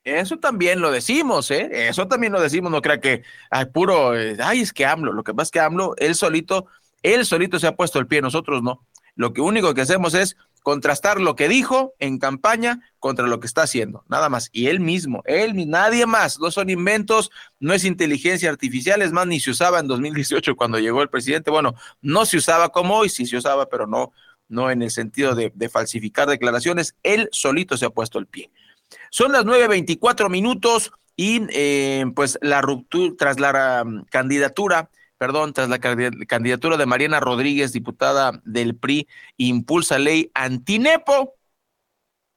Eso 0.04 0.40
también 0.40 0.80
lo 0.82 0.92
decimos, 0.92 1.52
¿eh? 1.52 1.70
Eso 1.90 2.08
también 2.08 2.34
lo 2.34 2.42
decimos, 2.42 2.72
no 2.72 2.82
crea 2.82 3.00
que 3.00 3.24
ay, 3.52 3.66
puro, 3.66 4.18
eh, 4.18 4.38
ay, 4.42 4.62
es 4.62 4.74
que 4.74 4.86
AMLO, 4.86 5.14
lo 5.14 5.24
que 5.24 5.34
pasa 5.34 5.44
es 5.48 5.52
que 5.52 5.60
AMLO, 5.60 5.94
él 5.98 6.16
solito, 6.16 6.68
él 7.04 7.26
solito 7.26 7.60
se 7.60 7.68
ha 7.68 7.76
puesto 7.76 8.00
el 8.00 8.08
pie, 8.08 8.22
nosotros 8.22 8.64
no. 8.64 8.86
Lo 9.16 9.34
que 9.34 9.42
único 9.42 9.74
que 9.74 9.82
hacemos 9.82 10.14
es 10.14 10.38
contrastar 10.62 11.20
lo 11.20 11.36
que 11.36 11.48
dijo 11.48 11.94
en 12.00 12.20
campaña 12.20 12.82
contra 13.00 13.28
lo 13.28 13.40
que 13.40 13.48
está 13.48 13.64
haciendo, 13.64 14.04
nada 14.08 14.30
más. 14.30 14.50
Y 14.52 14.68
él 14.68 14.80
mismo, 14.80 15.22
él, 15.26 15.70
nadie 15.70 16.06
más, 16.06 16.40
no 16.40 16.52
son 16.52 16.70
inventos, 16.70 17.32
no 17.60 17.74
es 17.74 17.86
inteligencia 17.86 18.50
artificial, 18.50 19.02
es 19.02 19.12
más, 19.12 19.28
ni 19.28 19.40
se 19.40 19.52
usaba 19.52 19.80
en 19.80 19.88
2018 19.88 20.56
cuando 20.56 20.80
llegó 20.80 21.02
el 21.02 21.10
presidente. 21.10 21.52
Bueno, 21.52 21.76
no 22.02 22.26
se 22.26 22.38
usaba 22.38 22.70
como 22.70 22.98
hoy, 22.98 23.10
sí 23.10 23.26
se 23.26 23.38
usaba, 23.38 23.68
pero 23.70 23.88
no, 23.88 24.12
no 24.48 24.70
en 24.70 24.82
el 24.82 24.92
sentido 24.92 25.36
de, 25.36 25.70
falsificar 25.70 26.28
declaraciones. 26.28 26.96
Él 27.04 27.30
solito 27.32 27.78
se 27.78 27.86
ha 27.86 27.90
puesto 27.90 28.20
el 28.20 28.26
pie. 28.26 28.52
Son 29.12 29.32
las 29.32 29.46
9.24 29.46 30.30
minutos 30.30 30.92
y 31.16 31.42
eh, 31.50 32.06
pues 32.16 32.38
la 32.42 32.62
ruptura, 32.62 33.14
tras 33.18 33.40
la 33.40 33.84
um, 33.86 34.04
candidatura 34.06 34.90
perdón, 35.20 35.54
tras 35.54 35.70
la 35.70 35.80
candidatura 35.80 36.78
de 36.78 36.86
Mariana 36.86 37.20
Rodríguez, 37.20 37.74
diputada 37.74 38.42
del 38.46 38.76
PRI, 38.76 39.08
impulsa 39.38 40.00
ley 40.00 40.32
antinepo. 40.34 41.36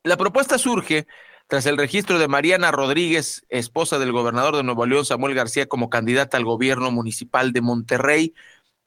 La 0.02 0.16
propuesta 0.16 0.58
surge 0.58 1.06
tras 1.46 1.64
el 1.66 1.76
registro 1.76 2.18
de 2.18 2.26
Mariana 2.26 2.72
Rodríguez, 2.72 3.46
esposa 3.48 4.00
del 4.00 4.10
gobernador 4.10 4.56
de 4.56 4.64
Nuevo 4.64 4.84
León, 4.84 5.04
Samuel 5.04 5.34
García, 5.34 5.66
como 5.66 5.90
candidata 5.90 6.36
al 6.36 6.44
gobierno 6.44 6.90
municipal 6.90 7.52
de 7.52 7.60
Monterrey. 7.60 8.34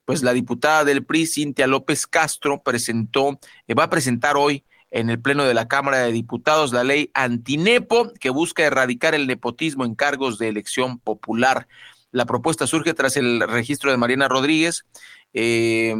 Pues 0.03 0.23
la 0.23 0.33
diputada 0.33 0.83
del 0.83 1.05
PRI, 1.05 1.25
Cintia 1.25 1.65
López 1.65 2.05
Castro, 2.05 2.61
presentó, 2.63 3.39
eh, 3.67 3.75
va 3.75 3.85
a 3.85 3.89
presentar 3.89 4.35
hoy 4.35 4.65
en 4.91 5.09
el 5.09 5.21
Pleno 5.21 5.45
de 5.45 5.53
la 5.53 5.69
Cámara 5.69 5.99
de 5.99 6.11
Diputados 6.11 6.73
la 6.73 6.83
ley 6.83 7.11
antinepo 7.13 8.11
que 8.19 8.29
busca 8.29 8.63
erradicar 8.63 9.15
el 9.15 9.25
nepotismo 9.25 9.85
en 9.85 9.95
cargos 9.95 10.37
de 10.37 10.49
elección 10.49 10.99
popular. 10.99 11.67
La 12.15 12.25
propuesta 12.25 12.65
surge 12.65 12.93
tras 12.93 13.17
el 13.17 13.41
registro 13.41 13.91
de 13.91 13.97
Mariana 13.97 14.29
Rodríguez. 14.29 14.85
Eh, 15.33 15.93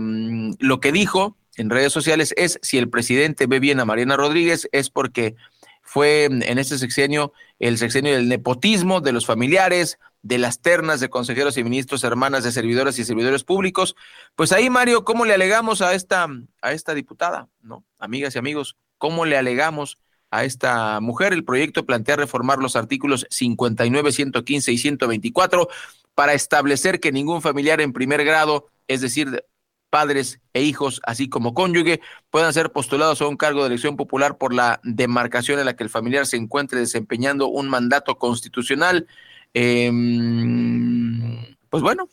lo 0.59 0.79
que 0.79 0.93
dijo 0.93 1.35
en 1.57 1.69
redes 1.69 1.91
sociales 1.91 2.33
es, 2.37 2.57
si 2.61 2.77
el 2.77 2.89
presidente 2.89 3.47
ve 3.47 3.59
bien 3.59 3.81
a 3.81 3.85
Mariana 3.85 4.15
Rodríguez, 4.15 4.69
es 4.71 4.89
porque 4.89 5.35
fue 5.81 6.23
en 6.23 6.57
este 6.57 6.77
sexenio 6.77 7.33
el 7.59 7.77
sexenio 7.77 8.13
del 8.13 8.29
nepotismo 8.29 9.01
de 9.01 9.11
los 9.11 9.25
familiares, 9.25 9.99
de 10.21 10.37
las 10.37 10.61
ternas 10.61 11.01
de 11.01 11.09
consejeros 11.09 11.57
y 11.57 11.65
ministros, 11.65 12.05
hermanas 12.05 12.45
de 12.45 12.53
servidoras 12.53 12.97
y 12.97 13.03
servidores 13.03 13.43
públicos. 13.43 13.97
Pues 14.35 14.53
ahí, 14.53 14.69
Mario, 14.69 15.03
¿cómo 15.03 15.25
le 15.25 15.33
alegamos 15.33 15.81
a 15.81 15.95
esta, 15.95 16.29
a 16.61 16.71
esta 16.71 16.93
diputada? 16.93 17.49
¿No? 17.59 17.83
Amigas 17.99 18.35
y 18.35 18.39
amigos, 18.39 18.77
¿cómo 18.97 19.25
le 19.25 19.35
alegamos 19.35 19.97
a 20.35 20.43
esta 20.43 20.99
mujer. 20.99 21.33
El 21.33 21.43
proyecto 21.43 21.85
plantea 21.85 22.17
reformar 22.17 22.59
los 22.59 22.75
artículos 22.75 23.25
59, 23.29 24.11
115 24.11 24.71
y 24.71 24.77
124 24.77 25.67
para 26.15 26.33
establecer 26.33 26.99
que 26.99 27.11
ningún 27.11 27.41
familiar 27.41 27.81
en 27.81 27.93
primer 27.93 28.23
grado, 28.23 28.69
es 28.87 29.01
decir, 29.01 29.43
padres 29.89 30.39
e 30.53 30.61
hijos, 30.61 31.01
así 31.05 31.29
como 31.29 31.53
cónyuge, 31.53 32.01
puedan 32.29 32.51
ser 32.53 32.71
postulados 32.71 33.21
a 33.21 33.27
un 33.27 33.37
cargo 33.37 33.61
de 33.61 33.67
elección 33.67 33.95
popular 33.95 34.37
por 34.37 34.53
la 34.53 34.79
demarcación 34.83 35.59
en 35.59 35.65
la 35.65 35.75
que 35.75 35.83
el 35.83 35.89
familiar 35.89 36.25
se 36.25 36.37
encuentre 36.37 36.79
desempeñando 36.79 37.47
un 37.47 37.69
mandato 37.69 38.17
constitucional. 38.17 39.07
Em, 39.53 41.45
pues 41.69 41.83
bueno, 41.83 42.09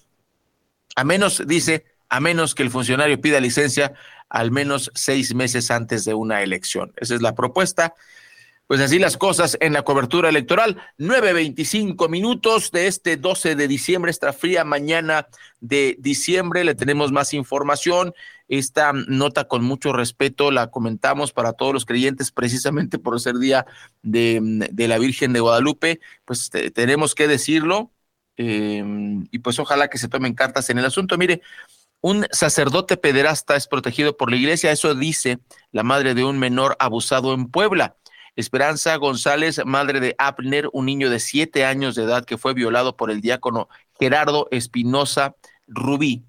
a 0.95 1.05
menos, 1.05 1.43
dice, 1.47 1.87
a 2.09 2.21
menos 2.21 2.55
que 2.55 2.63
el 2.63 2.71
funcionario 2.71 3.21
pida 3.21 3.41
licencia 3.41 3.95
al 4.29 4.51
menos 4.51 4.91
seis 4.95 5.35
meses 5.35 5.71
antes 5.71 6.05
de 6.05 6.15
una 6.15 6.43
elección. 6.43 6.93
Esa 6.97 7.15
es 7.15 7.23
la 7.23 7.35
propuesta. 7.35 7.95
Pues 8.73 8.81
así 8.81 8.99
las 8.99 9.19
cosas 9.19 9.59
en 9.61 9.75
la 9.75 9.83
cobertura 9.83 10.31
electoral. 10.31 10.81
9.25 10.97 12.09
minutos 12.09 12.71
de 12.71 12.87
este 12.87 13.19
12 13.19 13.55
de 13.55 13.69
diciembre, 13.69 14.11
esta 14.11 14.33
fría 14.33 14.65
mañana 14.65 15.29
de 15.61 15.95
diciembre. 15.99 16.65
Le 16.65 16.75
tenemos 16.75 17.13
más 17.13 17.35
información. 17.35 18.15
Esta 18.49 18.95
nota 18.95 19.47
con 19.47 19.63
mucho 19.63 19.93
respeto 19.93 20.51
la 20.51 20.71
comentamos 20.71 21.35
para 21.35 21.53
todos 21.53 21.75
los 21.75 21.85
creyentes 21.85 22.33
precisamente 22.33 22.99
por 22.99 23.21
ser 23.21 23.37
día 23.37 23.67
de, 24.01 24.41
la 24.75 24.97
Virgen 24.97 25.35
de 25.35 25.41
Guadalupe. 25.41 26.01
Pues 26.25 26.49
tenemos 26.73 27.15
que 27.15 27.29
decirlo. 27.29 27.93
Eh, 28.39 28.83
y 29.31 29.39
pues 29.41 29.59
ojalá 29.59 29.89
que 29.89 29.99
se 29.99 30.09
tomen 30.09 30.33
cartas 30.33 30.71
en 30.71 30.79
el 30.79 30.87
asunto. 30.87 31.19
Mire, 31.19 31.43
un 32.01 32.27
sacerdote 32.33 32.97
pederasta 32.97 33.55
es 33.55 33.69
protegido 33.69 34.17
por 34.17 34.31
la 34.31 34.37
iglesia, 34.37 34.73
eso 34.73 34.95
dice 34.95 35.41
la 35.73 35.83
madre 35.83 36.15
de 36.15 36.25
un 36.25 36.39
menor 36.39 36.75
abusado 36.81 37.35
en 37.35 37.49
Puebla. 37.49 37.97
Esperanza 38.35 38.97
González, 38.97 39.61
madre 39.65 40.01
de 40.01 40.15
Abner, 40.19 40.69
un 40.73 40.87
niño 40.87 41.11
de 41.11 41.21
siete 41.21 41.65
años 41.65 41.95
de 41.95 42.05
edad 42.05 42.25
que 42.25 42.39
fue 42.39 42.55
violado 42.55 42.97
por 42.97 43.11
el 43.11 43.21
diácono 43.21 43.69
Gerardo 43.99 44.49
Espinosa 44.51 45.37
Rubí, 45.67 46.25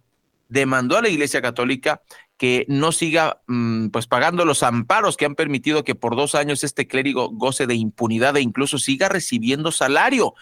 demandó 0.49 0.97
a 0.97 1.01
la 1.01 1.09
Iglesia 1.09 1.41
Católica 1.41 2.01
que 2.37 2.65
no 2.67 2.91
siga 2.91 3.41
mm, 3.47 3.87
pues 3.87 4.07
pagando 4.07 4.43
los 4.43 4.63
amparos 4.63 5.17
que 5.17 5.25
han 5.25 5.35
permitido 5.35 5.83
que 5.83 5.95
por 5.95 6.15
dos 6.15 6.35
años 6.35 6.63
este 6.63 6.87
clérigo 6.87 7.29
goce 7.29 7.67
de 7.67 7.75
impunidad 7.75 8.35
e 8.35 8.41
incluso 8.41 8.77
siga 8.77 9.07
recibiendo 9.07 9.71
salario. 9.71 10.33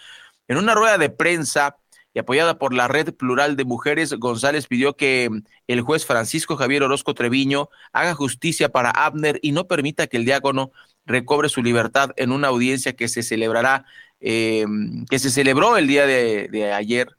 En 0.48 0.56
una 0.56 0.74
rueda 0.74 0.98
de 0.98 1.10
prensa 1.10 1.76
y 2.14 2.18
apoyada 2.18 2.58
por 2.58 2.74
la 2.74 2.88
Red 2.88 3.14
Plural 3.14 3.56
de 3.56 3.64
Mujeres, 3.64 4.12
González 4.14 4.66
pidió 4.66 4.96
que 4.96 5.30
el 5.66 5.80
juez 5.80 6.04
Francisco 6.04 6.56
Javier 6.56 6.82
Orozco 6.82 7.14
Treviño 7.14 7.70
haga 7.92 8.14
justicia 8.14 8.68
para 8.68 8.90
Abner 8.90 9.38
y 9.40 9.52
no 9.52 9.66
permita 9.66 10.06
que 10.08 10.18
el 10.18 10.24
diácono 10.24 10.72
recobre 11.06 11.48
su 11.48 11.62
libertad 11.62 12.10
en 12.16 12.32
una 12.32 12.48
audiencia 12.48 12.94
que 12.94 13.08
se 13.08 13.22
celebrará, 13.22 13.84
eh, 14.20 14.64
que 15.10 15.18
se 15.18 15.30
celebró 15.30 15.76
el 15.76 15.86
día 15.86 16.06
de, 16.06 16.72
ayer. 16.72 17.16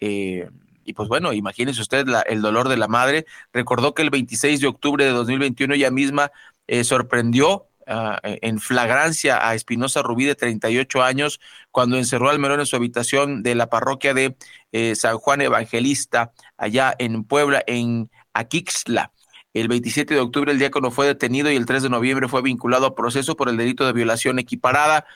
Eh, 0.00 0.48
y 0.84 0.94
pues 0.94 1.08
bueno, 1.08 1.32
imagínese 1.32 1.80
usted 1.82 2.06
el 2.26 2.42
dolor 2.42 2.68
de 2.68 2.76
la 2.76 2.88
madre. 2.88 3.26
Recordó 3.52 3.94
que 3.94 4.02
el 4.02 4.10
26 4.10 4.60
de 4.60 4.66
octubre 4.66 5.04
de 5.04 5.10
2021 5.10 5.74
ella 5.74 5.90
misma 5.90 6.32
eh, 6.66 6.84
sorprendió 6.84 7.68
ah, 7.86 8.18
en 8.22 8.58
flagrancia 8.60 9.46
a 9.46 9.54
Espinosa 9.54 10.02
Rubí 10.02 10.24
de 10.24 10.34
38 10.34 11.02
años 11.02 11.40
cuando 11.70 11.96
encerró 11.96 12.30
al 12.30 12.38
menor 12.38 12.60
en 12.60 12.66
su 12.66 12.76
habitación 12.76 13.42
de 13.42 13.54
la 13.54 13.68
parroquia 13.68 14.14
de 14.14 14.36
San 14.96 15.18
Juan 15.18 15.42
Evangelista 15.42 16.32
allá 16.56 16.94
en 16.98 17.24
Puebla, 17.24 17.62
en 17.66 18.10
Aquixla. 18.32 19.12
El 19.52 19.68
27 19.68 20.14
de 20.14 20.20
octubre 20.20 20.52
el 20.52 20.58
diácono 20.58 20.90
fue 20.90 21.06
detenido 21.06 21.50
y 21.50 21.56
el 21.56 21.66
3 21.66 21.82
de 21.82 21.90
noviembre 21.90 22.28
fue 22.28 22.42
vinculado 22.42 22.86
a 22.86 22.94
proceso 22.94 23.36
por 23.36 23.48
el 23.48 23.56
delito 23.56 23.84
de 23.86 23.92
violación 23.92 24.38
equiparada. 24.38 25.06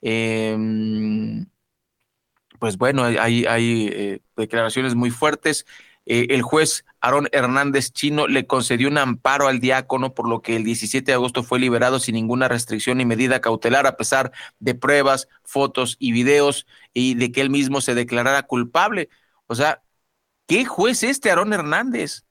Em, 0.00 1.46
pues 2.58 2.76
bueno, 2.78 3.04
hay, 3.04 3.44
eh, 3.46 4.20
declaraciones 4.36 4.94
muy 4.94 5.10
fuertes. 5.10 5.66
Eh, 6.06 6.28
el 6.30 6.42
juez 6.42 6.84
Aarón 7.00 7.28
Hernández 7.32 7.92
Chino 7.92 8.26
le 8.26 8.46
concedió 8.46 8.88
un 8.88 8.98
amparo 8.98 9.48
al 9.48 9.60
diácono, 9.60 10.14
por 10.14 10.28
lo 10.28 10.42
que 10.42 10.56
el 10.56 10.64
17 10.64 11.04
de 11.06 11.14
agosto 11.14 11.42
fue 11.42 11.60
liberado 11.60 11.98
sin 12.00 12.14
ninguna 12.14 12.48
restricción 12.48 12.98
ni 12.98 13.04
medida 13.04 13.40
cautelar, 13.40 13.86
a 13.86 13.96
pesar 13.96 14.32
de 14.58 14.74
pruebas, 14.74 15.28
fotos 15.44 15.96
y 15.98 16.12
videos, 16.12 16.66
y 16.94 17.14
de 17.14 17.32
que 17.32 17.40
él 17.40 17.50
mismo 17.50 17.80
se 17.80 17.94
declarara 17.94 18.42
culpable. 18.44 19.08
O 19.46 19.54
sea, 19.54 19.82
¿qué 20.46 20.64
juez 20.64 21.02
este 21.02 21.30
Aarón 21.30 21.52
Hernández? 21.52 22.24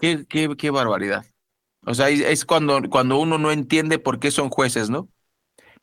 Qué, 0.00 0.26
qué, 0.28 0.56
qué 0.56 0.70
barbaridad. 0.70 1.24
O 1.86 1.94
sea, 1.94 2.08
es 2.10 2.44
cuando, 2.44 2.80
cuando 2.90 3.18
uno 3.18 3.38
no 3.38 3.52
entiende 3.52 3.98
por 3.98 4.18
qué 4.18 4.30
son 4.30 4.50
jueces, 4.50 4.90
¿no? 4.90 5.08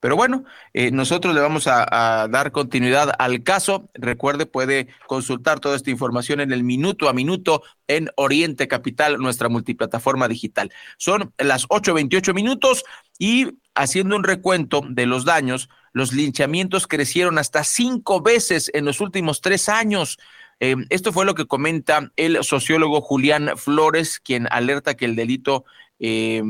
Pero 0.04 0.18
bueno, 0.18 0.44
eh, 0.74 0.92
nosotros 0.92 1.34
le 1.34 1.40
vamos 1.40 1.66
a, 1.66 2.28
dar 2.30 2.52
continuidad 2.52 3.14
al 3.20 3.42
caso. 3.42 3.90
Recuerde, 3.94 4.46
puede 4.46 4.90
consultar 5.08 5.62
toda 5.62 5.78
esta 5.78 5.92
información 5.92 6.42
en 6.42 6.52
el 6.52 6.66
minuto 6.66 7.08
a 7.08 7.14
minuto 7.14 7.64
en 7.88 8.10
Oriente 8.18 8.68
Capital, 8.68 9.18
nuestra 9.20 9.48
multiplataforma 9.48 10.28
digital. 10.28 10.74
Son 10.98 11.34
las 11.38 11.70
8.28 11.70 12.34
minutos 12.34 12.84
y 13.18 13.60
haciendo 13.76 14.18
un 14.18 14.26
recuento 14.26 14.82
de 14.90 15.06
los 15.06 15.24
daños, 15.24 15.70
los 15.94 16.12
linchamientos 16.12 16.86
crecieron 16.86 17.38
hasta 17.38 17.64
cinco 17.64 18.22
veces 18.22 18.70
en 18.74 18.84
los 18.84 19.00
últimos 19.00 19.40
tres 19.40 19.70
años. 19.70 20.18
Eh, 20.60 20.76
esto 20.90 21.12
fue 21.12 21.26
lo 21.26 21.36
que 21.36 21.46
comenta 21.46 22.12
el 22.16 22.44
sociólogo 22.44 23.02
Julián 23.02 23.52
Flores, 23.58 24.20
quien 24.20 24.48
alerta 24.52 24.96
que 24.96 25.06
el 25.06 25.16
delito 25.16 25.66
eh, 26.00 26.42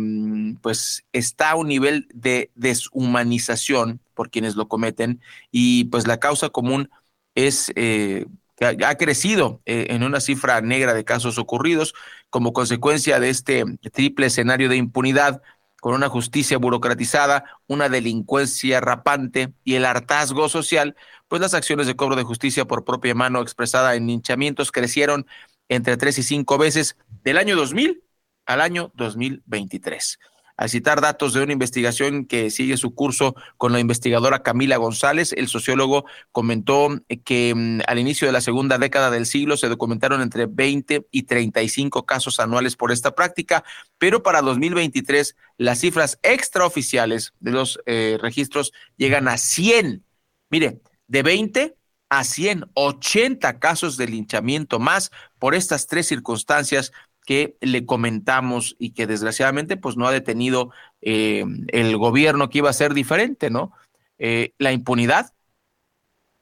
pues 0.62 1.06
está 1.14 1.52
a 1.52 1.56
un 1.56 1.68
nivel 1.68 2.08
de 2.14 2.52
deshumanización 2.56 4.00
por 4.14 4.30
quienes 4.30 4.56
lo 4.56 4.68
cometen 4.68 5.22
y 5.52 5.86
pues 5.86 6.08
la 6.08 6.20
causa 6.20 6.50
común 6.50 6.90
es 7.36 7.72
eh, 7.76 8.26
ha 8.60 8.96
crecido 8.96 9.62
en 9.66 10.04
una 10.04 10.22
cifra 10.22 10.62
negra 10.62 10.94
de 10.94 11.04
casos 11.04 11.38
ocurridos 11.38 11.94
como 12.30 12.54
consecuencia 12.54 13.20
de 13.20 13.30
este 13.30 13.66
triple 13.92 14.28
escenario 14.28 14.70
de 14.70 14.78
impunidad 14.78 15.42
con 15.84 15.96
una 15.96 16.08
justicia 16.08 16.58
burocratizada, 16.58 17.44
una 17.68 17.90
delincuencia 17.90 18.80
rapante 18.80 19.52
y 19.66 19.76
el 19.76 19.84
hartazgo 19.84 20.48
social, 20.48 20.96
pues 21.28 21.42
las 21.42 21.54
acciones 21.54 21.88
de 21.88 21.98
cobro 21.98 22.16
de 22.16 22.24
justicia 22.24 22.64
por 22.64 22.86
propia 22.86 23.14
mano 23.14 23.42
expresada 23.42 23.94
en 23.96 24.10
hinchamientos 24.10 24.72
crecieron 24.72 25.28
entre 25.68 25.98
tres 25.98 26.18
y 26.20 26.24
cinco 26.24 26.58
veces 26.58 26.96
del 27.26 27.38
año 27.38 27.58
2000 27.58 28.02
al 28.46 28.62
año 28.62 28.94
2023 28.96 30.20
al 30.56 30.70
citar 30.70 31.02
datos 31.02 31.34
de 31.34 31.42
una 31.42 31.54
investigación 31.54 32.26
que 32.26 32.52
sigue 32.52 32.78
su 32.78 32.94
curso 32.94 33.36
con 33.58 33.74
la 33.74 33.80
investigadora 33.80 34.44
Camila 34.44 34.78
González, 34.78 35.34
el 35.34 35.48
sociólogo 35.48 36.06
comentó 36.32 36.90
que 37.26 37.54
mm, 37.56 37.82
al 37.88 38.00
inicio 38.00 38.28
de 38.28 38.34
la 38.34 38.42
segunda 38.42 38.78
década 38.78 39.10
del 39.10 39.26
siglo 39.26 39.58
se 39.58 39.68
documentaron 39.68 40.22
entre 40.22 40.46
20 40.46 41.08
y 41.10 41.24
35 41.24 42.06
casos 42.06 42.40
anuales 42.40 42.76
por 42.76 42.92
esta 42.92 43.16
práctica, 43.16 43.64
pero 43.98 44.22
para 44.22 44.42
2023 44.42 45.36
las 45.58 45.80
cifras 45.80 46.20
extraoficiales 46.22 47.34
de 47.40 47.52
los 47.52 47.80
eh, 47.86 48.18
registros 48.22 48.74
llegan 48.96 49.28
a 49.28 49.38
100. 49.38 50.04
Mire, 50.50 50.82
de 51.08 51.24
20 51.24 51.76
a 52.10 52.24
100, 52.24 52.66
80 52.76 53.60
casos 53.60 53.98
de 53.98 54.08
linchamiento 54.08 54.78
más 54.78 55.10
por 55.40 55.56
estas 55.56 55.88
tres 55.88 56.08
circunstancias 56.08 56.92
que 57.26 57.58
le 57.62 57.86
comentamos 57.86 58.76
y 58.80 58.92
que 58.92 59.08
desgraciadamente 59.08 59.78
pues 59.78 59.98
no 59.98 60.08
ha 60.08 60.12
detenido 60.12 60.72
eh, 61.02 61.46
el 61.70 61.98
gobierno 61.98 62.50
que 62.50 62.60
iba 62.60 62.70
a 62.70 62.74
ser 62.74 62.94
diferente, 62.94 63.50
¿no? 63.50 63.72
Eh, 64.20 64.54
la 64.58 64.72
impunidad, 64.72 65.34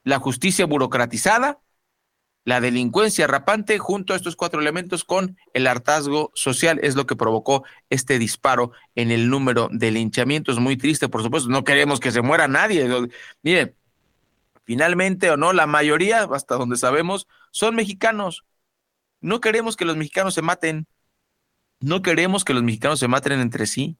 la 0.03 0.19
justicia 0.19 0.65
burocratizada, 0.65 1.59
la 2.43 2.59
delincuencia 2.59 3.27
rapante 3.27 3.77
junto 3.77 4.13
a 4.13 4.15
estos 4.15 4.35
cuatro 4.35 4.59
elementos 4.59 5.03
con 5.03 5.37
el 5.53 5.67
hartazgo 5.67 6.31
social 6.33 6.79
es 6.81 6.95
lo 6.95 7.05
que 7.05 7.15
provocó 7.15 7.63
este 7.91 8.17
disparo 8.17 8.71
en 8.95 9.11
el 9.11 9.29
número 9.29 9.69
de 9.71 9.91
linchamientos. 9.91 10.59
Muy 10.59 10.75
triste, 10.75 11.07
por 11.07 11.21
supuesto, 11.21 11.49
no 11.49 11.63
queremos 11.63 11.99
que 11.99 12.11
se 12.11 12.23
muera 12.23 12.47
nadie. 12.47 12.89
Miren, 13.43 13.75
finalmente 14.63 15.29
o 15.29 15.37
no, 15.37 15.53
la 15.53 15.67
mayoría, 15.67 16.23
hasta 16.33 16.55
donde 16.55 16.77
sabemos, 16.77 17.27
son 17.51 17.75
mexicanos 17.75 18.43
no 19.21 19.39
queremos 19.39 19.77
que 19.77 19.85
los 19.85 19.95
mexicanos 19.95 20.33
se 20.33 20.41
maten. 20.41 20.87
No 21.79 22.01
queremos 22.01 22.43
que 22.43 22.53
los 22.53 22.63
mexicanos 22.63 22.99
se 22.99 23.07
maten 23.07 23.39
entre 23.39 23.65
sí. 23.65 23.97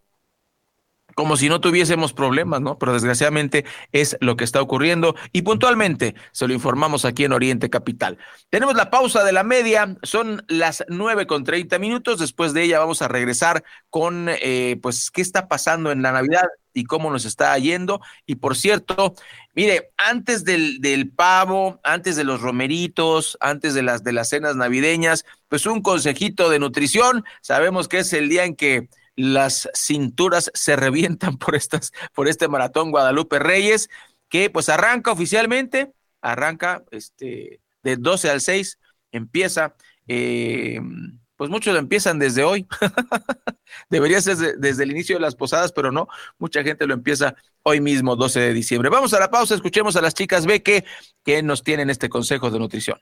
Como 1.16 1.36
si 1.36 1.50
no 1.50 1.60
tuviésemos 1.60 2.14
problemas, 2.14 2.62
¿no? 2.62 2.78
Pero 2.78 2.94
desgraciadamente 2.94 3.66
es 3.92 4.18
lo 4.22 4.38
que 4.38 4.46
está 4.46 4.62
ocurriendo 4.62 5.16
y 5.34 5.42
puntualmente 5.42 6.16
se 6.32 6.48
lo 6.48 6.54
informamos 6.54 7.04
aquí 7.04 7.26
en 7.26 7.34
Oriente 7.34 7.70
Capital. 7.70 8.18
Tenemos 8.50 8.76
la 8.76 8.90
pausa 8.90 9.24
de 9.26 9.34
la 9.34 9.44
media, 9.44 9.98
son 10.04 10.46
las 10.48 10.86
nueve 10.88 11.28
con 11.28 11.44
treinta 11.44 11.80
minutos. 11.80 12.20
Después 12.20 12.54
de 12.54 12.64
ella 12.64 12.80
vamos 12.80 13.02
a 13.02 13.10
regresar 13.10 13.64
con, 13.90 14.28
eh, 14.30 14.80
pues, 14.82 15.12
qué 15.12 15.22
está 15.22 15.50
pasando 15.50 15.92
en 15.92 16.02
la 16.02 16.14
Navidad 16.14 16.48
y 16.74 16.84
cómo 16.86 17.12
nos 17.12 17.26
está 17.26 17.58
yendo. 17.58 18.02
Y 18.26 18.36
por 18.36 18.56
cierto, 18.56 19.16
mire, 19.56 19.92
antes 19.98 20.44
del, 20.44 20.82
del, 20.82 21.10
pavo, 21.12 21.80
antes 21.84 22.16
de 22.16 22.24
los 22.24 22.42
romeritos, 22.42 23.38
antes 23.40 23.74
de 23.74 23.84
las, 23.84 24.04
de 24.04 24.14
las 24.14 24.30
cenas 24.30 24.56
navideñas, 24.56 25.26
pues 25.48 25.66
un 25.66 25.82
consejito 25.82 26.50
de 26.50 26.60
nutrición. 26.60 27.24
Sabemos 27.42 27.88
que 27.88 28.00
es 28.00 28.14
el 28.14 28.30
día 28.30 28.46
en 28.46 28.56
que 28.56 28.90
las 29.16 29.70
cinturas 29.74 30.52
se 30.54 30.76
revientan 30.76 31.38
por 31.40 31.56
estas, 31.56 31.92
por 32.14 32.28
este 32.28 32.48
maratón 32.48 32.92
Guadalupe 32.92 33.40
Reyes, 33.40 33.90
que 34.30 34.50
pues 34.50 34.70
arranca 34.70 35.12
oficialmente 35.12 35.92
arranca 36.22 36.84
este, 36.92 37.60
de 37.84 37.98
12 37.98 38.30
al 38.30 38.42
6, 38.42 38.80
empieza. 39.12 39.76
Eh, 40.08 40.80
pues 41.42 41.50
muchos 41.50 41.76
empiezan 41.76 42.20
desde 42.20 42.44
hoy. 42.44 42.68
Debería 43.90 44.22
ser 44.22 44.38
desde, 44.60 44.84
el 44.84 44.92
inicio 44.92 45.16
de 45.16 45.22
las 45.22 45.34
posadas, 45.34 45.72
pero 45.72 45.92
no, 45.92 46.08
mucha 46.38 46.62
gente 46.62 46.86
lo 46.86 46.94
empieza 46.94 47.34
hoy 47.64 47.82
mismo, 47.82 48.16
12 48.16 48.40
de 48.40 48.54
diciembre. 48.54 48.92
Vamos 48.92 49.12
a 49.16 49.20
la 49.20 49.32
pausa, 49.32 49.56
escuchemos 49.56 49.96
a 49.96 50.02
las 50.02 50.14
chicas 50.14 50.46
Beque 50.46 50.86
que 51.26 51.42
nos 51.42 51.64
tienen 51.64 51.90
este 51.90 52.10
consejo 52.10 52.52
de 52.52 52.60
nutrición. 52.60 53.00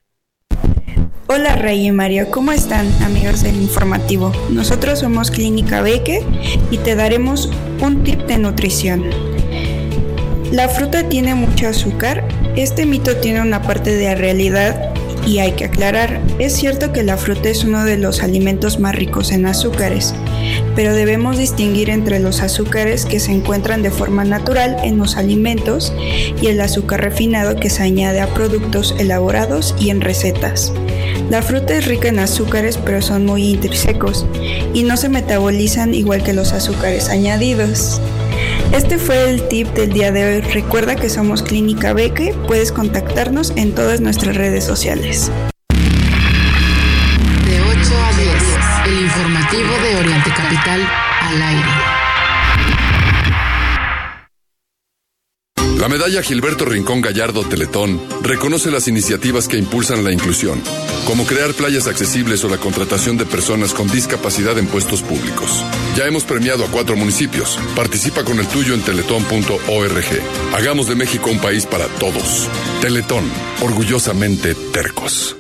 Hola 1.28 1.58
Rey 1.58 1.88
y 1.88 1.92
Mario, 1.92 2.32
¿cómo 2.32 2.54
están 2.54 2.88
amigos 3.04 3.44
del 3.44 3.58
informativo? 3.58 4.32
Nosotros 4.50 5.00
somos 5.00 5.32
Clínica 5.32 5.82
Beque 5.82 6.26
y 6.72 6.78
te 6.78 6.96
daremos 6.96 7.52
un 7.82 8.06
tip 8.06 8.22
de 8.22 8.38
nutrición. 8.38 9.04
La 10.54 10.70
fruta 10.70 11.10
tiene 11.10 11.36
mucho 11.36 11.68
azúcar. 11.68 12.26
Este 12.56 12.86
mito 12.86 13.18
tiene 13.18 13.42
una 13.42 13.62
parte 13.62 13.98
de 13.98 14.16
realidad 14.16 14.94
y 15.30 15.38
hay 15.38 15.52
que 15.52 15.66
aclarar, 15.66 16.20
es 16.40 16.54
cierto 16.54 16.92
que 16.92 17.04
la 17.04 17.16
fruta 17.16 17.50
es 17.50 17.64
uno 17.64 17.86
de 17.86 17.98
los 17.98 18.24
alimentos 18.24 18.80
más 18.80 18.96
ricos 18.96 19.32
en 19.32 19.46
azúcares, 19.46 20.16
pero 20.76 20.96
debemos 20.96 21.38
distinguir 21.38 21.92
entre 21.92 22.20
los 22.20 22.42
azúcares 22.42 23.06
que 23.06 23.20
se 23.20 23.32
encuentran 23.32 23.84
de 23.84 23.92
forma 23.92 24.24
natural 24.24 24.78
en 24.84 24.98
los 24.98 25.18
alimentos 25.18 25.94
y 26.42 26.48
el 26.48 26.60
azúcar 26.60 27.02
refinado 27.02 27.58
que 27.58 27.70
se 27.70 27.84
añade 27.84 28.22
a 28.22 28.34
productos 28.34 28.96
elaborados 28.98 29.76
y 29.80 29.92
en 29.92 30.02
recetas. 30.02 30.74
La 31.30 31.44
fruta 31.44 31.78
es 31.78 31.86
rica 31.86 32.08
en 32.08 32.18
azúcares 32.18 32.78
pero 32.78 33.04
son 33.04 33.28
muy 33.28 33.52
intrínsecos 33.52 34.26
y 34.74 34.82
no 34.82 34.98
se 34.98 35.10
metabolizan 35.10 35.94
igual 35.94 36.24
que 36.24 36.34
los 36.34 36.54
azúcares 36.54 37.08
añadidos. 37.10 38.02
Este 38.72 38.98
fue 38.98 39.30
el 39.30 39.48
tip 39.48 39.68
del 39.70 39.92
día 39.92 40.12
de 40.12 40.26
hoy. 40.26 40.42
Recuerda 40.42 40.96
que 40.96 41.10
somos 41.10 41.44
Clínica 41.44 41.94
Beque. 41.94 42.36
Puedes 42.48 42.72
contactarnos 42.72 43.52
en 43.56 43.74
todas 43.74 44.02
nuestras 44.02 44.36
redes 44.36 44.64
sociales. 44.64 45.32
De 47.46 47.62
8 47.62 47.72
a 47.72 48.14
10, 48.86 48.94
el 48.94 49.04
informativo 49.04 49.74
de 49.84 49.96
Oriente 49.98 50.30
Capital 50.36 50.82
al 51.22 51.42
aire. 51.42 51.99
Medalla 56.00 56.24
Gilberto 56.24 56.64
Rincón 56.64 57.02
Gallardo 57.02 57.44
Teletón 57.44 58.00
reconoce 58.22 58.72
las 58.72 58.88
iniciativas 58.88 59.50
que 59.50 59.58
impulsan 59.58 60.06
la 60.06 60.14
inclusión, 60.14 60.62
como 61.06 61.26
crear 61.26 61.54
playas 61.54 61.88
accesibles 61.88 62.42
o 62.46 62.48
la 62.48 62.56
contratación 62.56 63.18
de 63.18 63.26
personas 63.26 63.74
con 63.74 63.90
discapacidad 63.90 64.58
en 64.58 64.68
puestos 64.68 65.02
públicos. 65.02 65.62
Ya 65.98 66.06
hemos 66.06 66.24
premiado 66.24 66.64
a 66.64 66.72
cuatro 66.72 66.96
municipios. 66.96 67.60
Participa 67.76 68.24
con 68.24 68.40
el 68.40 68.48
tuyo 68.48 68.76
en 68.76 68.82
teletón.org. 68.82 70.06
Hagamos 70.54 70.88
de 70.88 70.96
México 70.96 71.30
un 71.32 71.42
país 71.42 71.66
para 71.66 71.88
todos. 72.00 72.48
Teletón, 72.82 73.26
orgullosamente 73.62 74.56
tercos. 74.56 75.39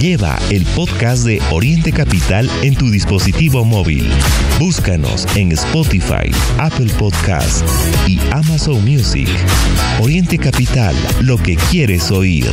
Lleva 0.00 0.38
el 0.50 0.64
podcast 0.76 1.24
de 1.24 1.42
Oriente 1.50 1.90
Capital 1.90 2.48
en 2.62 2.76
tu 2.76 2.88
dispositivo 2.88 3.64
móvil. 3.64 4.08
Búscanos 4.60 5.26
en 5.34 5.50
Spotify, 5.50 6.30
Apple 6.56 6.92
Podcast 6.96 7.66
y 8.06 8.20
Amazon 8.30 8.84
Music. 8.84 9.28
Oriente 10.00 10.38
Capital, 10.38 10.94
lo 11.22 11.36
que 11.36 11.56
quieres 11.56 12.12
oír. 12.12 12.48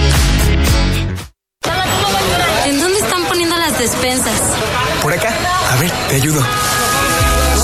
¿En 2.66 2.80
dónde 2.80 2.98
están 2.98 3.24
poniendo 3.26 3.56
las 3.58 3.78
despensas? 3.78 4.42
Por 5.04 5.14
acá. 5.14 5.32
A 5.72 5.76
ver, 5.76 5.92
te 6.10 6.16
ayudo. 6.16 6.42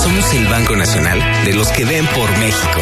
Somos 0.00 0.32
el 0.32 0.46
Banco 0.46 0.76
Nacional 0.76 1.20
de 1.44 1.54
los 1.54 1.66
que 1.72 1.84
ven 1.84 2.06
por 2.06 2.30
México. 2.38 2.80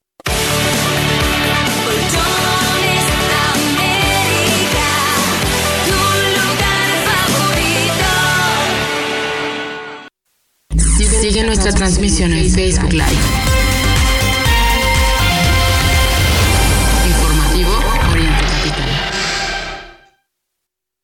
Sigue 11.08 11.42
nuestra 11.42 11.72
transmisión 11.72 12.32
en 12.32 12.50
Facebook 12.50 12.92
Live. 12.92 13.04
Informativo 17.06 17.70
Oriente 18.12 18.44
Capital. 18.44 18.88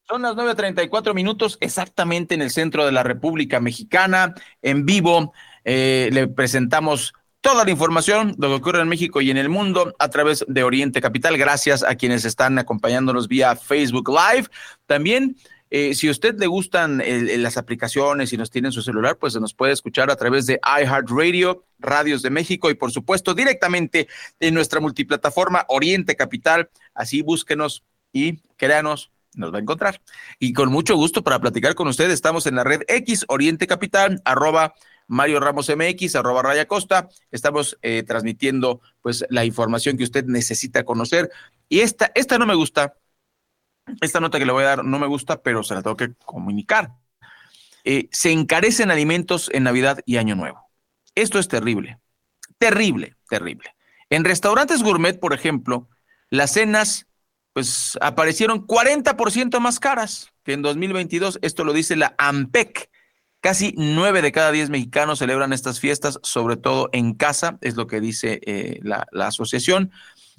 Son 0.07 0.23
las 0.23 0.37
9.34 0.37 1.15
minutos 1.15 1.57
exactamente 1.61 2.35
en 2.35 2.43
el 2.43 2.51
centro 2.51 2.85
de 2.85 2.93
la 2.93 3.03
República 3.03 3.61
Mexicana. 3.61 4.35
En 4.63 4.85
vivo 4.85 5.33
eh, 5.65 6.11
le 6.13 6.29
presentamos 6.29 7.15
toda 7.41 7.65
la 7.65 7.71
información 7.71 8.35
de 8.39 8.49
lo 8.49 8.55
que 8.55 8.61
ocurre 8.61 8.83
en 8.83 8.89
México 8.89 9.21
y 9.21 9.31
en 9.31 9.39
el 9.39 9.49
mundo 9.49 9.95
a 9.99 10.09
través 10.11 10.45
de 10.47 10.63
Oriente 10.63 11.01
Capital. 11.01 11.37
Gracias 11.39 11.83
a 11.83 11.95
quienes 11.95 12.25
están 12.25 12.59
acompañándonos 12.59 13.27
vía 13.27 13.57
Facebook 13.57 14.11
Live. 14.11 14.49
También 14.87 15.37
eh, 15.77 15.93
si 15.97 16.07
a 16.07 16.13
usted 16.13 16.39
le 16.39 16.47
gustan 16.47 17.03
las 17.05 17.57
aplicaciones 17.57 18.33
y 18.33 18.37
nos 18.37 18.49
tiene 18.49 18.69
en 18.69 18.73
su 18.73 18.81
celular, 18.81 19.19
pues 19.19 19.33
se 19.33 19.41
nos 19.41 19.55
puede 19.55 19.73
escuchar 19.73 20.09
a 20.09 20.15
través 20.15 20.47
de 20.47 20.61
iHeartRadio, 20.65 21.65
Radios 21.81 22.23
de 22.23 22.31
México 22.31 22.71
y 22.71 22.75
por 22.75 22.93
supuesto 22.93 23.35
directamente 23.35 24.07
en 24.39 24.55
nuestra 24.55 24.79
multiplataforma 24.79 25.65
Oriente 25.67 26.15
Capital. 26.15 26.71
Así 26.95 27.23
búsquenos 27.23 27.83
y 28.13 28.37
créanos, 28.57 29.11
nos 29.35 29.53
va 29.53 29.59
a 29.59 29.63
encontrar. 29.63 30.01
Y 30.39 30.53
con 30.53 30.71
mucho 30.71 30.95
gusto 30.95 31.25
para 31.25 31.41
platicar 31.41 31.75
con 31.75 31.89
usted, 31.89 32.09
estamos 32.09 32.47
en 32.47 32.55
la 32.55 32.63
red 32.63 32.83
X 32.87 33.25
Oriente 33.27 33.67
Capital, 33.67 34.23
arroba 34.25 34.75
Mario 35.09 35.41
Ramos 35.41 35.69
MX, 35.69 36.15
arroba 36.15 36.43
Raya 36.43 36.69
Costa. 36.69 37.09
Estamos 37.33 37.77
eh, 37.83 38.05
transmitiendo 38.07 38.81
pues 39.03 39.25
la 39.29 39.45
información 39.45 39.97
que 39.97 40.05
usted 40.05 40.25
necesita 40.27 40.85
conocer. 40.85 41.33
Y 41.69 41.81
esta, 41.81 42.13
esta 42.15 42.39
no 42.39 42.47
me 42.47 42.55
gusta, 42.55 42.95
esta 44.01 44.21
nota 44.21 44.39
que 44.39 44.47
le 44.47 44.53
voy 44.53 44.65
a 44.65 44.69
dar 44.69 44.85
no 44.85 44.99
me 44.99 45.07
gusta, 45.07 45.43
pero 45.43 45.63
se 45.63 45.75
la 45.75 45.83
tengo 45.83 45.97
que 45.97 46.15
comunicar. 46.25 46.93
Eh, 47.85 48.09
se 48.13 48.33
encarecen 48.33 48.91
alimentos 48.91 49.51
en 49.53 49.65
Navidad 49.65 50.01
y 50.07 50.17
Año 50.17 50.35
Nuevo. 50.35 50.71
Esto 51.15 51.39
es 51.39 51.49
terrible, 51.49 51.99
terrible, 52.59 53.17
terrible. 53.29 53.75
En 54.11 54.25
restaurantes 54.25 54.83
gourmet, 54.83 55.19
por 55.19 55.33
ejemplo, 55.33 55.89
las 56.31 56.53
cenas 56.53 57.07
pues 57.53 57.97
aparecieron 58.01 58.67
40% 58.67 59.61
más 59.61 59.79
caras 59.79 60.33
que 60.45 60.55
en 60.55 60.63
2022. 60.63 61.39
Esto 61.43 61.65
lo 61.65 61.73
dice 61.73 61.97
la 61.97 62.15
AMPEC, 62.19 62.91
Casi 63.45 63.75
nueve 63.77 64.23
de 64.23 64.33
cada 64.33 64.53
diez 64.53 64.71
mexicanos 64.71 65.19
celebran 65.19 65.53
estas 65.53 65.79
fiestas, 65.79 66.19
sobre 66.23 66.57
todo 66.57 66.89
en 66.95 67.13
casa, 67.13 67.59
es 67.61 67.77
lo 67.77 67.87
que 67.87 68.01
dice 68.01 68.41
eh, 68.47 68.81
la 68.83 69.07
asociación. 69.27 69.93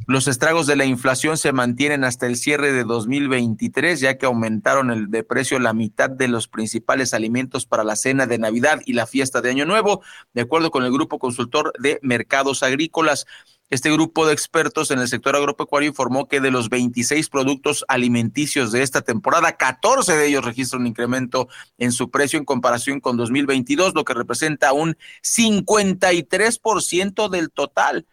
Los 0.08 0.28
estragos 0.28 0.68
de 0.68 0.76
la 0.76 0.86
inflación 0.86 1.38
se 1.38 1.52
mantienen 1.52 2.04
hasta 2.04 2.28
el 2.28 2.36
cierre 2.36 2.74
de 2.74 2.84
2023, 2.84 4.00
ya 4.00 4.18
que 4.18 4.28
aumentaron 4.28 4.92
el 4.92 5.10
de 5.10 5.24
precio 5.24 5.58
la 5.58 5.74
mitad 5.74 6.12
de 6.12 6.28
los 6.28 6.48
principales 6.48 7.14
alimentos 7.14 7.66
para 7.66 7.84
la 7.84 7.96
cena 7.96 8.28
de 8.28 8.38
Navidad 8.38 8.82
y 8.86 8.94
la 8.94 9.08
fiesta 9.08 9.42
de 9.42 9.50
Año 9.50 9.66
Nuevo, 9.66 10.04
de 10.34 10.42
acuerdo 10.42 10.70
con 10.70 10.84
el 10.84 10.92
Grupo 10.92 11.18
Consultor 11.18 11.74
de 11.80 12.00
Mercados 12.04 12.62
Agrícolas. 12.62 13.26
Este 13.72 13.92
grupo 13.92 14.28
de 14.28 14.34
expertos 14.34 14.92
en 14.92 15.00
el 15.00 15.08
sector 15.08 15.36
agropecuario 15.36 15.90
informó 15.90 16.28
que 16.28 16.40
de 16.40 16.52
los 16.52 16.70
26 16.70 17.30
productos 17.30 17.84
alimenticios 17.88 18.72
de 18.72 18.84
esta 18.84 19.02
temporada, 19.02 19.58
14 19.58 20.16
de 20.16 20.28
ellos 20.28 20.46
registran 20.46 20.82
un 20.82 20.88
incremento 20.88 21.48
en 21.80 21.92
su 21.92 22.12
precio 22.12 22.38
en 22.38 22.46
comparación 22.46 23.00
con 23.00 23.18
2022, 23.18 23.96
lo 23.96 24.06
que 24.06 24.14
representa 24.14 24.72
un 24.72 24.98
53% 25.24 27.30
del 27.30 27.50
total. 27.50 28.06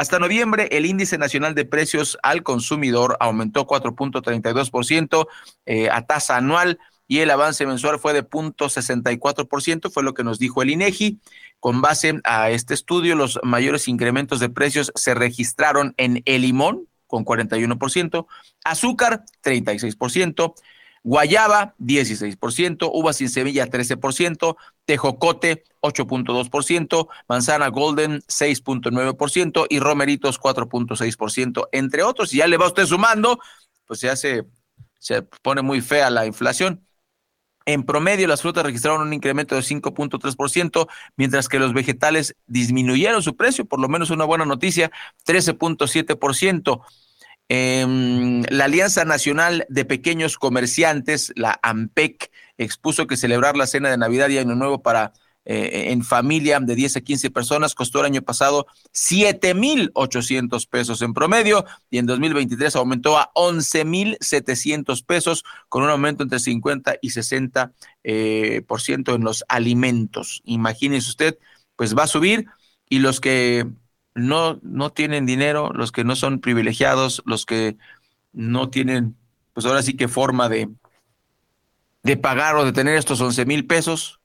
Hasta 0.00 0.18
noviembre, 0.18 0.66
el 0.72 0.86
índice 0.86 1.18
nacional 1.18 1.54
de 1.54 1.66
precios 1.66 2.16
al 2.22 2.42
consumidor 2.42 3.18
aumentó 3.20 3.66
4.32% 3.66 5.28
eh, 5.66 5.90
a 5.90 6.06
tasa 6.06 6.38
anual 6.38 6.78
y 7.06 7.18
el 7.18 7.30
avance 7.30 7.66
mensual 7.66 7.98
fue 7.98 8.14
de 8.14 8.26
0.64%, 8.26 9.92
fue 9.92 10.02
lo 10.02 10.14
que 10.14 10.24
nos 10.24 10.38
dijo 10.38 10.62
el 10.62 10.70
INEGI. 10.70 11.20
Con 11.58 11.82
base 11.82 12.18
a 12.24 12.48
este 12.48 12.72
estudio, 12.72 13.14
los 13.14 13.40
mayores 13.42 13.88
incrementos 13.88 14.40
de 14.40 14.48
precios 14.48 14.90
se 14.94 15.12
registraron 15.12 15.92
en 15.98 16.22
el 16.24 16.40
limón, 16.40 16.88
con 17.06 17.26
41%, 17.26 18.26
azúcar, 18.64 19.24
36%, 19.44 20.54
guayaba 21.02 21.74
16%, 21.78 22.90
uva 22.92 23.12
sin 23.12 23.28
semilla 23.28 23.66
13%, 23.66 24.56
tejocote 24.84 25.64
8.2%, 25.80 27.08
manzana 27.28 27.68
golden 27.68 28.20
6.9% 28.22 29.66
y 29.68 29.78
romeritos 29.78 30.40
4.6%, 30.40 31.68
entre 31.72 32.02
otros. 32.02 32.34
Y 32.34 32.38
ya 32.38 32.46
le 32.46 32.56
va 32.56 32.66
usted 32.66 32.86
sumando, 32.86 33.40
pues 33.86 34.00
se, 34.00 34.44
se 34.98 35.22
pone 35.22 35.62
muy 35.62 35.80
fea 35.80 36.10
la 36.10 36.26
inflación. 36.26 36.86
En 37.66 37.84
promedio, 37.84 38.26
las 38.26 38.42
frutas 38.42 38.64
registraron 38.64 39.02
un 39.02 39.12
incremento 39.12 39.54
de 39.54 39.60
5.3%, 39.60 40.88
mientras 41.16 41.48
que 41.48 41.58
los 41.58 41.72
vegetales 41.72 42.34
disminuyeron 42.46 43.22
su 43.22 43.36
precio, 43.36 43.64
por 43.64 43.80
lo 43.80 43.88
menos 43.88 44.10
una 44.10 44.24
buena 44.24 44.44
noticia, 44.44 44.90
13.7%. 45.26 46.82
Eh, 47.52 47.84
la 48.48 48.66
Alianza 48.66 49.04
Nacional 49.04 49.66
de 49.68 49.84
Pequeños 49.84 50.38
Comerciantes, 50.38 51.32
la 51.34 51.58
AMPEC, 51.64 52.30
expuso 52.58 53.08
que 53.08 53.16
celebrar 53.16 53.56
la 53.56 53.66
cena 53.66 53.90
de 53.90 53.98
Navidad 53.98 54.28
y 54.28 54.38
Año 54.38 54.54
Nuevo 54.54 54.82
para 54.82 55.12
eh, 55.44 55.90
en 55.90 56.04
familia 56.04 56.60
de 56.60 56.76
10 56.76 56.98
a 56.98 57.00
15 57.00 57.30
personas 57.30 57.74
costó 57.74 57.98
el 57.98 58.06
año 58.06 58.22
pasado 58.22 58.66
7.800 58.92 60.68
pesos 60.68 61.02
en 61.02 61.12
promedio 61.12 61.64
y 61.90 61.98
en 61.98 62.06
2023 62.06 62.76
aumentó 62.76 63.18
a 63.18 63.32
11.700 63.34 65.04
pesos 65.04 65.42
con 65.68 65.82
un 65.82 65.90
aumento 65.90 66.22
entre 66.22 66.38
50 66.38 66.98
y 67.02 67.10
60 67.10 67.72
eh, 68.04 68.62
por 68.68 68.80
ciento 68.80 69.16
en 69.16 69.24
los 69.24 69.44
alimentos. 69.48 70.40
Imagínese 70.44 71.10
usted, 71.10 71.38
pues 71.74 71.98
va 71.98 72.04
a 72.04 72.06
subir 72.06 72.46
y 72.88 73.00
los 73.00 73.18
que 73.20 73.66
no, 74.14 74.60
no 74.62 74.92
tienen 74.92 75.26
dinero, 75.26 75.70
los 75.74 75.92
que 75.92 76.04
no 76.04 76.16
son 76.16 76.40
privilegiados, 76.40 77.22
los 77.26 77.46
que 77.46 77.76
no 78.32 78.70
tienen, 78.70 79.16
pues 79.54 79.66
ahora 79.66 79.82
sí 79.82 79.96
que 79.96 80.08
forma 80.08 80.48
de, 80.48 80.70
de 82.02 82.16
pagar 82.16 82.56
o 82.56 82.64
de 82.64 82.72
tener 82.72 82.96
estos 82.96 83.20
11 83.20 83.44
mil 83.46 83.66
pesos, 83.66 84.20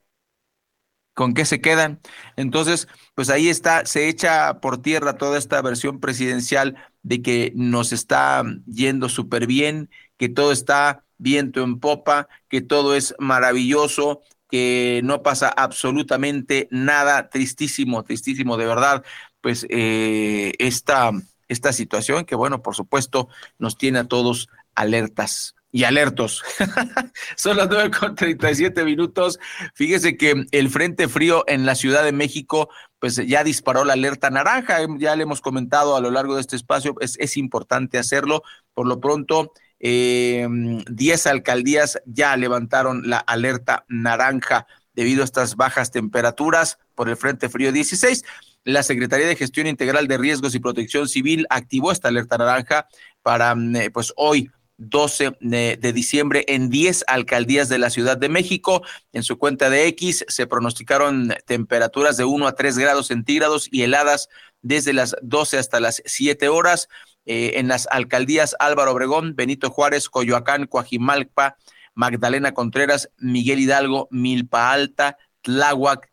¿con 1.13 1.33
qué 1.33 1.45
se 1.45 1.61
quedan? 1.61 1.99
Entonces, 2.35 2.87
pues 3.15 3.29
ahí 3.29 3.47
está, 3.49 3.85
se 3.85 4.09
echa 4.09 4.59
por 4.59 4.81
tierra 4.81 5.17
toda 5.17 5.37
esta 5.37 5.61
versión 5.61 5.99
presidencial 5.99 6.75
de 7.03 7.21
que 7.21 7.53
nos 7.55 7.93
está 7.93 8.43
yendo 8.65 9.09
súper 9.09 9.47
bien, 9.47 9.89
que 10.17 10.29
todo 10.29 10.51
está 10.51 11.03
viento 11.17 11.63
en 11.63 11.79
popa, 11.79 12.27
que 12.49 12.61
todo 12.61 12.95
es 12.95 13.15
maravilloso, 13.19 14.21
que 14.49 15.01
no 15.03 15.23
pasa 15.23 15.49
absolutamente 15.49 16.67
nada, 16.71 17.29
tristísimo, 17.29 18.03
tristísimo 18.03 18.57
de 18.57 18.65
verdad 18.65 19.03
pues 19.45 19.67
eh, 19.69 20.53
esta, 20.57 21.11
esta 21.47 21.71
situación 21.71 22.25
que, 22.25 22.33
bueno, 22.33 22.63
por 22.63 22.73
supuesto, 22.73 23.29
nos 23.59 23.77
tiene 23.77 23.99
a 23.99 24.07
todos 24.07 24.49
alertas 24.73 25.53
y 25.71 25.83
alertos. 25.83 26.43
Son 27.37 27.55
las 27.55 27.69
nueve 27.69 27.91
con 27.91 28.15
siete 28.55 28.83
minutos. 28.83 29.37
Fíjese 29.75 30.17
que 30.17 30.47
el 30.49 30.69
Frente 30.71 31.07
Frío 31.07 31.43
en 31.45 31.67
la 31.67 31.75
Ciudad 31.75 32.03
de 32.03 32.11
México, 32.11 32.69
pues 32.97 33.17
ya 33.17 33.43
disparó 33.43 33.85
la 33.85 33.93
alerta 33.93 34.31
naranja. 34.31 34.79
Ya 34.97 35.15
le 35.15 35.21
hemos 35.21 35.41
comentado 35.41 35.95
a 35.95 36.01
lo 36.01 36.09
largo 36.09 36.33
de 36.33 36.41
este 36.41 36.55
espacio, 36.55 36.95
es, 36.99 37.15
es 37.19 37.37
importante 37.37 37.99
hacerlo. 37.99 38.41
Por 38.73 38.87
lo 38.87 38.99
pronto, 38.99 39.53
eh, 39.79 40.47
10 40.89 41.27
alcaldías 41.27 42.01
ya 42.07 42.35
levantaron 42.35 43.07
la 43.07 43.19
alerta 43.19 43.85
naranja 43.89 44.65
debido 44.95 45.21
a 45.21 45.25
estas 45.25 45.55
bajas 45.55 45.91
temperaturas 45.91 46.79
por 46.95 47.09
el 47.09 47.15
Frente 47.15 47.47
Frío 47.47 47.71
16 47.71 48.23
la 48.65 48.83
Secretaría 48.83 49.27
de 49.27 49.35
Gestión 49.35 49.67
Integral 49.67 50.07
de 50.07 50.17
Riesgos 50.17 50.55
y 50.55 50.59
Protección 50.59 51.07
Civil 51.07 51.45
activó 51.49 51.91
esta 51.91 52.09
alerta 52.09 52.37
naranja 52.37 52.87
para 53.21 53.55
mm, 53.55 53.75
eh, 53.77 53.91
pues 53.91 54.11
hoy 54.17 54.51
12 54.77 55.37
de 55.39 55.93
diciembre 55.93 56.43
en 56.49 56.69
10 56.69 57.05
alcaldías 57.07 57.69
de 57.69 57.77
la 57.77 57.89
Ciudad 57.89 58.17
de 58.17 58.27
México. 58.27 58.81
En 59.13 59.23
su 59.23 59.37
cuenta 59.37 59.69
de 59.69 59.87
X 59.87 60.25
se 60.27 60.47
pronosticaron 60.47 61.33
temperaturas 61.45 62.17
de 62.17 62.25
1 62.25 62.45
a 62.45 62.55
3 62.55 62.77
grados 62.77 63.07
centígrados 63.07 63.69
y 63.71 63.83
heladas 63.83 64.27
desde 64.61 64.91
las 64.91 65.15
12 65.21 65.59
hasta 65.59 65.79
las 65.79 66.01
7 66.05 66.49
horas. 66.49 66.89
Eh, 67.25 67.53
en 67.55 67.67
las 67.67 67.87
alcaldías 67.89 68.55
Álvaro 68.59 68.91
Obregón, 68.91 69.35
Benito 69.35 69.69
Juárez, 69.69 70.09
Coyoacán, 70.09 70.67
Coajimalpa, 70.67 71.57
Magdalena 71.93 72.53
Contreras, 72.53 73.09
Miguel 73.17 73.59
Hidalgo, 73.59 74.07
Milpa 74.11 74.71
Alta, 74.71 75.17
Tláhuac, 75.41 76.11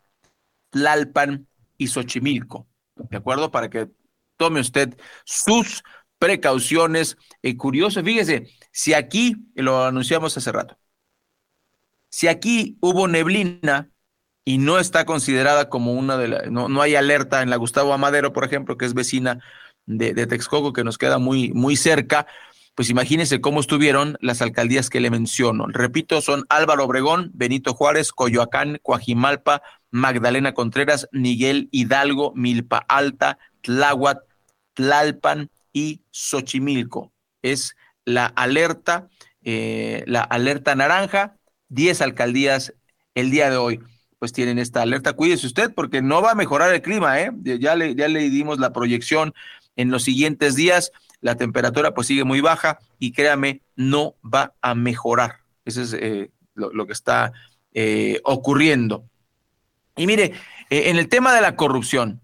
Tlalpan, 0.71 1.47
y 1.77 1.87
Xochimilco. 1.87 2.67
¿De 2.95 3.17
acuerdo? 3.17 3.51
Para 3.51 3.69
que 3.69 3.89
tome 4.37 4.59
usted 4.59 4.97
sus 5.25 5.83
precauciones. 6.19 7.17
Eh, 7.41 7.57
curioso, 7.57 8.03
fíjese, 8.03 8.47
si 8.71 8.93
aquí, 8.93 9.35
lo 9.55 9.83
anunciamos 9.83 10.37
hace 10.37 10.51
rato, 10.51 10.77
si 12.09 12.27
aquí 12.27 12.77
hubo 12.79 13.07
neblina 13.07 13.89
y 14.45 14.57
no 14.57 14.79
está 14.79 15.05
considerada 15.05 15.69
como 15.69 15.93
una 15.93 16.17
de 16.17 16.27
las, 16.27 16.51
no, 16.51 16.69
no, 16.69 16.81
hay 16.81 16.95
alerta 16.95 17.41
en 17.41 17.49
la 17.49 17.55
Gustavo 17.55 17.93
Amadero, 17.93 18.33
por 18.33 18.45
ejemplo, 18.45 18.77
que 18.77 18.85
es 18.85 18.93
vecina 18.93 19.39
de, 19.85 20.13
de 20.13 20.27
Texcoco, 20.27 20.73
que 20.73 20.83
nos 20.83 20.97
queda 20.97 21.17
muy, 21.17 21.51
muy 21.53 21.75
cerca, 21.75 22.27
pues 22.75 22.89
imagínense 22.89 23.39
cómo 23.39 23.59
estuvieron 23.59 24.17
las 24.21 24.41
alcaldías 24.41 24.89
que 24.89 24.99
le 24.99 25.11
menciono. 25.11 25.67
Repito, 25.67 26.21
son 26.21 26.45
Álvaro 26.49 26.85
Obregón, 26.85 27.31
Benito 27.33 27.73
Juárez, 27.73 28.11
Coyoacán, 28.11 28.79
Coajimalpa, 28.81 29.61
Magdalena 29.91 30.53
Contreras, 30.53 31.07
Miguel 31.11 31.69
Hidalgo, 31.71 32.33
Milpa 32.35 32.83
Alta, 32.87 33.37
Tláhuac, 33.61 34.23
Tlalpan 34.73 35.51
y 35.71 36.01
Xochimilco. 36.11 37.13
Es 37.43 37.75
la 38.05 38.25
alerta, 38.25 39.07
eh, 39.43 40.03
la 40.07 40.21
alerta 40.21 40.73
naranja, 40.73 41.37
10 41.69 42.01
alcaldías 42.01 42.73
el 43.13 43.29
día 43.29 43.49
de 43.49 43.57
hoy 43.57 43.79
pues 44.17 44.31
tienen 44.31 44.57
esta 44.57 44.81
alerta. 44.81 45.11
Cuídese 45.11 45.45
usted 45.45 45.73
porque 45.75 46.01
no 46.01 46.21
va 46.21 46.31
a 46.31 46.35
mejorar 46.35 46.73
el 46.73 46.81
clima, 46.81 47.19
¿eh? 47.19 47.31
Ya 47.43 47.75
le, 47.75 47.93
ya 47.93 48.07
le 48.07 48.29
dimos 48.29 48.57
la 48.57 48.71
proyección 48.71 49.33
en 49.75 49.91
los 49.91 50.03
siguientes 50.03 50.55
días 50.55 50.93
la 51.23 51.35
temperatura 51.35 51.93
pues 51.93 52.07
sigue 52.07 52.25
muy 52.25 52.41
baja 52.41 52.79
y 52.99 53.13
créame, 53.13 53.61
no 53.75 54.15
va 54.21 54.53
a 54.61 54.75
mejorar. 54.75 55.39
Eso 55.65 55.81
es 55.81 55.93
eh, 55.93 56.31
lo, 56.53 56.85
que 56.85 56.91
está 56.91 57.31
eh, 57.73 58.19
ocurriendo. 58.25 59.05
Y 59.95 60.05
mire, 60.05 60.33
eh, 60.69 60.89
en 60.89 60.97
el 60.97 61.07
tema 61.07 61.33
de 61.33 61.39
la 61.39 61.55
corrupción, 61.55 62.21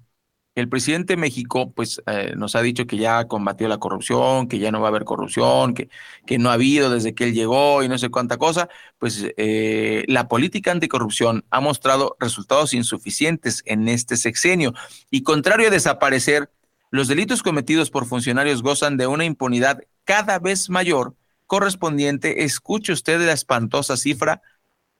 el 0.55 0.67
presidente 0.67 1.13
de 1.13 1.17
México 1.17 1.71
pues 1.71 2.01
nos 2.35 2.53
ha 2.55 2.61
dicho 2.61 2.85
que 2.85 2.97
ya 2.97 3.25
combatió 3.29 3.69
la 3.69 3.77
corrupción, 3.77 4.49
que 4.49 4.59
ya 4.59 4.71
no 4.71 4.81
va 4.81 4.87
a 4.87 4.89
haber 4.89 5.05
corrupción, 5.05 5.73
que, 5.73 5.89
que 6.25 6.37
no 6.37 6.49
ha 6.49 6.53
habido 6.53 6.89
desde 6.89 7.15
que 7.15 7.23
él 7.23 7.33
llegó 7.33 7.81
y 7.81 7.87
no 7.87 7.97
sé 7.97 8.09
cuánta 8.09 8.35
cosa, 8.35 8.67
pues 8.97 9.25
la 9.37 10.27
política 10.27 10.71
anticorrupción 10.71 11.45
ha 11.49 11.61
mostrado 11.61 12.17
resultados 12.19 12.73
insuficientes 12.73 13.63
en 13.67 13.87
este 13.87 14.17
sexenio 14.17 14.73
y 15.09 15.23
contrario 15.23 15.69
a 15.69 15.71
desaparecer, 15.71 16.49
los 16.91 17.07
delitos 17.07 17.43
cometidos 17.43 17.91
por 17.91 18.05
funcionarios 18.05 18.63
gozan 18.63 18.97
de 18.97 19.07
una 19.07 19.25
impunidad 19.25 19.81
cada 20.03 20.39
vez 20.39 20.69
mayor, 20.69 21.15
correspondiente, 21.45 22.43
escuche 22.43 22.93
usted 22.93 23.21
la 23.21 23.33
espantosa 23.33 23.97
cifra, 23.97 24.41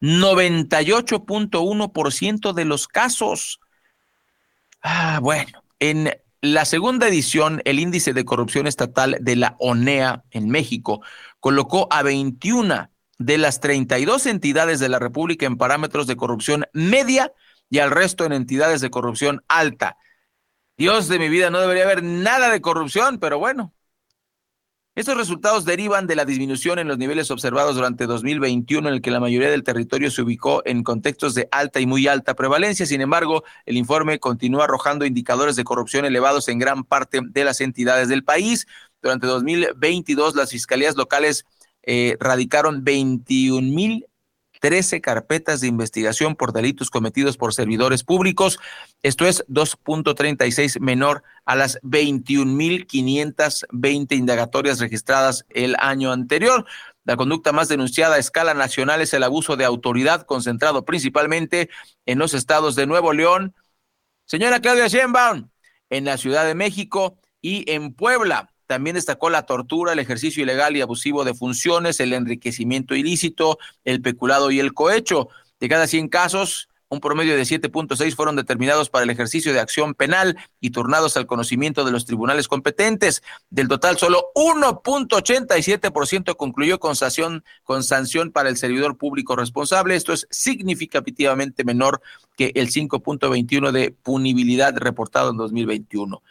98.1% 0.02 2.54
de 2.54 2.66
los 2.66 2.88
casos. 2.88 3.60
Ah, 4.82 5.20
bueno, 5.22 5.64
en 5.80 6.12
la 6.42 6.66
segunda 6.66 7.08
edición, 7.08 7.62
el 7.66 7.80
índice 7.80 8.14
de 8.14 8.24
corrupción 8.24 8.66
estatal 8.66 9.18
de 9.20 9.36
la 9.36 9.56
ONEA 9.60 10.24
en 10.32 10.50
México 10.50 11.02
colocó 11.40 11.88
a 11.92 12.02
21 12.02 12.90
de 13.18 13.38
las 13.38 13.60
32 13.60 14.26
entidades 14.26 14.80
de 14.80 14.90
la 14.90 15.00
República 15.00 15.46
en 15.46 15.58
parámetros 15.58 16.08
de 16.08 16.16
corrupción 16.16 16.66
media 16.72 17.34
y 17.70 17.80
al 17.80 17.92
resto 17.92 18.26
en 18.26 18.32
entidades 18.32 18.80
de 18.80 18.90
corrupción 18.90 19.44
alta. 19.50 19.98
Dios 20.80 21.10
de 21.10 21.20
mi 21.20 21.28
vida, 21.28 21.50
no 21.50 21.60
debería 21.60 21.84
haber 21.84 22.02
nada 22.02 22.50
de 22.50 22.62
corrupción, 22.62 23.20
pero 23.20 23.38
bueno. 23.38 23.74
Estos 24.96 25.18
resultados 25.18 25.66
derivan 25.66 26.08
de 26.08 26.16
la 26.16 26.24
disminución 26.24 26.80
en 26.80 26.88
los 26.88 26.98
niveles 26.98 27.32
observados 27.32 27.76
durante 27.76 28.06
2021, 28.06 28.88
en 28.88 28.96
el 28.96 29.02
que 29.02 29.12
la 29.12 29.20
mayoría 29.20 29.50
del 29.50 29.64
territorio 29.64 30.10
se 30.10 30.22
ubicó 30.22 30.62
en 30.64 30.84
contextos 30.84 31.36
de 31.36 31.50
alta 31.52 31.82
y 31.82 31.86
muy 31.86 32.08
alta 32.08 32.34
prevalencia. 32.34 32.86
Sin 32.86 33.02
embargo, 33.02 33.44
el 33.66 33.76
informe 33.76 34.20
continúa 34.20 34.64
arrojando 34.64 35.06
indicadores 35.06 35.58
de 35.58 35.66
corrupción 35.66 36.06
elevados 36.06 36.48
en 36.48 36.60
gran 36.60 36.86
parte 36.86 37.20
de 37.26 37.44
las 37.44 37.60
entidades 37.60 38.08
del 38.08 38.24
país. 38.24 38.66
Durante 39.02 39.28
2022, 39.28 40.34
las 40.34 40.52
fiscalías 40.52 40.96
locales 40.96 41.46
eh, 41.84 42.16
radicaron 42.22 42.86
21 42.86 43.70
mil 43.70 44.06
13 44.60 45.02
carpetas 45.02 45.60
de 45.62 45.68
investigación 45.68 46.36
por 46.36 46.54
delitos 46.54 46.90
cometidos 46.90 47.38
por 47.38 47.54
servidores 47.54 48.04
públicos. 48.04 48.60
Esto 49.02 49.26
es 49.26 49.46
2.36 49.48 50.80
menor 50.80 51.24
a 51.46 51.56
las 51.56 51.82
21.520 51.82 54.16
indagatorias 54.16 54.80
registradas 54.80 55.46
el 55.50 55.76
año 55.80 56.12
anterior. 56.12 56.68
La 57.06 57.18
conducta 57.18 57.52
más 57.52 57.68
denunciada 57.70 58.14
a 58.16 58.20
escala 58.20 58.54
nacional 58.54 59.02
es 59.02 59.16
el 59.16 59.24
abuso 59.24 59.56
de 59.56 59.66
autoridad, 59.66 60.28
concentrado 60.28 60.86
principalmente 60.86 61.72
en 62.06 62.20
los 62.20 62.36
estados 62.36 62.76
de 62.76 62.86
Nuevo 62.86 63.14
León, 63.14 63.56
señora 64.26 64.60
Claudia 64.60 64.88
Sheinbaum, 64.88 65.50
en 65.90 66.06
la 66.06 66.18
Ciudad 66.18 66.46
de 66.46 66.56
México 66.56 67.18
y 67.42 67.72
en 67.72 67.94
Puebla. 67.94 68.49
También 68.70 68.94
destacó 68.94 69.32
la 69.32 69.48
tortura, 69.48 69.94
el 69.94 70.00
ejercicio 70.00 70.44
ilegal 70.44 70.78
y 70.78 70.82
abusivo 70.82 71.24
de 71.24 71.34
funciones, 71.34 72.00
el 72.00 72.14
enriquecimiento 72.14 72.94
ilícito, 72.94 73.58
el 73.84 74.00
peculado 74.00 74.52
y 74.52 74.60
el 74.60 74.76
cohecho. 74.76 75.30
De 75.60 75.68
cada 75.68 75.88
100 75.88 76.08
casos, 76.08 76.70
un 76.88 77.00
promedio 77.00 77.36
de 77.36 77.42
7.6 77.42 78.16
fueron 78.16 78.36
determinados 78.36 78.92
para 78.92 79.06
el 79.06 79.10
ejercicio 79.10 79.54
de 79.54 79.60
acción 79.60 79.96
penal 79.96 80.38
y 80.62 80.70
turnados 80.70 81.18
al 81.18 81.26
conocimiento 81.26 81.84
de 81.84 81.92
los 81.92 82.06
tribunales 82.06 82.48
competentes. 82.48 83.24
Del 83.50 83.68
total, 83.68 83.98
solo 83.98 84.28
1.87% 84.36 86.36
concluyó 86.36 86.80
con 86.80 86.96
sanción, 86.96 87.44
con 87.64 87.82
sanción 87.82 88.32
para 88.32 88.50
el 88.50 88.58
servidor 88.58 89.00
público 89.00 89.36
responsable. 89.36 89.96
Esto 89.96 90.14
es 90.14 90.28
significativamente 90.30 91.64
menor 91.64 92.04
que 92.38 92.52
el 92.54 92.70
5.21 92.70 93.72
de 93.72 93.96
punibilidad 94.04 94.78
reportado 94.78 95.32
en 95.32 95.38
2021. 95.38 96.22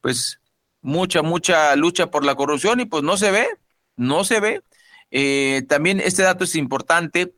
Pues 0.00 0.40
mucha, 0.86 1.22
mucha 1.22 1.74
lucha 1.74 2.10
por 2.12 2.24
la 2.24 2.36
corrupción 2.36 2.78
y 2.80 2.86
pues 2.86 3.02
no 3.02 3.16
se 3.16 3.32
ve, 3.32 3.48
no 3.96 4.24
se 4.24 4.38
ve. 4.38 4.62
Eh, 5.10 5.64
también 5.68 6.00
este 6.00 6.22
dato 6.22 6.44
es 6.44 6.54
importante. 6.54 7.34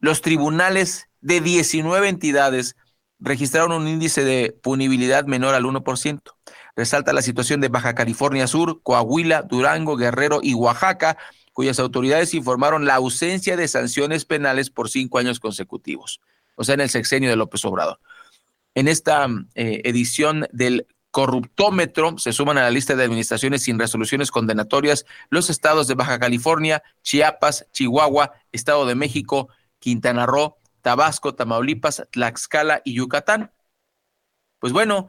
Los 0.00 0.20
tribunales 0.20 1.08
de 1.22 1.40
19 1.40 2.08
entidades 2.08 2.76
registraron 3.18 3.72
un 3.72 3.88
índice 3.88 4.22
de 4.22 4.54
punibilidad 4.62 5.24
menor 5.24 5.54
al 5.54 5.64
1%. 5.64 6.20
Resalta 6.76 7.14
la 7.14 7.22
situación 7.22 7.60
de 7.62 7.68
Baja 7.68 7.94
California 7.94 8.46
Sur, 8.46 8.82
Coahuila, 8.82 9.42
Durango, 9.42 9.96
Guerrero 9.96 10.40
y 10.42 10.52
Oaxaca, 10.52 11.16
cuyas 11.54 11.78
autoridades 11.78 12.34
informaron 12.34 12.84
la 12.84 12.96
ausencia 12.96 13.56
de 13.56 13.66
sanciones 13.66 14.26
penales 14.26 14.68
por 14.70 14.90
cinco 14.90 15.18
años 15.18 15.40
consecutivos, 15.40 16.20
o 16.54 16.64
sea, 16.64 16.74
en 16.74 16.80
el 16.80 16.90
sexenio 16.90 17.30
de 17.30 17.36
López 17.36 17.64
Obrador. 17.64 17.98
En 18.74 18.88
esta 18.88 19.26
eh, 19.54 19.80
edición 19.84 20.46
del 20.52 20.86
corruptómetro 21.10 22.18
se 22.18 22.32
suman 22.32 22.58
a 22.58 22.62
la 22.62 22.70
lista 22.70 22.94
de 22.94 23.04
administraciones 23.04 23.62
sin 23.62 23.78
resoluciones 23.78 24.30
condenatorias 24.30 25.06
los 25.28 25.50
estados 25.50 25.88
de 25.88 25.94
Baja 25.94 26.18
California, 26.18 26.82
Chiapas, 27.02 27.66
Chihuahua, 27.72 28.32
Estado 28.52 28.86
de 28.86 28.94
México, 28.94 29.48
Quintana 29.78 30.26
Roo, 30.26 30.56
Tabasco, 30.82 31.34
Tamaulipas, 31.34 32.06
Tlaxcala 32.10 32.82
y 32.84 32.94
Yucatán. 32.94 33.52
Pues 34.58 34.72
bueno, 34.72 35.08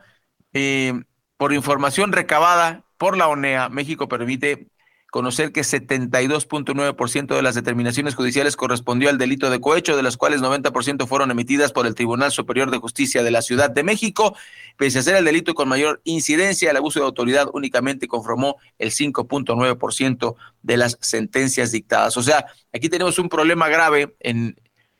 eh, 0.53 1.03
por 1.37 1.53
información 1.53 2.11
recabada 2.11 2.85
por 2.97 3.17
la 3.17 3.27
ONEA, 3.27 3.69
México 3.69 4.07
permite 4.07 4.70
conocer 5.11 5.51
que 5.51 5.61
72.9% 5.61 7.35
de 7.35 7.41
las 7.41 7.53
determinaciones 7.53 8.15
judiciales 8.15 8.55
correspondió 8.55 9.09
al 9.09 9.17
delito 9.17 9.49
de 9.49 9.59
cohecho, 9.59 9.97
de 9.97 10.03
las 10.03 10.15
cuales 10.15 10.41
90% 10.41 11.05
fueron 11.05 11.31
emitidas 11.31 11.73
por 11.73 11.85
el 11.85 11.95
Tribunal 11.95 12.31
Superior 12.31 12.71
de 12.71 12.77
Justicia 12.77 13.21
de 13.21 13.29
la 13.29 13.41
Ciudad 13.41 13.69
de 13.69 13.83
México. 13.83 14.37
Pese 14.77 14.99
a 14.99 15.03
ser 15.03 15.17
el 15.17 15.25
delito 15.25 15.53
con 15.53 15.67
mayor 15.67 16.01
incidencia, 16.05 16.71
el 16.71 16.77
abuso 16.77 17.01
de 17.01 17.05
autoridad 17.05 17.47
únicamente 17.53 18.07
conformó 18.07 18.55
el 18.79 18.91
5.9% 18.91 20.35
de 20.61 20.77
las 20.77 20.97
sentencias 21.01 21.73
dictadas. 21.73 22.15
O 22.15 22.23
sea, 22.23 22.45
aquí 22.73 22.87
tenemos 22.87 23.19
un 23.19 23.27
problema 23.27 23.67
grave 23.67 24.15
en 24.21 24.55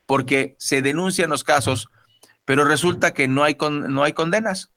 porque 0.05 0.57
se 0.59 0.82
denuncian 0.82 1.30
los 1.30 1.45
casos, 1.45 1.88
pero 2.43 2.66
resulta 2.66 3.14
que 3.14 3.30
no 3.30 3.45
hay 3.45 3.55
no 3.62 4.03
hay 4.03 4.12
condenas. 4.12 4.72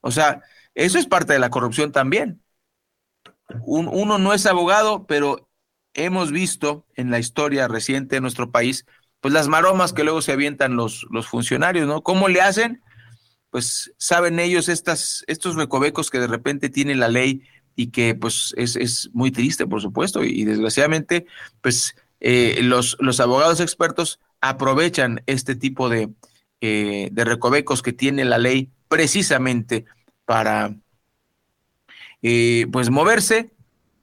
O 0.00 0.10
sea, 0.10 0.42
eso 0.74 0.98
es 0.98 1.06
parte 1.06 1.32
de 1.32 1.38
la 1.38 1.50
corrupción 1.50 1.92
también 1.92 2.41
uno 3.64 4.18
no 4.18 4.32
es 4.34 4.46
abogado, 4.46 5.06
pero 5.06 5.48
hemos 5.94 6.30
visto 6.32 6.86
en 6.96 7.10
la 7.10 7.18
historia 7.18 7.68
reciente 7.68 8.16
de 8.16 8.20
nuestro 8.20 8.50
país, 8.50 8.86
pues 9.20 9.34
las 9.34 9.48
maromas 9.48 9.92
que 9.92 10.04
luego 10.04 10.22
se 10.22 10.32
avientan 10.32 10.76
los, 10.76 11.06
los 11.10 11.26
funcionarios, 11.26 11.86
¿no? 11.86 12.02
¿Cómo 12.02 12.28
le 12.28 12.40
hacen? 12.40 12.82
Pues 13.50 13.92
saben 13.98 14.38
ellos 14.38 14.68
estos 14.68 15.56
recovecos 15.56 16.10
que 16.10 16.18
de 16.18 16.26
repente 16.26 16.70
tiene 16.70 16.94
la 16.94 17.08
ley 17.08 17.42
y 17.76 17.88
que 17.88 18.14
pues 18.14 18.54
es, 18.56 19.10
muy 19.12 19.30
triste, 19.30 19.66
por 19.66 19.80
supuesto, 19.80 20.24
y, 20.24 20.44
desgraciadamente, 20.44 21.26
pues 21.60 21.94
eh, 22.20 22.60
los, 22.62 22.96
los 23.00 23.20
abogados 23.20 23.60
expertos 23.60 24.20
aprovechan 24.40 25.22
este 25.26 25.54
tipo 25.54 25.88
de, 25.88 26.10
eh, 26.60 27.08
de 27.12 27.24
recovecos 27.24 27.82
que 27.82 27.92
tiene 27.92 28.24
la 28.24 28.38
ley 28.38 28.70
precisamente 28.88 29.84
para 30.24 30.76
eh, 32.22 32.66
pues 32.72 32.90
moverse 32.90 33.52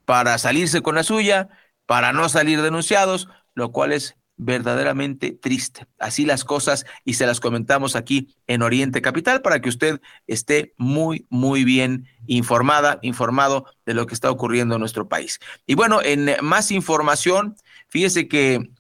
para 0.06 0.38
salirse 0.38 0.82
con 0.82 0.96
la 0.96 1.04
suya, 1.04 1.50
para 1.86 2.14
no 2.14 2.30
salir 2.30 2.62
denunciados, 2.62 3.30
lo 3.54 3.72
cual 3.72 3.94
es 3.94 4.16
verdaderamente 4.40 5.34
triste. 5.34 5.86
Así 6.00 6.26
las 6.26 6.46
cosas 6.46 6.86
y 7.04 7.16
se 7.16 7.26
las 7.26 7.42
comentamos 7.42 7.96
aquí 7.96 8.34
en 8.48 8.62
Oriente 8.62 9.02
Capital 9.02 9.42
para 9.42 9.60
que 9.60 9.70
usted 9.70 10.02
esté 10.28 10.74
muy, 10.78 11.28
muy 11.30 11.66
bien 11.66 12.08
informada, 12.26 13.00
informado 13.02 13.66
de 13.86 13.94
lo 13.94 14.08
que 14.08 14.14
está 14.14 14.32
ocurriendo 14.32 14.76
en 14.76 14.80
nuestro 14.80 15.10
país. 15.10 15.40
Y 15.68 15.76
bueno, 15.76 16.00
en 16.02 16.38
más 16.42 16.72
información, 16.72 17.58
fíjese 17.90 18.30
que 18.30 18.72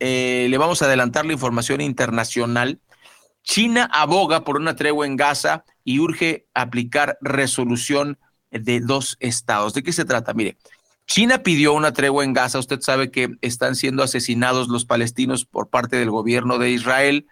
eh, 0.00 0.48
le 0.50 0.58
vamos 0.58 0.82
a 0.82 0.86
adelantar 0.86 1.24
la 1.24 1.34
información 1.34 1.80
internacional. 1.80 2.80
China 3.42 3.88
aboga 3.92 4.44
por 4.44 4.56
una 4.56 4.74
tregua 4.74 5.06
en 5.06 5.16
Gaza 5.16 5.64
y 5.84 6.00
urge 6.00 6.48
aplicar 6.52 7.16
resolución 7.20 8.18
de 8.50 8.80
dos 8.80 9.16
estados. 9.20 9.74
¿De 9.74 9.82
qué 9.82 9.92
se 9.92 10.04
trata? 10.04 10.34
Mire, 10.34 10.56
China 11.06 11.42
pidió 11.42 11.72
una 11.72 11.92
tregua 11.92 12.22
en 12.22 12.34
Gaza. 12.34 12.58
Usted 12.58 12.80
sabe 12.80 13.10
que 13.10 13.30
están 13.40 13.74
siendo 13.74 14.02
asesinados 14.02 14.68
los 14.68 14.84
palestinos 14.84 15.46
por 15.46 15.68
parte 15.70 15.96
del 15.96 16.10
gobierno 16.10 16.58
de 16.58 16.70
Israel, 16.70 17.26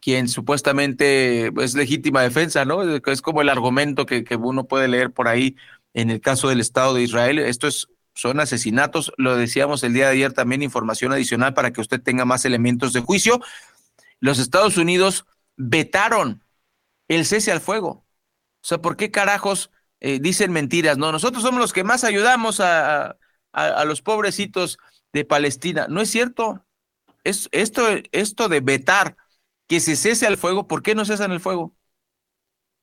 quien 0.00 0.28
supuestamente 0.28 1.52
es 1.62 1.74
legítima 1.74 2.22
defensa, 2.22 2.64
¿no? 2.64 2.82
Es 2.82 3.22
como 3.22 3.42
el 3.42 3.50
argumento 3.50 4.06
que, 4.06 4.24
uno 4.40 4.64
puede 4.64 4.88
leer 4.88 5.12
por 5.12 5.28
ahí 5.28 5.56
en 5.92 6.10
el 6.10 6.20
caso 6.20 6.48
del 6.48 6.60
Estado 6.60 6.94
de 6.94 7.02
Israel. 7.02 7.38
Esto 7.38 7.68
es, 7.68 7.88
son 8.14 8.40
asesinatos. 8.40 9.12
Lo 9.18 9.36
decíamos 9.36 9.82
el 9.84 9.92
día 9.92 10.06
de 10.06 10.12
ayer 10.12 10.32
también, 10.32 10.62
información 10.62 11.12
adicional 11.12 11.52
para 11.52 11.72
que 11.72 11.82
usted 11.82 12.00
tenga 12.00 12.24
más 12.24 12.46
elementos 12.46 12.94
de 12.94 13.00
juicio. 13.00 13.40
Los 14.20 14.38
Estados 14.38 14.78
Unidos 14.78 15.26
vetaron 15.56 16.42
el 17.08 17.26
cese 17.26 17.52
al 17.52 17.60
fuego. 17.60 18.06
O 18.62 18.66
sea, 18.66 18.78
¿por 18.78 18.96
qué 18.96 19.10
carajos? 19.10 19.70
Eh, 20.00 20.20
dicen 20.20 20.52
mentiras, 20.52 20.96
no, 20.96 21.10
nosotros 21.10 21.42
somos 21.42 21.60
los 21.60 21.72
que 21.72 21.84
más 21.84 22.04
ayudamos 22.04 22.60
a, 22.60 23.16
a, 23.52 23.84
los 23.84 24.02
pobrecitos 24.02 24.78
de 25.12 25.24
Palestina. 25.24 25.86
No 25.88 26.00
es 26.00 26.10
cierto. 26.10 26.64
Es, 27.24 27.48
esto, 27.52 27.82
esto 28.12 28.48
de 28.48 28.60
vetar 28.60 29.16
que 29.66 29.80
se 29.80 29.96
cese 29.96 30.26
el 30.26 30.38
fuego, 30.38 30.66
¿por 30.66 30.82
qué 30.82 30.94
no 30.94 31.04
cesan 31.04 31.32
el 31.32 31.40
fuego? 31.40 31.74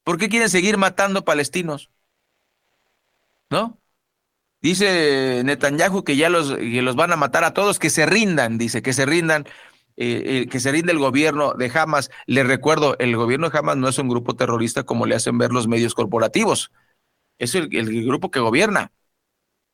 ¿Por 0.04 0.18
qué 0.18 0.30
quieren 0.30 0.50
seguir 0.50 0.78
matando 0.78 1.26
palestinos? 1.26 1.90
¿No? 3.50 3.80
Dice 4.62 5.42
Netanyahu 5.46 6.04
que 6.04 6.18
ya 6.18 6.30
los, 6.30 6.56
que 6.56 6.82
los 6.82 6.96
van 6.96 7.12
a 7.12 7.16
matar 7.16 7.44
a 7.44 7.54
todos, 7.54 7.80
que 7.80 7.90
se 7.90 8.06
rindan, 8.06 8.58
dice, 8.58 8.82
que 8.82 8.94
se 8.94 9.06
rindan, 9.06 9.46
eh, 9.96 10.44
eh, 10.44 10.48
que 10.50 10.60
se 10.60 10.72
rinde 10.72 10.92
el 10.92 11.00
gobierno 11.00 11.54
de 11.54 11.72
Hamas. 11.74 12.12
Le 12.28 12.44
recuerdo, 12.44 12.98
el 13.00 13.16
gobierno 13.16 13.50
de 13.50 13.58
Hamas 13.58 13.78
no 13.78 13.88
es 13.88 13.98
un 14.00 14.10
grupo 14.10 14.36
terrorista 14.36 14.84
como 14.84 15.06
le 15.06 15.16
hacen 15.16 15.38
ver 15.38 15.52
los 15.52 15.68
medios 15.68 15.94
corporativos 15.96 16.72
es 17.40 17.56
el, 17.56 17.70
grupo 18.06 18.32
que 18.32 18.40
gobierna. 18.40 18.92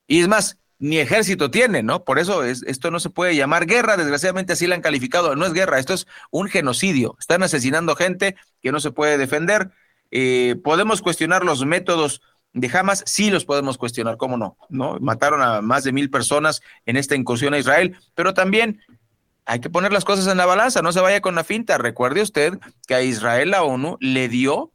Y 0.06 0.20
es 0.20 0.28
más, 0.28 0.58
ni 0.78 0.98
ejército 0.98 1.50
tiene, 1.50 1.82
¿no? 1.82 2.04
Por 2.04 2.18
eso 2.18 2.44
es, 2.44 2.62
esto 2.64 2.90
no 2.90 3.00
se 3.00 3.10
puede 3.10 3.36
llamar 3.36 3.66
guerra, 3.66 3.96
desgraciadamente 3.96 4.52
así 4.52 4.66
la 4.66 4.74
han 4.74 4.82
calificado, 4.82 5.36
no 5.36 5.46
es 5.46 5.52
guerra, 5.52 5.78
esto 5.78 5.94
es 5.94 6.06
un 6.30 6.48
genocidio, 6.48 7.16
están 7.20 7.42
asesinando 7.42 7.94
gente 7.94 8.36
que 8.60 8.72
no 8.72 8.80
se 8.80 8.90
puede 8.90 9.18
defender. 9.18 9.70
Eh, 10.10 10.56
podemos 10.62 11.00
cuestionar 11.00 11.44
los 11.44 11.64
métodos 11.64 12.20
de 12.52 12.70
Hamas, 12.76 13.02
sí 13.06 13.30
los 13.30 13.44
podemos 13.44 13.78
cuestionar, 13.78 14.16
¿cómo 14.16 14.36
no? 14.36 14.58
¿No? 14.68 14.98
Mataron 15.00 15.40
a 15.40 15.62
más 15.62 15.84
de 15.84 15.92
mil 15.92 16.10
personas 16.10 16.60
en 16.84 16.96
esta 16.96 17.14
incursión 17.14 17.54
a 17.54 17.58
Israel, 17.58 17.96
pero 18.14 18.34
también 18.34 18.80
hay 19.44 19.60
que 19.60 19.70
poner 19.70 19.92
las 19.92 20.04
cosas 20.04 20.26
en 20.26 20.36
la 20.36 20.46
balanza, 20.46 20.82
no 20.82 20.92
se 20.92 21.00
vaya 21.00 21.20
con 21.20 21.34
la 21.34 21.44
finta. 21.44 21.78
Recuerde 21.78 22.22
usted 22.22 22.58
que 22.86 22.94
a 22.94 23.02
Israel 23.02 23.50
la 23.50 23.62
ONU 23.62 23.96
le 24.00 24.28
dio 24.28 24.72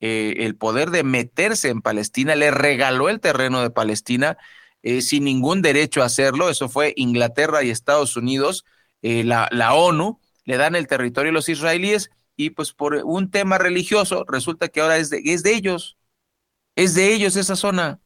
eh, 0.00 0.34
el 0.38 0.56
poder 0.56 0.90
de 0.90 1.04
meterse 1.04 1.68
en 1.70 1.80
Palestina, 1.80 2.34
le 2.34 2.50
regaló 2.50 3.08
el 3.08 3.20
terreno 3.20 3.62
de 3.62 3.70
Palestina 3.70 4.36
eh, 4.82 5.00
sin 5.02 5.24
ningún 5.24 5.62
derecho 5.62 6.02
a 6.02 6.06
hacerlo. 6.06 6.50
Eso 6.50 6.68
fue 6.68 6.92
Inglaterra 6.96 7.62
y 7.62 7.70
Estados 7.70 8.16
Unidos, 8.16 8.64
eh, 9.02 9.24
la, 9.24 9.48
la 9.52 9.74
ONU, 9.74 10.20
le 10.44 10.56
dan 10.58 10.74
el 10.76 10.86
territorio 10.86 11.30
a 11.30 11.34
los 11.34 11.48
israelíes 11.48 12.10
y 12.36 12.50
pues 12.50 12.72
por 12.72 12.94
un 13.04 13.30
tema 13.30 13.58
religioso 13.58 14.24
resulta 14.28 14.68
que 14.68 14.80
ahora 14.80 14.98
es 14.98 15.10
de, 15.10 15.22
es 15.24 15.42
de 15.42 15.54
ellos, 15.54 15.96
es 16.76 16.94
de 16.94 17.14
ellos 17.14 17.36
esa 17.36 17.56
zona. 17.56 18.00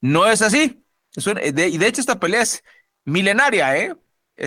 No 0.00 0.26
es 0.26 0.42
así. 0.42 0.84
y 1.16 1.52
de 1.52 1.86
hecho 1.86 2.00
esta 2.00 2.20
pelea 2.20 2.42
es 2.42 2.62
milenaria, 3.04 3.96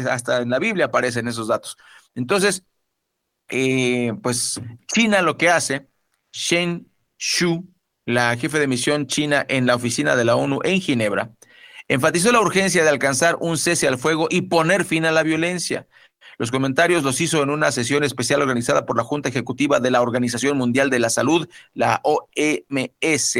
hasta 0.09 0.41
en 0.41 0.49
la 0.49 0.59
Biblia 0.59 0.85
aparecen 0.85 1.27
esos 1.27 1.47
datos. 1.47 1.77
Entonces, 2.15 2.63
pues 3.47 4.59
China 4.87 5.21
lo 5.21 5.37
que 5.37 5.49
hace, 5.49 5.87
Shen 6.35 6.91
Shu, 7.17 7.65
la 8.05 8.35
jefe 8.35 8.59
de 8.59 8.67
misión 8.67 9.07
china 9.07 9.45
en 9.47 9.65
la 9.65 9.75
oficina 9.75 10.17
de 10.17 10.25
la 10.25 10.35
ONU 10.35 10.59
en 10.65 10.81
Ginebra, 10.81 11.31
enfatizó 11.87 12.33
la 12.33 12.41
urgencia 12.41 12.83
de 12.83 12.89
alcanzar 12.89 13.37
un 13.39 13.57
cese 13.57 13.87
al 13.87 13.97
fuego 13.97 14.27
y 14.29 14.41
poner 14.41 14.83
fin 14.83 15.05
a 15.05 15.13
la 15.13 15.23
violencia. 15.23 15.87
Los 16.37 16.51
comentarios 16.51 17.03
los 17.03 17.21
hizo 17.21 17.41
en 17.41 17.51
una 17.51 17.71
sesión 17.71 18.03
especial 18.03 18.41
organizada 18.41 18.85
por 18.85 18.97
la 18.97 19.05
Junta 19.05 19.29
Ejecutiva 19.29 19.79
de 19.79 19.91
la 19.91 20.01
Organización 20.01 20.57
Mundial 20.57 20.89
de 20.89 20.99
la 20.99 21.09
Salud, 21.09 21.47
la 21.73 22.01
OMS, 22.03 23.35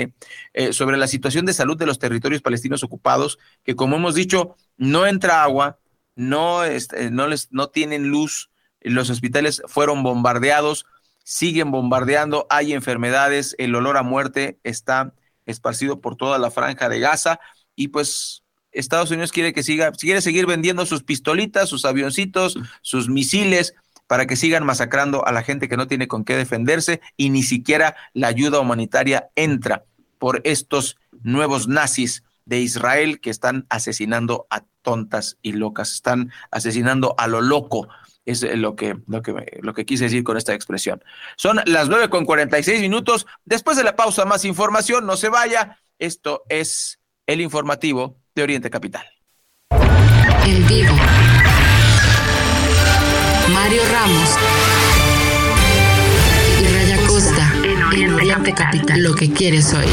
eh, 0.54 0.72
sobre 0.72 0.96
la 0.96 1.08
situación 1.08 1.46
de 1.46 1.54
salud 1.54 1.76
de 1.76 1.88
los 1.88 2.00
territorios 2.00 2.42
palestinos 2.42 2.82
ocupados, 2.82 3.40
que 3.66 3.76
como 3.76 3.98
hemos 3.98 4.16
dicho, 4.16 4.56
no 4.78 5.06
entra 5.06 5.44
agua, 5.44 5.80
no, 6.16 6.64
este, 6.64 7.12
no, 7.12 7.28
les, 7.28 7.52
no 7.52 7.68
tienen 7.68 8.08
luz, 8.08 8.52
los 8.80 9.10
hospitales 9.10 9.62
fueron 9.68 10.02
bombardeados, 10.02 10.86
siguen 11.26 11.72
bombardeando, 11.72 12.46
hay 12.50 12.72
enfermedades, 12.72 13.56
el 13.58 13.76
olor 13.76 13.98
a 13.98 14.04
muerte 14.04 14.60
está 14.64 15.14
esparcido 15.46 16.00
por 16.00 16.16
toda 16.16 16.38
la 16.38 16.52
franja 16.52 16.88
de 16.88 17.00
Gaza 17.00 17.40
y 17.76 17.90
pues 17.90 18.44
Estados 18.72 19.10
Unidos 19.10 19.32
quiere 19.32 19.52
que 19.52 19.64
siga, 19.64 19.92
quiere 19.92 20.22
seguir 20.22 20.46
vendiendo 20.46 20.86
sus 20.86 21.04
pistolitas, 21.04 21.68
sus 21.68 21.84
avioncitos, 21.84 22.58
sus 22.82 23.10
misiles 23.10 23.74
para 24.08 24.28
que 24.28 24.36
sigan 24.36 24.66
masacrando 24.66 25.26
a 25.26 25.32
la 25.32 25.42
gente 25.42 25.68
que 25.68 25.78
no 25.78 25.88
tiene 25.88 26.08
con 26.08 26.24
qué 26.24 26.36
defenderse 26.38 27.02
y 27.18 27.32
ni 27.32 27.42
siquiera 27.42 27.96
la 28.14 28.28
ayuda 28.28 28.60
humanitaria 28.60 29.30
entra 29.36 29.86
por 30.20 30.42
estos 30.44 30.98
nuevos 31.24 31.68
nazis 31.68 32.24
de 32.46 32.60
Israel 32.60 33.20
que 33.20 33.32
están 33.32 33.66
asesinando 33.70 34.46
a 34.52 34.64
tontas 34.84 35.38
y 35.42 35.54
locas, 35.54 35.94
están 35.94 36.32
asesinando 36.52 37.16
a 37.18 37.28
lo 37.28 37.42
loco. 37.42 37.88
Es 38.26 38.42
lo 38.42 38.76
que, 38.76 38.98
lo 39.08 39.22
que, 39.22 39.60
lo 39.62 39.74
que 39.74 39.86
quise 39.86 40.06
decir 40.06 40.24
con 40.24 40.36
esta 40.38 40.54
expresión. 40.54 41.04
Son 41.36 41.62
las 41.66 41.90
nueve 41.90 42.10
con 42.10 42.26
46 42.26 42.82
minutos. 42.82 43.28
Después 43.46 43.78
de 43.78 43.84
la 43.84 43.96
pausa, 43.96 44.26
más 44.26 44.46
información. 44.46 45.06
No 45.06 45.16
se 45.16 45.30
vaya. 45.30 45.80
Esto 46.00 46.44
es 46.50 47.00
el 47.28 47.42
informativo 47.42 48.18
de 48.34 48.44
Oriente 48.44 48.70
Capital. 48.70 49.06
En 50.48 50.68
vivo. 50.68 50.94
Mario 53.54 53.82
Ramos 53.92 54.38
y 56.60 56.68
Raya 56.74 57.08
Costa 57.08 57.54
en 57.64 58.14
Oriente 58.14 58.54
Capital. 58.54 59.04
Lo 59.04 59.16
que 59.16 59.32
quieres 59.32 59.74
hoy. 59.74 59.88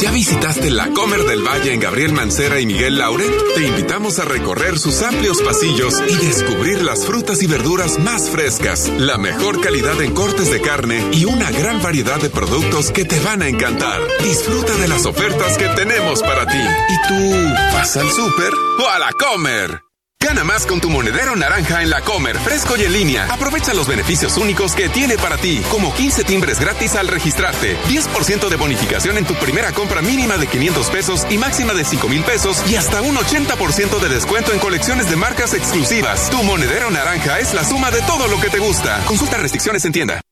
¿Ya 0.00 0.10
visitaste 0.10 0.70
la 0.70 0.90
Comer 0.90 1.24
del 1.24 1.42
Valle 1.42 1.72
en 1.72 1.80
Gabriel 1.80 2.12
Mancera 2.12 2.60
y 2.60 2.66
Miguel 2.66 2.98
Lauren? 2.98 3.32
Te 3.54 3.66
invitamos 3.66 4.18
a 4.18 4.26
recorrer 4.26 4.78
sus 4.78 5.00
amplios 5.02 5.40
pasillos 5.40 6.02
y 6.06 6.16
descubrir 6.26 6.82
las 6.82 7.06
frutas 7.06 7.42
y 7.42 7.46
verduras 7.46 7.98
más 7.98 8.28
frescas, 8.28 8.90
la 8.98 9.16
mejor 9.16 9.60
calidad 9.62 10.00
en 10.02 10.12
cortes 10.12 10.50
de 10.50 10.60
carne 10.60 11.02
y 11.12 11.24
una 11.24 11.50
gran 11.50 11.82
variedad 11.82 12.20
de 12.20 12.28
productos 12.28 12.90
que 12.90 13.06
te 13.06 13.18
van 13.20 13.40
a 13.40 13.48
encantar. 13.48 14.00
Disfruta 14.22 14.76
de 14.76 14.88
las 14.88 15.06
ofertas 15.06 15.56
que 15.56 15.68
tenemos 15.68 16.22
para 16.22 16.46
ti. 16.46 16.58
¿Y 16.58 17.08
tú 17.08 17.54
vas 17.72 17.96
al 17.96 18.10
súper 18.10 18.52
o 18.54 18.88
a 18.88 18.98
la 18.98 19.12
Comer? 19.12 19.85
Gana 20.26 20.42
más 20.42 20.66
con 20.66 20.80
tu 20.80 20.90
monedero 20.90 21.36
naranja 21.36 21.82
en 21.82 21.88
la 21.88 22.00
Comer, 22.00 22.36
fresco 22.40 22.76
y 22.76 22.82
en 22.82 22.92
línea. 22.92 23.28
Aprovecha 23.30 23.72
los 23.74 23.86
beneficios 23.86 24.36
únicos 24.38 24.74
que 24.74 24.88
tiene 24.88 25.16
para 25.16 25.36
ti, 25.36 25.62
como 25.70 25.94
15 25.94 26.24
timbres 26.24 26.58
gratis 26.58 26.96
al 26.96 27.06
registrarte, 27.06 27.78
10% 27.84 28.48
de 28.48 28.56
bonificación 28.56 29.18
en 29.18 29.24
tu 29.24 29.34
primera 29.34 29.70
compra 29.70 30.02
mínima 30.02 30.36
de 30.36 30.48
500 30.48 30.90
pesos 30.90 31.26
y 31.30 31.38
máxima 31.38 31.74
de 31.74 31.84
5 31.84 32.08
mil 32.08 32.24
pesos 32.24 32.60
y 32.68 32.74
hasta 32.74 33.02
un 33.02 33.14
80% 33.14 34.00
de 34.00 34.08
descuento 34.08 34.52
en 34.52 34.58
colecciones 34.58 35.08
de 35.08 35.14
marcas 35.14 35.54
exclusivas. 35.54 36.28
Tu 36.28 36.42
monedero 36.42 36.90
naranja 36.90 37.38
es 37.38 37.54
la 37.54 37.62
suma 37.62 37.92
de 37.92 38.02
todo 38.02 38.26
lo 38.26 38.40
que 38.40 38.50
te 38.50 38.58
gusta. 38.58 39.04
Consulta 39.06 39.36
restricciones 39.36 39.84
en 39.84 39.92
tienda. 39.92 40.25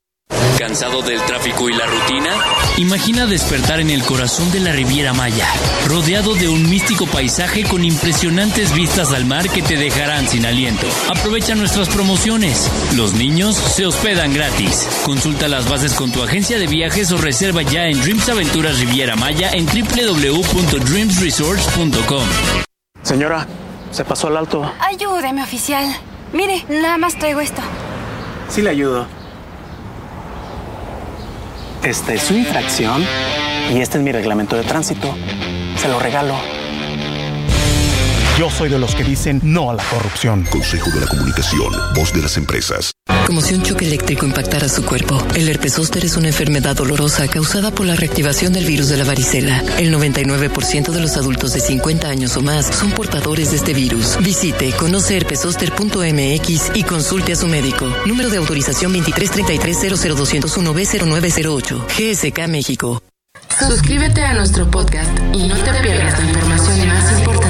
¿Cansado 0.58 1.02
del 1.02 1.20
tráfico 1.22 1.68
y 1.68 1.74
la 1.74 1.86
rutina? 1.86 2.30
Imagina 2.76 3.26
despertar 3.26 3.80
en 3.80 3.90
el 3.90 4.04
corazón 4.04 4.52
de 4.52 4.60
la 4.60 4.70
Riviera 4.72 5.12
Maya, 5.12 5.48
rodeado 5.86 6.34
de 6.34 6.48
un 6.48 6.70
místico 6.70 7.06
paisaje 7.06 7.64
con 7.64 7.84
impresionantes 7.84 8.72
vistas 8.72 9.12
al 9.12 9.24
mar 9.24 9.50
que 9.50 9.62
te 9.62 9.76
dejarán 9.76 10.28
sin 10.28 10.46
aliento. 10.46 10.86
Aprovecha 11.08 11.56
nuestras 11.56 11.88
promociones. 11.88 12.70
Los 12.94 13.14
niños 13.14 13.56
se 13.56 13.84
hospedan 13.84 14.32
gratis. 14.32 14.88
Consulta 15.04 15.48
las 15.48 15.68
bases 15.68 15.94
con 15.94 16.12
tu 16.12 16.22
agencia 16.22 16.56
de 16.58 16.68
viajes 16.68 17.10
o 17.10 17.18
reserva 17.18 17.62
ya 17.62 17.86
en 17.86 18.00
Dreams 18.00 18.28
Aventuras 18.28 18.78
Riviera 18.78 19.16
Maya 19.16 19.50
en 19.52 19.66
www.dreamsresorts.com. 19.66 22.24
Señora, 23.02 23.48
se 23.90 24.04
pasó 24.04 24.28
al 24.28 24.36
alto. 24.36 24.72
Ayúdeme, 24.80 25.42
oficial. 25.42 25.84
Mire, 26.32 26.64
nada 26.68 26.96
más 26.96 27.18
traigo 27.18 27.40
esto. 27.40 27.60
Sí 28.48 28.62
le 28.62 28.70
ayudo. 28.70 29.23
Esta 31.84 32.14
es 32.14 32.22
su 32.22 32.32
infracción 32.32 33.04
y 33.70 33.80
este 33.80 33.98
es 33.98 34.04
mi 34.04 34.10
reglamento 34.10 34.56
de 34.56 34.62
tránsito. 34.62 35.14
Se 35.76 35.86
lo 35.86 35.98
regalo. 35.98 36.34
Yo 38.38 38.48
soy 38.48 38.70
de 38.70 38.78
los 38.78 38.94
que 38.94 39.04
dicen 39.04 39.38
no 39.44 39.70
a 39.70 39.74
la 39.74 39.84
corrupción. 39.84 40.44
Consejo 40.50 40.90
de 40.90 41.00
la 41.00 41.06
Comunicación, 41.06 41.74
voz 41.94 42.10
de 42.14 42.22
las 42.22 42.38
empresas. 42.38 42.93
Como 43.26 43.40
si 43.40 43.54
un 43.54 43.62
choque 43.62 43.86
eléctrico 43.86 44.26
impactara 44.26 44.68
su 44.68 44.84
cuerpo. 44.84 45.26
El 45.34 45.48
herpes 45.48 45.72
zóster 45.74 46.04
es 46.04 46.16
una 46.16 46.28
enfermedad 46.28 46.76
dolorosa 46.76 47.26
causada 47.28 47.70
por 47.70 47.86
la 47.86 47.96
reactivación 47.96 48.52
del 48.52 48.66
virus 48.66 48.88
de 48.88 48.98
la 48.98 49.04
varicela. 49.04 49.62
El 49.78 49.94
99% 49.94 50.90
de 50.90 51.00
los 51.00 51.16
adultos 51.16 51.54
de 51.54 51.60
50 51.60 52.08
años 52.08 52.36
o 52.36 52.42
más 52.42 52.66
son 52.66 52.90
portadores 52.90 53.50
de 53.50 53.56
este 53.56 53.72
virus. 53.72 54.18
Visite 54.20 54.72
conoceherpesoster.mx 54.72 56.72
y 56.74 56.82
consulte 56.82 57.32
a 57.32 57.36
su 57.36 57.48
médico. 57.48 57.90
Número 58.06 58.28
de 58.28 58.36
autorización 58.36 58.92
2333-00201B0908. 58.94 61.86
GSK 61.86 62.46
México. 62.48 63.02
Suscríbete 63.58 64.22
a 64.22 64.34
nuestro 64.34 64.70
podcast 64.70 65.10
y 65.32 65.46
no 65.46 65.56
te 65.56 65.72
pierdas 65.82 66.18
la 66.18 66.26
información 66.26 66.88
más 66.88 67.12
importante 67.12 67.43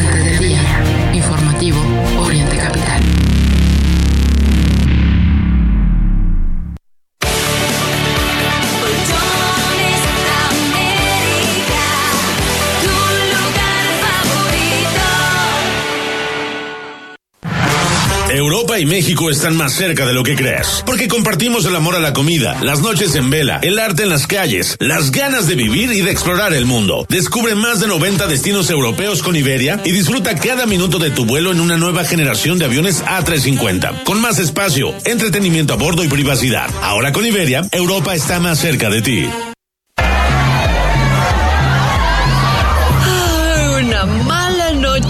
Y 18.78 18.86
México 18.86 19.30
están 19.30 19.56
más 19.56 19.72
cerca 19.72 20.04
de 20.04 20.12
lo 20.12 20.24
que 20.24 20.34
crees, 20.34 20.82
porque 20.84 21.06
compartimos 21.06 21.64
el 21.64 21.76
amor 21.76 21.94
a 21.94 22.00
la 22.00 22.12
comida, 22.12 22.58
las 22.60 22.80
noches 22.80 23.14
en 23.14 23.30
vela, 23.30 23.60
el 23.62 23.78
arte 23.78 24.02
en 24.02 24.08
las 24.08 24.26
calles, 24.26 24.76
las 24.80 25.12
ganas 25.12 25.46
de 25.46 25.54
vivir 25.54 25.92
y 25.92 26.00
de 26.00 26.10
explorar 26.10 26.52
el 26.52 26.66
mundo. 26.66 27.06
Descubre 27.08 27.54
más 27.54 27.78
de 27.80 27.86
90 27.86 28.26
destinos 28.26 28.70
europeos 28.70 29.22
con 29.22 29.36
Iberia 29.36 29.80
y 29.84 29.92
disfruta 29.92 30.34
cada 30.34 30.66
minuto 30.66 30.98
de 30.98 31.10
tu 31.10 31.24
vuelo 31.24 31.52
en 31.52 31.60
una 31.60 31.76
nueva 31.76 32.04
generación 32.04 32.58
de 32.58 32.64
aviones 32.64 33.04
A350, 33.04 34.02
con 34.02 34.20
más 34.20 34.40
espacio, 34.40 34.92
entretenimiento 35.04 35.72
a 35.72 35.76
bordo 35.76 36.02
y 36.02 36.08
privacidad. 36.08 36.68
Ahora 36.82 37.12
con 37.12 37.24
Iberia, 37.24 37.62
Europa 37.70 38.14
está 38.14 38.40
más 38.40 38.58
cerca 38.58 38.90
de 38.90 39.02
ti. 39.02 39.28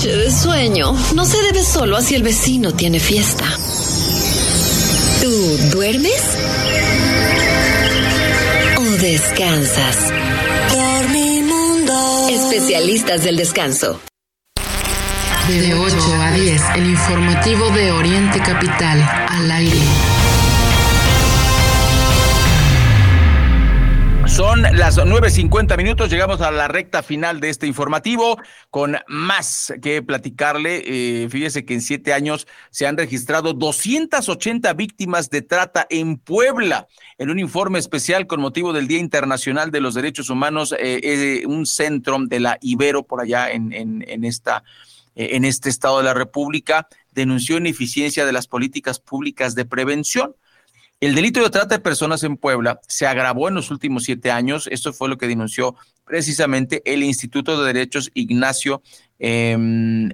Noche 0.05 0.17
de 0.19 0.31
sueño 0.31 0.95
no 1.15 1.25
se 1.25 1.41
debe 1.43 1.63
solo 1.63 1.97
a 1.97 2.03
si 2.03 2.15
el 2.15 2.23
vecino 2.23 2.73
tiene 2.73 3.01
fiesta. 3.01 3.47
¿Tú 5.23 5.31
duermes? 5.73 6.21
¿O 8.77 8.83
descansas? 9.01 9.97
Dormimundo. 10.75 12.29
Especialistas 12.29 13.25
del 13.25 13.37
descanso. 13.37 13.99
De 15.49 15.75
8 15.75 15.97
a 16.21 16.31
10, 16.33 16.63
el 16.77 16.87
informativo 16.87 17.71
de 17.71 17.93
Oriente 17.93 18.41
Capital, 18.41 19.27
al 19.29 19.51
aire. 19.51 20.14
Son 24.35 24.63
las 24.63 24.99
9.50 24.99 25.77
minutos, 25.77 26.11
llegamos 26.11 26.41
a 26.41 26.51
la 26.51 26.67
recta 26.67 27.05
final 27.05 27.39
de 27.39 27.51
este 27.51 27.69
informativo 27.69 28.37
con 28.69 28.97
más 29.07 29.73
que 29.81 30.03
platicarle. 30.03 30.83
Eh, 30.85 31.29
fíjese 31.29 31.65
que 31.65 31.75
en 31.75 31.81
siete 31.81 32.13
años 32.13 32.49
se 32.71 32.89
han 32.89 32.97
registrado 32.97 33.53
280 33.53 34.73
víctimas 34.73 35.31
de 35.31 35.43
trata 35.43 35.87
en 35.89 36.17
Puebla. 36.17 36.89
En 37.17 37.31
un 37.31 37.39
informe 37.39 37.79
especial 37.79 38.27
con 38.27 38.41
motivo 38.41 38.73
del 38.73 38.89
Día 38.89 38.99
Internacional 38.99 39.71
de 39.71 39.81
los 39.81 39.95
Derechos 39.95 40.29
Humanos, 40.31 40.75
eh, 40.81 41.45
un 41.47 41.65
centro 41.65 42.19
de 42.19 42.41
la 42.41 42.59
Ibero 42.61 43.05
por 43.05 43.21
allá 43.21 43.53
en, 43.53 44.25
esta, 44.25 44.65
eh, 45.15 45.29
en 45.35 45.45
este 45.45 45.69
estado 45.69 45.99
de 45.99 46.05
la 46.05 46.15
República 46.15 46.89
denunció 47.13 47.57
ineficiencia 47.57 48.27
de 48.27 48.33
las 48.33 48.49
políticas 48.49 48.99
públicas 48.99 49.55
de 49.55 49.65
prevención. 49.65 50.35
El 51.05 51.15
delito 51.15 51.43
de 51.43 51.51
trata 51.51 51.75
de 51.75 51.83
personas 51.83 52.23
en 52.23 52.39
Puebla 52.39 52.81
se 52.89 53.07
agravó 53.07 53.49
en 53.49 53.55
los 53.55 53.71
últimos 53.71 54.05
siete 54.05 54.31
años. 54.31 54.67
Esto 54.73 54.91
fue 54.95 55.11
lo 55.11 55.19
que 55.19 55.29
denunció 55.29 55.77
precisamente 56.07 56.81
el 56.91 57.03
Instituto 57.03 57.61
de 57.61 57.75
Derechos 57.75 58.11
Ignacio 58.15 58.81
eh, 59.19 59.55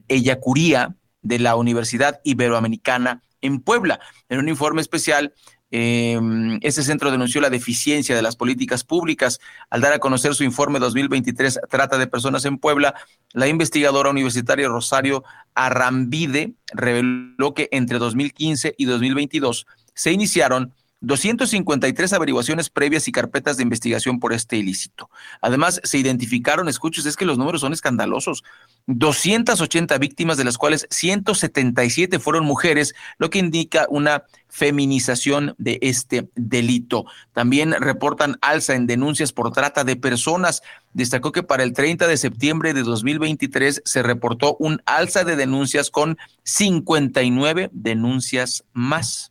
Ellacuría 0.09 0.97
de 1.23 1.39
la 1.39 1.55
Universidad 1.55 2.21
Iberoamericana 2.25 3.23
en 3.41 3.61
Puebla. 3.61 4.01
En 4.29 4.41
un 4.41 4.49
informe 4.49 4.81
especial, 4.81 5.33
eh, 5.71 6.19
este 6.63 6.83
centro 6.83 7.13
denunció 7.13 7.41
la 7.41 7.51
deficiencia 7.51 8.17
de 8.17 8.23
las 8.23 8.35
políticas 8.35 8.83
públicas. 8.83 9.39
Al 9.71 9.83
dar 9.83 9.93
a 9.93 10.01
conocer 10.01 10.35
su 10.35 10.43
informe 10.43 10.81
2023 10.81 11.61
Trata 11.71 11.99
de 11.99 12.09
Personas 12.09 12.45
en 12.47 12.59
Puebla, 12.59 12.97
la 13.33 13.47
investigadora 13.47 14.11
universitaria 14.11 14.67
Rosario 14.67 15.23
Arrambide 15.55 16.55
reveló 16.73 17.55
que 17.55 17.69
entre 17.71 17.99
2015 17.99 18.75
y 18.77 18.87
2022 18.87 19.69
se 19.95 20.13
iniciaron 20.13 20.75
253 21.01 22.13
averiguaciones 22.13 22.69
previas 22.69 23.09
y 23.09 23.13
carpetas 23.13 23.57
de 23.57 23.63
investigación 23.63 24.21
por 24.21 24.33
este 24.33 24.57
ilícito. 24.57 25.11
Además, 25.41 25.81
se 25.83 25.99
identificaron, 25.99 26.69
escuches, 26.69 27.07
es 27.07 27.17
que 27.17 27.25
los 27.25 27.39
números 27.39 27.63
son 27.63 27.73
escandalosos, 27.73 28.45
280 28.87 29.97
víctimas, 29.99 30.37
de 30.37 30.45
las 30.45 30.59
cuales 30.59 30.87
177 30.91 32.19
fueron 32.19 32.45
mujeres, 32.45 32.95
lo 33.19 33.31
que 33.31 33.39
indica 33.39 33.87
una 33.89 34.25
feminización 34.49 35.55
de 35.59 35.79
este 35.81 36.29
delito. 36.35 37.07
También 37.33 37.73
reportan 37.73 38.37
alza 38.43 38.75
en 38.75 38.87
denuncias 38.87 39.33
por 39.33 39.53
trata 39.53 39.85
de 39.85 39.97
personas. 39.97 40.63
Destacó 40.93 41.33
que 41.33 41.43
para 41.43 41.63
el 41.63 41.73
30 41.73 42.09
de 42.09 42.17
septiembre 42.17 42.75
de 42.75 42.83
2023 42.83 43.83
se 43.85 44.03
reportó 44.03 44.57
un 44.59 44.83
alza 44.87 45.25
de 45.25 45.37
denuncias 45.37 45.91
con 45.91 46.19
59 46.43 47.71
denuncias 47.73 48.65
más. 48.73 49.30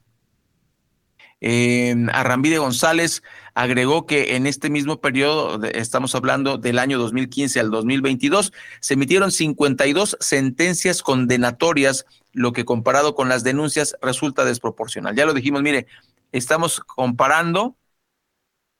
Eh, 1.41 1.95
Arrambide 2.11 2.57
González 2.57 3.23
agregó 3.53 4.05
que 4.05 4.35
en 4.35 4.45
este 4.45 4.69
mismo 4.69 4.99
periodo, 4.99 5.63
estamos 5.63 6.13
hablando 6.15 6.57
del 6.57 6.79
año 6.79 6.97
2015 6.97 7.59
al 7.59 7.71
2022, 7.71 8.51
se 8.81 8.93
emitieron 8.95 9.31
52 9.31 10.17
sentencias 10.19 11.01
condenatorias, 11.01 12.05
lo 12.33 12.51
que 12.51 12.65
comparado 12.65 13.15
con 13.15 13.29
las 13.29 13.43
denuncias 13.43 13.95
resulta 14.01 14.45
desproporcional. 14.45 15.15
Ya 15.15 15.25
lo 15.25 15.33
dijimos, 15.33 15.61
mire, 15.61 15.87
estamos 16.31 16.79
comparando 16.81 17.75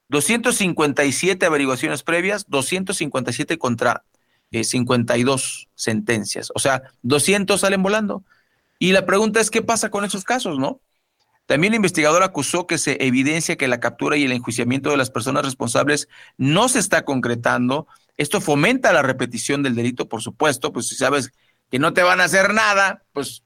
257 0.10 1.46
averiguaciones 1.46 2.04
previas, 2.04 2.46
257 2.50 3.58
contra 3.58 4.04
52 4.52 5.64
eh, 5.68 5.70
sentencias. 5.76 6.52
O 6.56 6.60
sea, 6.60 6.84
200 7.04 7.62
salen 7.62 7.84
volando. 7.84 8.24
Y 8.80 8.92
la 8.92 9.06
pregunta 9.06 9.40
es, 9.40 9.52
¿qué 9.52 9.62
pasa 9.62 9.90
con 9.90 10.06
esos 10.06 10.24
casos, 10.24 10.58
no? 10.58 10.82
También 11.50 11.74
el 11.74 11.78
investigador 11.78 12.22
acusó 12.22 12.68
que 12.68 12.78
se 12.78 13.04
evidencia 13.04 13.56
que 13.56 13.68
la 13.68 13.80
captura 13.80 14.16
y 14.16 14.24
el 14.24 14.32
enjuiciamiento 14.34 14.92
de 14.92 14.98
las 14.98 15.10
personas 15.10 15.44
responsables 15.44 16.08
no 16.38 16.70
se 16.70 16.78
está 16.78 17.06
concretando. 17.06 17.88
Esto 18.18 18.40
fomenta 18.40 18.94
la 18.94 19.02
repetición 19.02 19.64
del 19.64 19.74
delito, 19.74 20.08
por 20.08 20.22
supuesto, 20.22 20.72
pues 20.72 20.90
si 20.90 20.96
sabes 20.96 21.32
que 21.72 21.80
no 21.80 21.92
te 21.92 22.04
van 22.04 22.22
a 22.22 22.26
hacer 22.26 22.54
nada, 22.54 23.04
pues 23.14 23.44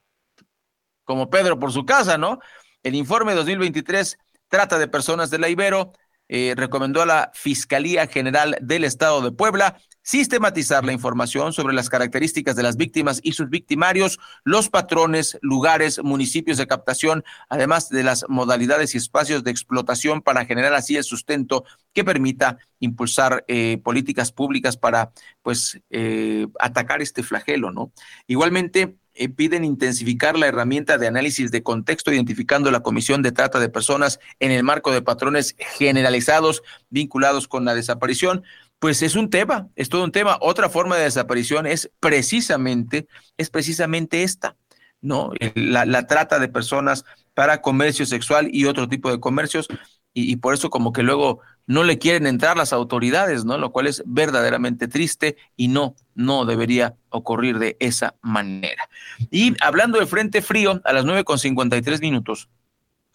como 1.06 1.30
Pedro 1.30 1.60
por 1.60 1.72
su 1.72 1.86
casa, 1.86 2.18
¿no? 2.18 2.40
El 2.84 2.96
informe 2.96 3.36
2023 3.36 4.18
trata 4.50 4.78
de 4.78 4.90
personas 4.90 5.30
de 5.30 5.40
la 5.40 5.48
Ibero, 5.48 5.94
eh, 6.28 6.56
recomendó 6.58 7.04
a 7.04 7.06
la 7.06 7.32
Fiscalía 7.34 8.08
General 8.08 8.58
del 8.60 8.84
Estado 8.84 9.22
de 9.22 9.32
Puebla 9.32 9.80
sistematizar 10.04 10.84
la 10.86 10.94
información 10.94 11.54
sobre 11.54 11.74
las 11.74 11.90
características 11.90 12.56
de 12.56 12.64
las 12.64 12.78
víctimas 12.78 13.20
y 13.24 13.32
sus 13.34 13.50
victimarios, 13.50 14.20
los 14.44 14.70
patrones, 14.70 15.40
lugares, 15.42 16.04
municipios 16.04 16.58
de 16.58 16.68
captación, 16.68 17.24
además 17.50 17.90
de 17.90 18.04
las 18.04 18.26
modalidades 18.28 18.94
y 18.94 18.98
espacios 18.98 19.44
de 19.44 19.52
explotación 19.52 20.22
para 20.22 20.46
generar 20.46 20.74
así 20.74 20.98
el 20.98 21.04
sustento 21.04 21.64
que 21.94 22.04
permita 22.04 22.58
impulsar 22.80 23.46
eh, 23.48 23.80
políticas 23.84 24.32
públicas 24.32 24.78
para 24.78 25.12
pues 25.42 25.80
eh, 25.90 26.48
atacar 26.60 27.02
este 27.02 27.24
flagelo, 27.24 27.72
¿no? 27.72 27.92
Igualmente, 28.28 28.98
eh, 29.16 29.30
piden 29.30 29.64
intensificar 29.64 30.36
la 30.40 30.48
herramienta 30.48 30.98
de 30.98 31.06
análisis 31.06 31.52
de 31.52 31.62
contexto, 31.62 32.12
identificando 32.12 32.72
la 32.72 32.80
comisión 32.80 33.22
de 33.22 33.32
trata 33.32 33.60
de 33.60 33.70
personas 33.70 34.20
en 34.40 34.50
el 34.50 34.64
marco 34.64 34.92
de 34.92 35.04
patrones 35.04 35.56
generalizados 35.78 36.64
vinculados 36.90 37.48
con 37.48 37.64
la 37.64 37.76
desaparición 37.76 38.44
pues 38.84 39.02
es 39.02 39.16
un 39.16 39.30
tema, 39.30 39.70
es 39.78 39.88
todo 39.88 40.04
un 40.04 40.12
tema. 40.12 40.38
Otra 40.42 40.68
forma 40.68 40.98
de 40.98 41.04
desaparición 41.04 41.66
es 41.66 41.90
precisamente, 42.02 43.08
es 43.38 43.50
precisamente 43.50 44.24
esta, 44.24 44.58
¿no? 45.00 45.32
La, 45.56 46.06
trata 46.06 46.38
de 46.38 46.50
personas 46.50 47.06
para 47.34 47.62
comercio 47.62 48.06
sexual 48.06 48.50
y 48.52 48.66
otro 48.66 48.90
tipo 48.90 49.10
de 49.10 49.22
comercios, 49.22 49.70
y, 50.14 50.36
por 50.36 50.54
eso 50.54 50.70
como 50.70 50.92
que 50.92 51.02
luego 51.02 51.40
no 51.66 51.86
le 51.86 51.98
quieren 51.98 52.28
entrar 52.28 52.58
las 52.58 52.74
autoridades, 52.74 53.46
¿no? 53.46 53.58
Lo 53.58 53.72
cual 53.72 53.88
es 53.88 54.04
verdaderamente 54.06 54.90
triste 54.90 55.38
y 55.56 55.70
no, 55.70 55.96
no 56.14 56.44
debería 56.44 56.98
ocurrir 57.08 57.60
de 57.60 57.78
esa 57.80 58.16
manera. 58.22 58.90
Y 59.32 59.56
hablando 59.62 59.98
de 59.98 60.08
Frente 60.08 60.42
Frío, 60.42 60.82
a 60.84 60.92
las 60.92 61.06
nueve 61.06 61.24
con 61.24 61.40
tres 61.70 62.02
minutos, 62.02 62.50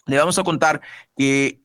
le 0.07 0.17
vamos 0.17 0.39
a 0.39 0.43
contar 0.43 0.81
que 1.15 1.61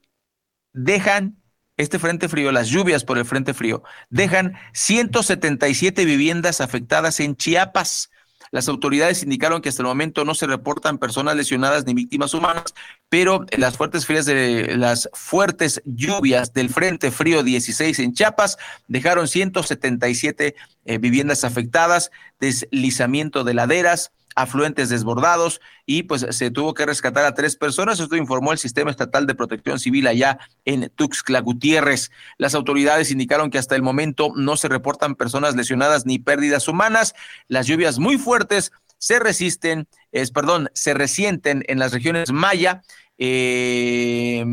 dejan 0.75 1.39
este 1.77 1.99
frente 1.99 2.29
frío, 2.29 2.53
las 2.53 2.69
lluvias 2.69 3.05
por 3.05 3.19
el 3.19 3.25
frente 3.25 3.55
frío, 3.55 3.83
dejan 4.11 4.55
177 4.73 6.05
viviendas 6.05 6.61
afectadas 6.61 7.21
en 7.21 7.37
Chiapas. 7.37 8.11
Las 8.51 8.69
autoridades 8.69 9.25
indicaron 9.25 9.61
que 9.61 9.69
hasta 9.69 9.83
el 9.83 9.89
momento 9.89 10.25
no 10.25 10.35
se 10.37 10.47
reportan 10.47 10.99
personas 10.99 11.35
lesionadas 11.35 11.87
ni 11.87 11.95
víctimas 11.95 12.35
humanas, 12.35 12.75
pero 13.09 13.45
las 13.57 13.77
fuertes 13.77 14.07
frías 14.07 14.27
de 14.27 14.77
las 14.77 15.09
fuertes 15.13 15.83
lluvias 15.85 16.53
del 16.53 16.71
Frente 16.71 17.11
Frío 17.11 17.43
16 17.43 17.99
en 17.99 18.13
Chiapas 18.13 18.57
dejaron 18.87 19.27
177 19.27 20.55
eh, 20.85 20.99
viviendas 20.99 21.43
afectadas, 21.43 22.13
deslizamiento 22.39 23.43
de 23.43 23.55
laderas, 23.55 24.13
afluentes 24.35 24.89
desbordados 24.89 25.61
y 25.87 26.05
pues 26.05 26.27
se 26.31 26.51
tuvo 26.51 26.75
que 26.75 26.87
rescatar 26.87 27.25
a 27.25 27.35
tres 27.35 27.57
personas. 27.57 28.01
Esto 28.01 28.17
informó 28.17 28.53
el 28.53 28.59
Sistema 28.59 28.91
Estatal 28.91 29.27
de 29.27 29.35
Protección 29.35 29.79
Civil 29.79 30.07
allá 30.07 30.39
en 30.65 30.91
Tuxtla 30.95 31.41
Gutiérrez. 31.41 32.11
Las 32.39 32.55
autoridades 32.55 33.11
indicaron 33.11 33.51
que 33.51 33.59
hasta 33.59 33.77
el 33.77 33.83
momento 33.83 34.33
no 34.37 34.57
se 34.57 34.69
reportan 34.69 35.15
personas 35.15 35.55
lesionadas 35.55 36.07
ni 36.07 36.19
pérdidas 36.19 36.69
humanas. 36.69 37.15
Las 37.49 37.67
lluvias 37.67 37.99
muy 37.99 38.19
fuertes 38.19 38.73
se 38.99 39.19
resisten, 39.19 39.87
es, 40.13 40.31
perdón, 40.31 40.71
se 40.73 40.95
resienten 40.95 41.63
en 41.69 41.79
las 41.79 41.93
regiones 41.93 42.33
Maya 42.33 42.83
eh, 43.19 44.45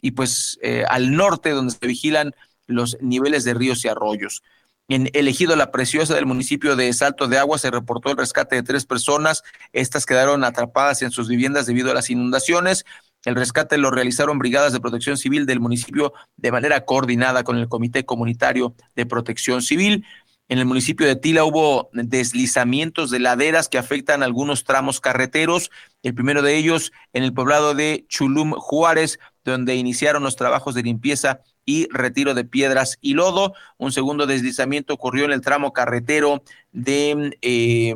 y 0.00 0.10
pues 0.10 0.58
eh, 0.62 0.84
al 0.88 1.12
norte 1.12 1.50
donde 1.50 1.72
se 1.72 1.86
vigilan 1.86 2.34
los 2.66 2.98
niveles 3.00 3.44
de 3.44 3.54
ríos 3.54 3.84
y 3.84 3.88
arroyos. 3.88 4.42
En 4.90 5.10
elegido 5.12 5.54
La 5.54 5.70
Preciosa 5.70 6.14
del 6.14 6.24
municipio 6.24 6.74
de 6.74 6.90
Salto 6.94 7.28
de 7.28 7.36
Agua 7.36 7.58
se 7.58 7.70
reportó 7.70 8.10
el 8.10 8.16
rescate 8.16 8.56
de 8.56 8.62
tres 8.62 8.86
personas. 8.86 9.42
Estas 9.74 10.06
quedaron 10.06 10.44
atrapadas 10.44 11.02
en 11.02 11.10
sus 11.10 11.28
viviendas 11.28 11.66
debido 11.66 11.90
a 11.90 11.94
las 11.94 12.08
inundaciones. 12.08 12.86
El 13.26 13.34
rescate 13.34 13.76
lo 13.76 13.90
realizaron 13.90 14.38
brigadas 14.38 14.72
de 14.72 14.80
protección 14.80 15.18
civil 15.18 15.44
del 15.44 15.60
municipio 15.60 16.14
de 16.38 16.52
manera 16.52 16.86
coordinada 16.86 17.44
con 17.44 17.58
el 17.58 17.68
Comité 17.68 18.06
Comunitario 18.06 18.74
de 18.96 19.04
Protección 19.04 19.60
Civil. 19.60 20.06
En 20.48 20.58
el 20.58 20.64
municipio 20.64 21.06
de 21.06 21.16
Tila 21.16 21.44
hubo 21.44 21.90
deslizamientos 21.92 23.10
de 23.10 23.18
laderas 23.18 23.68
que 23.68 23.76
afectan 23.76 24.22
algunos 24.22 24.64
tramos 24.64 25.02
carreteros. 25.02 25.70
El 26.02 26.14
primero 26.14 26.40
de 26.40 26.56
ellos 26.56 26.92
en 27.12 27.24
el 27.24 27.34
poblado 27.34 27.74
de 27.74 28.06
Chulum 28.08 28.52
Juárez, 28.52 29.18
donde 29.44 29.76
iniciaron 29.76 30.22
los 30.22 30.36
trabajos 30.36 30.74
de 30.74 30.82
limpieza 30.82 31.42
y 31.68 31.86
retiro 31.90 32.32
de 32.32 32.44
piedras 32.44 32.96
y 33.02 33.12
lodo. 33.12 33.52
Un 33.76 33.92
segundo 33.92 34.26
deslizamiento 34.26 34.94
ocurrió 34.94 35.26
en 35.26 35.32
el 35.32 35.42
tramo 35.42 35.74
carretero 35.74 36.42
de 36.72 37.36
eh, 37.42 37.94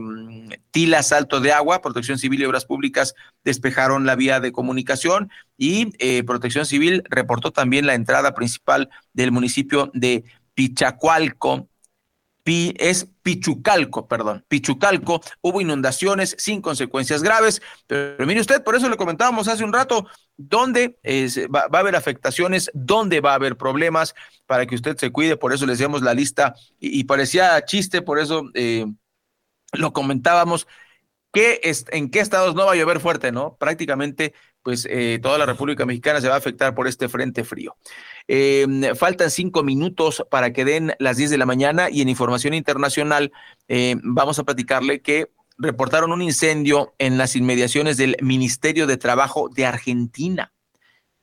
Tila 0.72 1.02
Salto 1.02 1.40
de 1.40 1.52
Agua. 1.52 1.80
Protección 1.80 2.18
Civil 2.18 2.42
y 2.42 2.44
Obras 2.44 2.66
Públicas 2.66 3.14
despejaron 3.44 4.04
la 4.04 4.14
vía 4.14 4.40
de 4.40 4.52
comunicación 4.52 5.30
y 5.56 5.94
eh, 6.00 6.22
Protección 6.22 6.66
Civil 6.66 7.02
reportó 7.08 7.50
también 7.50 7.86
la 7.86 7.94
entrada 7.94 8.34
principal 8.34 8.90
del 9.14 9.32
municipio 9.32 9.90
de 9.94 10.24
Pichacualco 10.52 11.66
es 12.44 13.08
Pichucalco, 13.22 14.08
perdón, 14.08 14.44
Pichucalco, 14.48 15.20
hubo 15.40 15.60
inundaciones 15.60 16.34
sin 16.38 16.60
consecuencias 16.60 17.22
graves, 17.22 17.62
pero, 17.86 18.26
mire 18.26 18.40
usted, 18.40 18.64
por 18.64 18.74
eso 18.74 18.88
le 18.88 18.96
comentábamos 18.96 19.48
hace 19.48 19.64
un 19.64 19.72
rato, 19.72 20.06
dónde 20.36 20.98
va, 21.54 21.66
a 21.72 21.78
haber 21.78 21.94
afectaciones, 21.94 22.70
dónde 22.74 23.20
va 23.20 23.32
a 23.32 23.36
haber 23.36 23.56
problemas, 23.56 24.14
para 24.46 24.66
que 24.66 24.74
usted 24.74 24.96
se 24.96 25.10
cuide, 25.10 25.36
por 25.36 25.52
eso 25.52 25.66
le 25.66 25.72
decíamos 25.72 26.02
la 26.02 26.14
lista, 26.14 26.54
y, 26.80 27.04
parecía 27.04 27.64
chiste, 27.64 28.02
por 28.02 28.18
eso 28.18 28.44
eh, 28.54 28.86
lo 29.72 29.92
comentábamos, 29.92 30.66
que 31.32 31.60
en 31.90 32.10
qué 32.10 32.20
estados 32.20 32.54
no 32.54 32.66
va 32.66 32.72
a 32.72 32.76
llover 32.76 33.00
fuerte, 33.00 33.32
¿no? 33.32 33.56
Prácticamente, 33.58 34.34
pues 34.62 34.86
eh, 34.90 35.18
toda 35.22 35.38
la 35.38 35.46
República 35.46 35.86
Mexicana 35.86 36.20
se 36.20 36.28
va 36.28 36.34
a 36.34 36.38
afectar 36.38 36.74
por 36.74 36.86
este 36.86 37.08
frente 37.08 37.42
frío. 37.42 37.76
Eh, 38.28 38.92
faltan 38.96 39.30
cinco 39.30 39.62
minutos 39.62 40.24
para 40.30 40.52
que 40.52 40.64
den 40.64 40.94
las 40.98 41.16
10 41.16 41.30
de 41.30 41.38
la 41.38 41.46
mañana 41.46 41.88
y 41.90 42.02
en 42.02 42.08
información 42.10 42.54
internacional 42.54 43.32
eh, 43.68 43.96
vamos 44.02 44.38
a 44.38 44.44
platicarle 44.44 45.00
que 45.00 45.30
reportaron 45.58 46.12
un 46.12 46.22
incendio 46.22 46.94
en 46.98 47.18
las 47.18 47.34
inmediaciones 47.34 47.96
del 47.96 48.16
Ministerio 48.20 48.86
de 48.86 48.96
Trabajo 48.98 49.48
de 49.48 49.64
Argentina. 49.64 50.52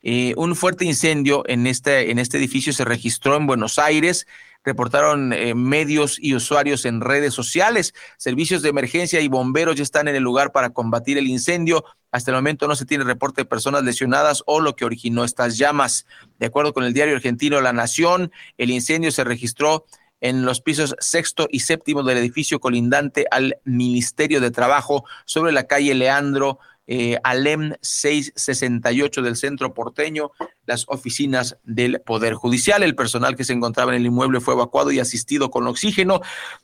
Eh, 0.01 0.33
un 0.37 0.55
fuerte 0.55 0.85
incendio 0.85 1.43
en 1.47 1.67
este, 1.67 2.09
en 2.09 2.19
este 2.19 2.37
edificio 2.37 2.71
se 2.71 2.85
registró 2.85 3.35
en 3.35 3.47
Buenos 3.47 3.77
Aires 3.77 4.27
reportaron 4.63 5.33
eh, 5.33 5.53
medios 5.55 6.17
y 6.19 6.35
usuarios 6.35 6.85
en 6.85 7.01
redes 7.01 7.33
sociales. 7.33 7.93
Servicios 8.17 8.61
de 8.61 8.69
emergencia 8.69 9.21
y 9.21 9.27
bomberos 9.27 9.75
ya 9.75 9.83
están 9.83 10.07
en 10.07 10.15
el 10.15 10.23
lugar 10.23 10.51
para 10.51 10.71
combatir 10.71 11.17
el 11.17 11.27
incendio. 11.27 11.85
Hasta 12.11 12.31
el 12.31 12.35
momento 12.35 12.67
no 12.67 12.75
se 12.75 12.85
tiene 12.85 13.03
reporte 13.03 13.41
de 13.41 13.45
personas 13.45 13.83
lesionadas 13.83 14.43
o 14.45 14.59
lo 14.59 14.75
que 14.75 14.85
originó 14.85 15.23
estas 15.23 15.57
llamas. 15.57 16.05
De 16.39 16.47
acuerdo 16.47 16.73
con 16.73 16.83
el 16.83 16.93
diario 16.93 17.15
argentino 17.15 17.61
La 17.61 17.73
Nación, 17.73 18.31
el 18.57 18.71
incendio 18.71 19.11
se 19.11 19.23
registró 19.23 19.85
en 20.21 20.43
los 20.43 20.61
pisos 20.61 20.95
sexto 20.99 21.47
y 21.49 21.61
séptimo 21.61 22.03
del 22.03 22.17
edificio 22.17 22.59
colindante 22.59 23.25
al 23.31 23.57
Ministerio 23.63 24.41
de 24.41 24.51
Trabajo 24.51 25.05
sobre 25.25 25.51
la 25.51 25.63
calle 25.63 25.95
Leandro 25.95 26.59
eh, 26.91 27.19
Alem 27.23 27.75
668 27.81 29.21
del 29.21 29.35
centro 29.35 29.75
porteño, 29.75 30.31
las 30.65 30.85
oficinas 30.87 31.59
del 31.63 32.01
Poder 32.01 32.33
Judicial. 32.33 32.81
El 32.81 32.95
personal 32.95 33.35
que 33.35 33.43
se 33.43 33.53
encontraba 33.53 33.91
en 33.91 34.01
el 34.01 34.07
inmueble 34.07 34.41
fue 34.41 34.55
evacuado 34.55 34.91
y 34.91 34.99
asistido 34.99 35.51
con 35.51 35.67
oxígeno, 35.67 36.19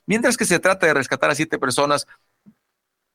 mientras 0.08 0.36
que 0.36 0.46
se 0.46 0.58
trata 0.58 0.88
de 0.88 0.96
rescatar 0.96 1.30
a 1.30 1.36
siete 1.36 1.60
personas 1.60 2.08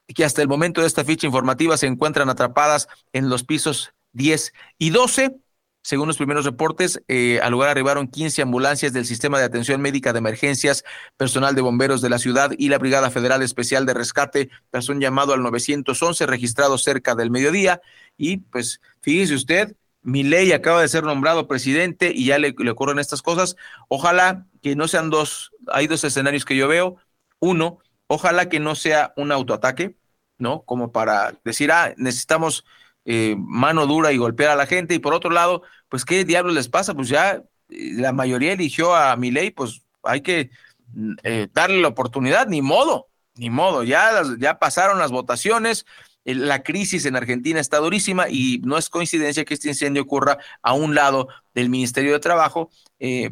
que 0.07 0.25
hasta 0.25 0.41
el 0.41 0.47
momento 0.47 0.83
de 0.83 0.87
esta 0.87 1.05
ficha 1.05 1.27
informativa 1.27 1.77
se 1.77 1.89
encuentran 1.89 2.31
atrapadas 2.31 2.87
en 3.13 3.29
los 3.29 3.43
pisos 3.43 3.93
10 4.13 4.53
y 4.79 4.91
12 4.91 5.35
según 5.83 6.09
los 6.09 6.19
primeros 6.19 6.45
reportes, 6.45 7.03
eh, 7.09 7.41
al 7.43 7.53
lugar 7.53 7.71
arribaron 7.71 8.09
15 8.09 8.43
ambulancias 8.43 8.93
del 8.93 9.07
Sistema 9.07 9.39
de 9.39 9.45
Atención 9.45 9.81
Médica 9.81 10.13
de 10.13 10.19
Emergencias, 10.19 10.85
personal 11.17 11.55
de 11.55 11.63
bomberos 11.63 12.03
de 12.03 12.11
la 12.11 12.19
ciudad 12.19 12.51
y 12.59 12.69
la 12.69 12.79
Brigada 12.79 13.11
Federal 13.11 13.43
Especial 13.43 13.87
de 13.87 13.95
Rescate, 13.95 14.51
tras 14.71 14.89
un 14.91 15.01
llamado 15.01 15.33
al 15.33 15.43
911 15.43 16.27
registrado 16.27 16.77
cerca 16.77 17.15
del 17.15 17.31
mediodía. 17.31 17.81
Y 18.19 18.39
pues 18.39 18.81
fíjese 19.01 19.35
usted, 19.35 19.75
mi 20.03 20.23
ley 20.23 20.53
acaba 20.53 20.83
de 20.83 20.89
ser 20.89 21.05
nombrado 21.05 21.49
presidente 21.49 22.13
y 22.15 22.27
ya 22.27 22.39
le, 22.39 22.55
le 22.59 22.71
ocurren 22.71 22.99
estas 22.99 23.23
cosas. 23.23 23.57
Ojalá 23.89 24.47
que 24.63 24.77
no 24.77 24.87
sean 24.87 25.09
dos, 25.09 25.53
hay 25.69 25.87
dos 25.87 26.05
escenarios 26.05 26.45
que 26.45 26.57
yo 26.57 26.69
veo. 26.69 26.97
Uno, 27.39 27.79
ojalá 28.07 28.51
que 28.51 28.61
no 28.61 28.75
sea 28.75 29.15
un 29.17 29.33
autoataque, 29.33 29.97
¿no? 30.37 30.63
Como 30.63 30.93
para 30.93 31.39
decir, 31.43 31.73
ah, 31.73 31.95
necesitamos 31.97 32.65
eh, 33.05 33.35
mano 33.39 33.87
dura 33.87 34.13
y 34.13 34.19
golpear 34.19 34.51
a 34.51 34.57
la 34.57 34.67
gente. 34.67 34.95
Y 34.95 34.99
por 34.99 35.15
otro 35.15 35.31
lado, 35.31 35.63
pues, 35.89 36.05
¿qué 36.05 36.25
diablos 36.25 36.55
les 36.55 36.69
pasa? 36.69 36.95
Pues 36.95 37.09
ya 37.09 37.43
eh, 37.69 37.93
la 37.95 38.13
mayoría 38.13 38.53
eligió 38.53 38.95
a 38.95 39.17
ley 39.17 39.51
pues 39.51 39.83
hay 40.03 40.23
que 40.23 40.51
mm, 40.93 41.13
eh, 41.23 41.49
darle 41.53 41.81
la 41.81 41.89
oportunidad, 41.89 42.47
ni 42.47 42.63
modo, 42.63 43.09
ni 43.35 43.51
modo. 43.51 43.83
Ya, 43.85 44.23
ya 44.39 44.59
pasaron 44.59 44.99
las 44.99 45.11
votaciones. 45.11 45.87
La 46.25 46.63
crisis 46.63 47.07
en 47.07 47.17
Argentina 47.17 47.61
está 47.61 47.79
durísima 47.79 48.29
y 48.29 48.61
no 48.63 48.77
es 48.77 48.91
coincidencia 48.91 49.45
que 49.45 49.55
este 49.55 49.69
incendio 49.69 50.03
ocurra 50.03 50.39
a 50.63 50.75
un 50.75 50.95
lado 50.95 51.29
del 51.55 51.71
Ministerio 51.71 52.13
de 52.13 52.21
Trabajo. 52.21 52.71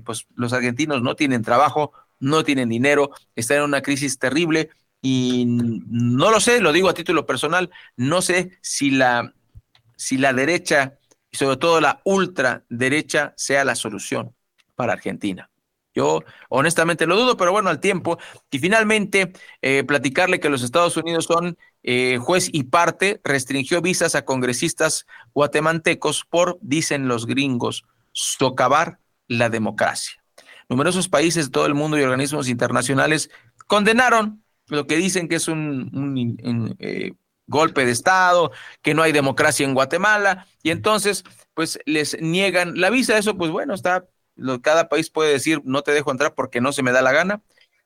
pues 0.04 0.26
los 0.34 0.52
argentinos 0.54 1.02
no 1.02 1.14
tienen 1.14 1.42
trabajo, 1.42 1.92
no 2.18 2.44
tienen 2.44 2.70
dinero, 2.70 3.10
están 3.36 3.58
en 3.58 3.64
una 3.64 3.82
crisis 3.82 4.18
terrible 4.18 4.70
y 5.02 5.44
no 5.46 6.30
lo 6.30 6.40
sé, 6.40 6.60
lo 6.60 6.72
digo 6.72 6.88
a 6.88 6.94
título 6.94 7.26
personal, 7.26 7.70
no 7.96 8.22
sé 8.22 8.58
si 8.62 8.90
la 8.90 9.32
si 9.98 10.16
la 10.16 10.32
derecha 10.32 10.94
y 11.30 11.36
sobre 11.36 11.58
todo 11.58 11.80
la 11.82 12.00
ultraderecha 12.04 13.34
sea 13.36 13.64
la 13.64 13.74
solución 13.74 14.34
para 14.74 14.94
Argentina. 14.94 15.50
Yo 15.94 16.22
honestamente 16.48 17.06
lo 17.06 17.16
dudo, 17.16 17.36
pero 17.36 17.50
bueno, 17.50 17.70
al 17.70 17.80
tiempo. 17.80 18.18
Y 18.52 18.60
finalmente, 18.60 19.32
eh, 19.62 19.82
platicarle 19.82 20.38
que 20.38 20.48
los 20.48 20.62
Estados 20.62 20.96
Unidos 20.96 21.24
son 21.24 21.58
eh, 21.82 22.18
juez 22.18 22.48
y 22.52 22.64
parte, 22.64 23.20
restringió 23.24 23.82
visas 23.82 24.14
a 24.14 24.24
congresistas 24.24 25.06
guatemaltecos 25.34 26.24
por, 26.24 26.58
dicen 26.60 27.08
los 27.08 27.26
gringos, 27.26 27.84
socavar 28.12 29.00
la 29.26 29.50
democracia. 29.50 30.22
Numerosos 30.68 31.08
países 31.08 31.46
de 31.46 31.50
todo 31.50 31.66
el 31.66 31.74
mundo 31.74 31.98
y 31.98 32.02
organismos 32.02 32.48
internacionales 32.48 33.30
condenaron 33.66 34.44
lo 34.68 34.86
que 34.86 34.96
dicen 34.96 35.28
que 35.28 35.36
es 35.36 35.48
un, 35.48 36.76
eh, 36.78 37.12
golpe 37.48 37.84
de 37.84 37.90
Estado, 37.90 38.52
que 38.82 38.94
no 38.94 39.02
hay 39.02 39.10
democracia 39.12 39.66
en 39.66 39.74
Guatemala, 39.74 40.46
y 40.62 40.70
entonces, 40.70 41.24
pues 41.54 41.80
les 41.86 42.20
niegan 42.20 42.80
la 42.80 42.90
visa. 42.90 43.18
Eso, 43.18 43.36
pues 43.36 43.50
bueno, 43.50 43.74
está, 43.74 44.06
cada 44.62 44.88
país 44.88 45.10
puede 45.10 45.32
decir, 45.32 45.60
no 45.64 45.82
te 45.82 45.92
dejo 45.92 46.12
entrar 46.12 46.34
porque 46.34 46.60
no 46.60 46.72
se 46.72 46.82
me 46.82 46.92
da 46.92 47.02
la 47.02 47.12
gana. 47.12 47.42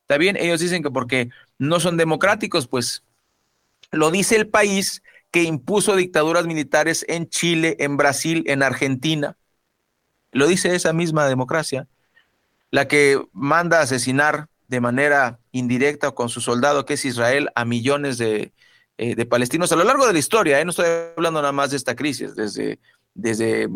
También 0.07 0.37
ellos 0.37 0.61
dicen 0.61 0.83
que 0.83 0.91
porque 0.91 1.31
no 1.59 1.81
son 1.81 1.97
democráticos, 1.97 2.67
pues 2.67 3.05
lo 3.93 4.11
dice 4.11 4.37
el 4.37 4.49
país 4.49 5.03
que 5.31 5.45
impuso 5.45 5.97
dictaduras 5.97 6.45
militares 6.45 7.07
en 7.09 7.29
Chile, 7.29 7.77
en 7.79 7.97
Brasil, 7.97 8.43
en 8.47 8.63
Argentina. 8.63 9.39
Lo 10.33 10.47
dice 10.47 10.75
esa 10.75 10.93
misma 10.93 11.27
democracia, 11.27 11.89
la 12.71 12.89
que 12.89 13.23
manda 13.33 13.81
asesinar 13.81 14.49
de 14.69 14.81
manera 14.81 15.39
indirecta 15.53 16.11
con 16.11 16.29
su 16.29 16.41
soldado, 16.41 16.85
que 16.85 16.95
es 16.95 17.05
Israel, 17.05 17.51
a 17.55 17.65
millones 17.65 18.19
de, 18.19 18.53
eh, 18.99 19.15
de 19.15 19.27
palestinos 19.27 19.73
a 19.73 19.77
lo 19.77 19.85
largo 19.85 20.07
de 20.07 20.13
la 20.13 20.19
historia. 20.19 20.61
¿eh? 20.61 20.65
No 20.65 20.71
estoy 20.71 20.87
hablando 21.17 21.41
nada 21.41 21.53
más 21.53 21.71
de 21.71 21.77
esta 21.77 21.97
crisis, 21.97 22.35
desde, 22.35 22.79
desde 23.15 23.69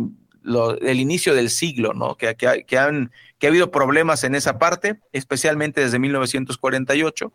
el 0.83 1.01
inicio 1.01 1.35
del 1.35 1.51
siglo, 1.51 1.93
¿no? 1.95 2.17
Que, 2.17 2.35
que, 2.37 2.79
han, 2.79 3.11
que 3.39 3.47
ha 3.47 3.51
habido 3.51 3.71
problemas 3.71 4.25
en 4.25 4.35
esa 4.35 4.59
parte, 4.59 5.01
especialmente 5.13 5.81
desde 5.81 5.99
1948, 5.99 7.33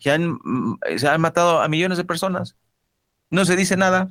que 0.00 0.10
han, 0.10 0.38
mm, 0.42 0.78
se 0.96 1.08
han 1.08 1.20
matado 1.20 1.60
a 1.60 1.68
millones 1.68 1.98
de 1.98 2.04
personas. 2.04 2.56
No 3.30 3.44
se 3.44 3.56
dice 3.56 3.76
nada, 3.76 4.10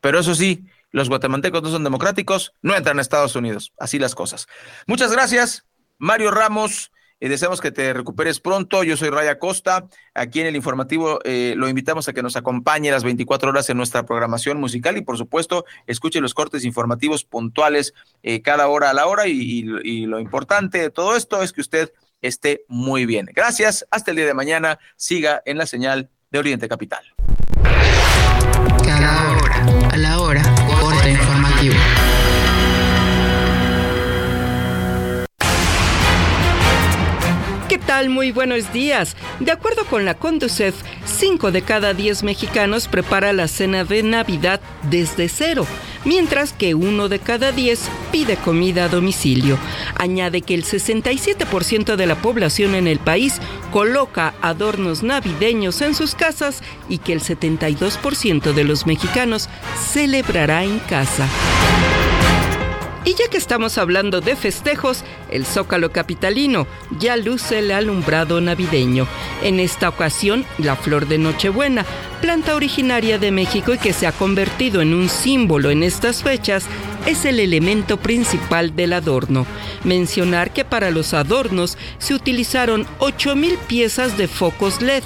pero 0.00 0.18
eso 0.18 0.34
sí, 0.34 0.66
los 0.90 1.08
guatemaltecos 1.08 1.62
no 1.62 1.70
son 1.70 1.84
democráticos, 1.84 2.52
no 2.62 2.76
entran 2.76 2.98
a 2.98 3.02
Estados 3.02 3.34
Unidos. 3.36 3.72
Así 3.78 3.98
las 3.98 4.14
cosas. 4.14 4.46
Muchas 4.86 5.10
gracias, 5.10 5.64
Mario 5.98 6.30
Ramos. 6.30 6.92
Eh, 7.24 7.28
deseamos 7.30 7.62
que 7.62 7.70
te 7.70 7.94
recuperes 7.94 8.38
pronto. 8.38 8.84
Yo 8.84 8.98
soy 8.98 9.08
Raya 9.08 9.38
Costa. 9.38 9.86
Aquí 10.12 10.40
en 10.40 10.46
el 10.46 10.56
informativo 10.56 11.20
eh, 11.24 11.54
lo 11.56 11.70
invitamos 11.70 12.06
a 12.06 12.12
que 12.12 12.22
nos 12.22 12.36
acompañe 12.36 12.90
las 12.90 13.02
24 13.02 13.48
horas 13.48 13.70
en 13.70 13.78
nuestra 13.78 14.04
programación 14.04 14.60
musical 14.60 14.98
y, 14.98 15.00
por 15.00 15.16
supuesto, 15.16 15.64
escuche 15.86 16.20
los 16.20 16.34
cortes 16.34 16.66
informativos 16.66 17.24
puntuales 17.24 17.94
eh, 18.22 18.42
cada 18.42 18.68
hora 18.68 18.90
a 18.90 18.92
la 18.92 19.06
hora. 19.06 19.26
Y, 19.26 19.64
y 19.84 20.04
lo 20.04 20.20
importante 20.20 20.76
de 20.76 20.90
todo 20.90 21.16
esto 21.16 21.42
es 21.42 21.54
que 21.54 21.62
usted 21.62 21.94
esté 22.20 22.66
muy 22.68 23.06
bien. 23.06 23.30
Gracias. 23.34 23.86
Hasta 23.90 24.10
el 24.10 24.18
día 24.18 24.26
de 24.26 24.34
mañana. 24.34 24.78
Siga 24.96 25.40
en 25.46 25.56
la 25.56 25.64
señal 25.64 26.10
de 26.30 26.38
Oriente 26.40 26.68
Capital. 26.68 27.04
Cada 28.84 29.32
hora, 29.32 29.66
a 29.90 29.96
la 29.96 30.20
hora, 30.20 30.42
corte 30.78 31.12
informativo. 31.12 31.74
Muy 37.94 38.32
buenos 38.32 38.72
días. 38.72 39.14
De 39.38 39.52
acuerdo 39.52 39.84
con 39.84 40.04
la 40.04 40.14
Conducef, 40.14 40.74
5 41.04 41.52
de 41.52 41.62
cada 41.62 41.94
10 41.94 42.24
mexicanos 42.24 42.88
prepara 42.88 43.32
la 43.32 43.46
cena 43.46 43.84
de 43.84 44.02
Navidad 44.02 44.60
desde 44.90 45.28
cero, 45.28 45.64
mientras 46.04 46.52
que 46.52 46.74
uno 46.74 47.08
de 47.08 47.20
cada 47.20 47.52
10 47.52 47.78
pide 48.10 48.34
comida 48.34 48.86
a 48.86 48.88
domicilio. 48.88 49.58
Añade 49.94 50.42
que 50.42 50.54
el 50.54 50.64
67% 50.64 51.94
de 51.94 52.06
la 52.06 52.16
población 52.16 52.74
en 52.74 52.88
el 52.88 52.98
país 52.98 53.38
coloca 53.70 54.34
adornos 54.42 55.04
navideños 55.04 55.80
en 55.80 55.94
sus 55.94 56.16
casas 56.16 56.64
y 56.88 56.98
que 56.98 57.12
el 57.12 57.20
72% 57.20 58.54
de 58.54 58.64
los 58.64 58.86
mexicanos 58.86 59.48
celebrará 59.92 60.64
en 60.64 60.80
casa. 60.80 61.28
Y 63.06 63.14
ya 63.14 63.28
que 63.28 63.36
estamos 63.36 63.76
hablando 63.76 64.22
de 64.22 64.34
festejos, 64.34 65.04
el 65.30 65.44
Zócalo 65.44 65.92
Capitalino 65.92 66.66
ya 66.98 67.16
luce 67.16 67.58
el 67.58 67.70
alumbrado 67.70 68.40
navideño. 68.40 69.06
En 69.42 69.60
esta 69.60 69.90
ocasión, 69.90 70.46
la 70.56 70.74
flor 70.74 71.06
de 71.06 71.18
Nochebuena, 71.18 71.84
planta 72.22 72.54
originaria 72.54 73.18
de 73.18 73.30
México 73.30 73.74
y 73.74 73.78
que 73.78 73.92
se 73.92 74.06
ha 74.06 74.12
convertido 74.12 74.80
en 74.80 74.94
un 74.94 75.10
símbolo 75.10 75.70
en 75.70 75.82
estas 75.82 76.22
fechas, 76.22 76.64
es 77.04 77.26
el 77.26 77.40
elemento 77.40 77.98
principal 77.98 78.74
del 78.74 78.94
adorno. 78.94 79.46
Mencionar 79.84 80.54
que 80.54 80.64
para 80.64 80.90
los 80.90 81.12
adornos 81.12 81.76
se 81.98 82.14
utilizaron 82.14 82.86
8.000 83.00 83.58
piezas 83.66 84.16
de 84.16 84.28
focos 84.28 84.80
LED, 84.80 85.02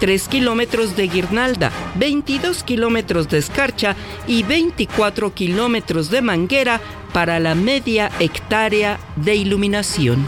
3 0.00 0.28
kilómetros 0.28 0.96
de 0.96 1.08
guirnalda, 1.08 1.70
22 1.96 2.62
kilómetros 2.62 3.28
de 3.28 3.38
escarcha 3.38 3.94
y 4.26 4.42
24 4.42 5.34
kilómetros 5.34 6.10
de 6.10 6.22
manguera 6.22 6.80
para 7.12 7.38
la 7.38 7.54
media 7.54 8.10
hectárea 8.18 8.98
de 9.16 9.34
iluminación. 9.36 10.26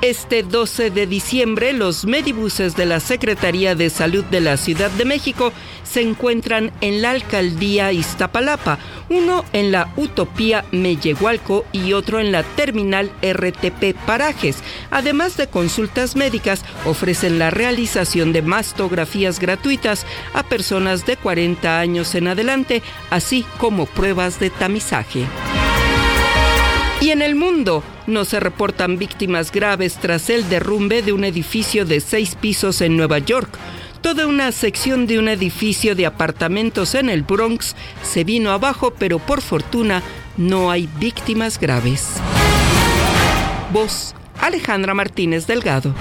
Este 0.00 0.44
12 0.44 0.92
de 0.92 1.08
diciembre, 1.08 1.72
los 1.72 2.04
medibuses 2.04 2.76
de 2.76 2.86
la 2.86 3.00
Secretaría 3.00 3.74
de 3.74 3.90
Salud 3.90 4.24
de 4.26 4.40
la 4.40 4.56
Ciudad 4.56 4.92
de 4.92 5.04
México 5.04 5.52
se 5.82 6.02
encuentran 6.02 6.70
en 6.80 7.02
la 7.02 7.10
alcaldía 7.10 7.90
Iztapalapa, 7.90 8.78
uno 9.08 9.44
en 9.52 9.72
la 9.72 9.92
Utopía 9.96 10.64
Mellehualco 10.70 11.64
y 11.72 11.94
otro 11.94 12.20
en 12.20 12.30
la 12.30 12.44
terminal 12.44 13.10
RTP 13.22 13.96
Parajes. 14.06 14.58
Además 14.92 15.36
de 15.36 15.48
consultas 15.48 16.14
médicas, 16.14 16.64
ofrecen 16.86 17.40
la 17.40 17.50
realización 17.50 18.32
de 18.32 18.42
mastografías 18.42 19.40
gratuitas 19.40 20.06
a 20.32 20.44
personas 20.44 21.06
de 21.06 21.16
40 21.16 21.80
años 21.80 22.14
en 22.14 22.28
adelante, 22.28 22.84
así 23.10 23.44
como 23.58 23.86
pruebas 23.86 24.38
de 24.38 24.50
tamizaje. 24.50 25.26
Y 27.00 27.10
en 27.10 27.22
el 27.22 27.36
mundo 27.36 27.84
no 28.08 28.24
se 28.24 28.40
reportan 28.40 28.98
víctimas 28.98 29.52
graves 29.52 29.98
tras 30.00 30.30
el 30.30 30.48
derrumbe 30.48 31.02
de 31.02 31.12
un 31.12 31.22
edificio 31.24 31.84
de 31.84 32.00
seis 32.00 32.34
pisos 32.34 32.80
en 32.80 32.96
Nueva 32.96 33.18
York. 33.18 33.56
Toda 34.00 34.26
una 34.26 34.50
sección 34.50 35.06
de 35.06 35.18
un 35.18 35.28
edificio 35.28 35.94
de 35.94 36.06
apartamentos 36.06 36.96
en 36.96 37.08
el 37.08 37.22
Bronx 37.22 37.76
se 38.02 38.24
vino 38.24 38.50
abajo, 38.50 38.92
pero 38.98 39.20
por 39.20 39.42
fortuna 39.42 40.02
no 40.36 40.72
hay 40.72 40.88
víctimas 40.98 41.60
graves. 41.60 42.08
Voz 43.72 44.14
Alejandra 44.40 44.94
Martínez 44.94 45.46
Delgado. 45.46 45.94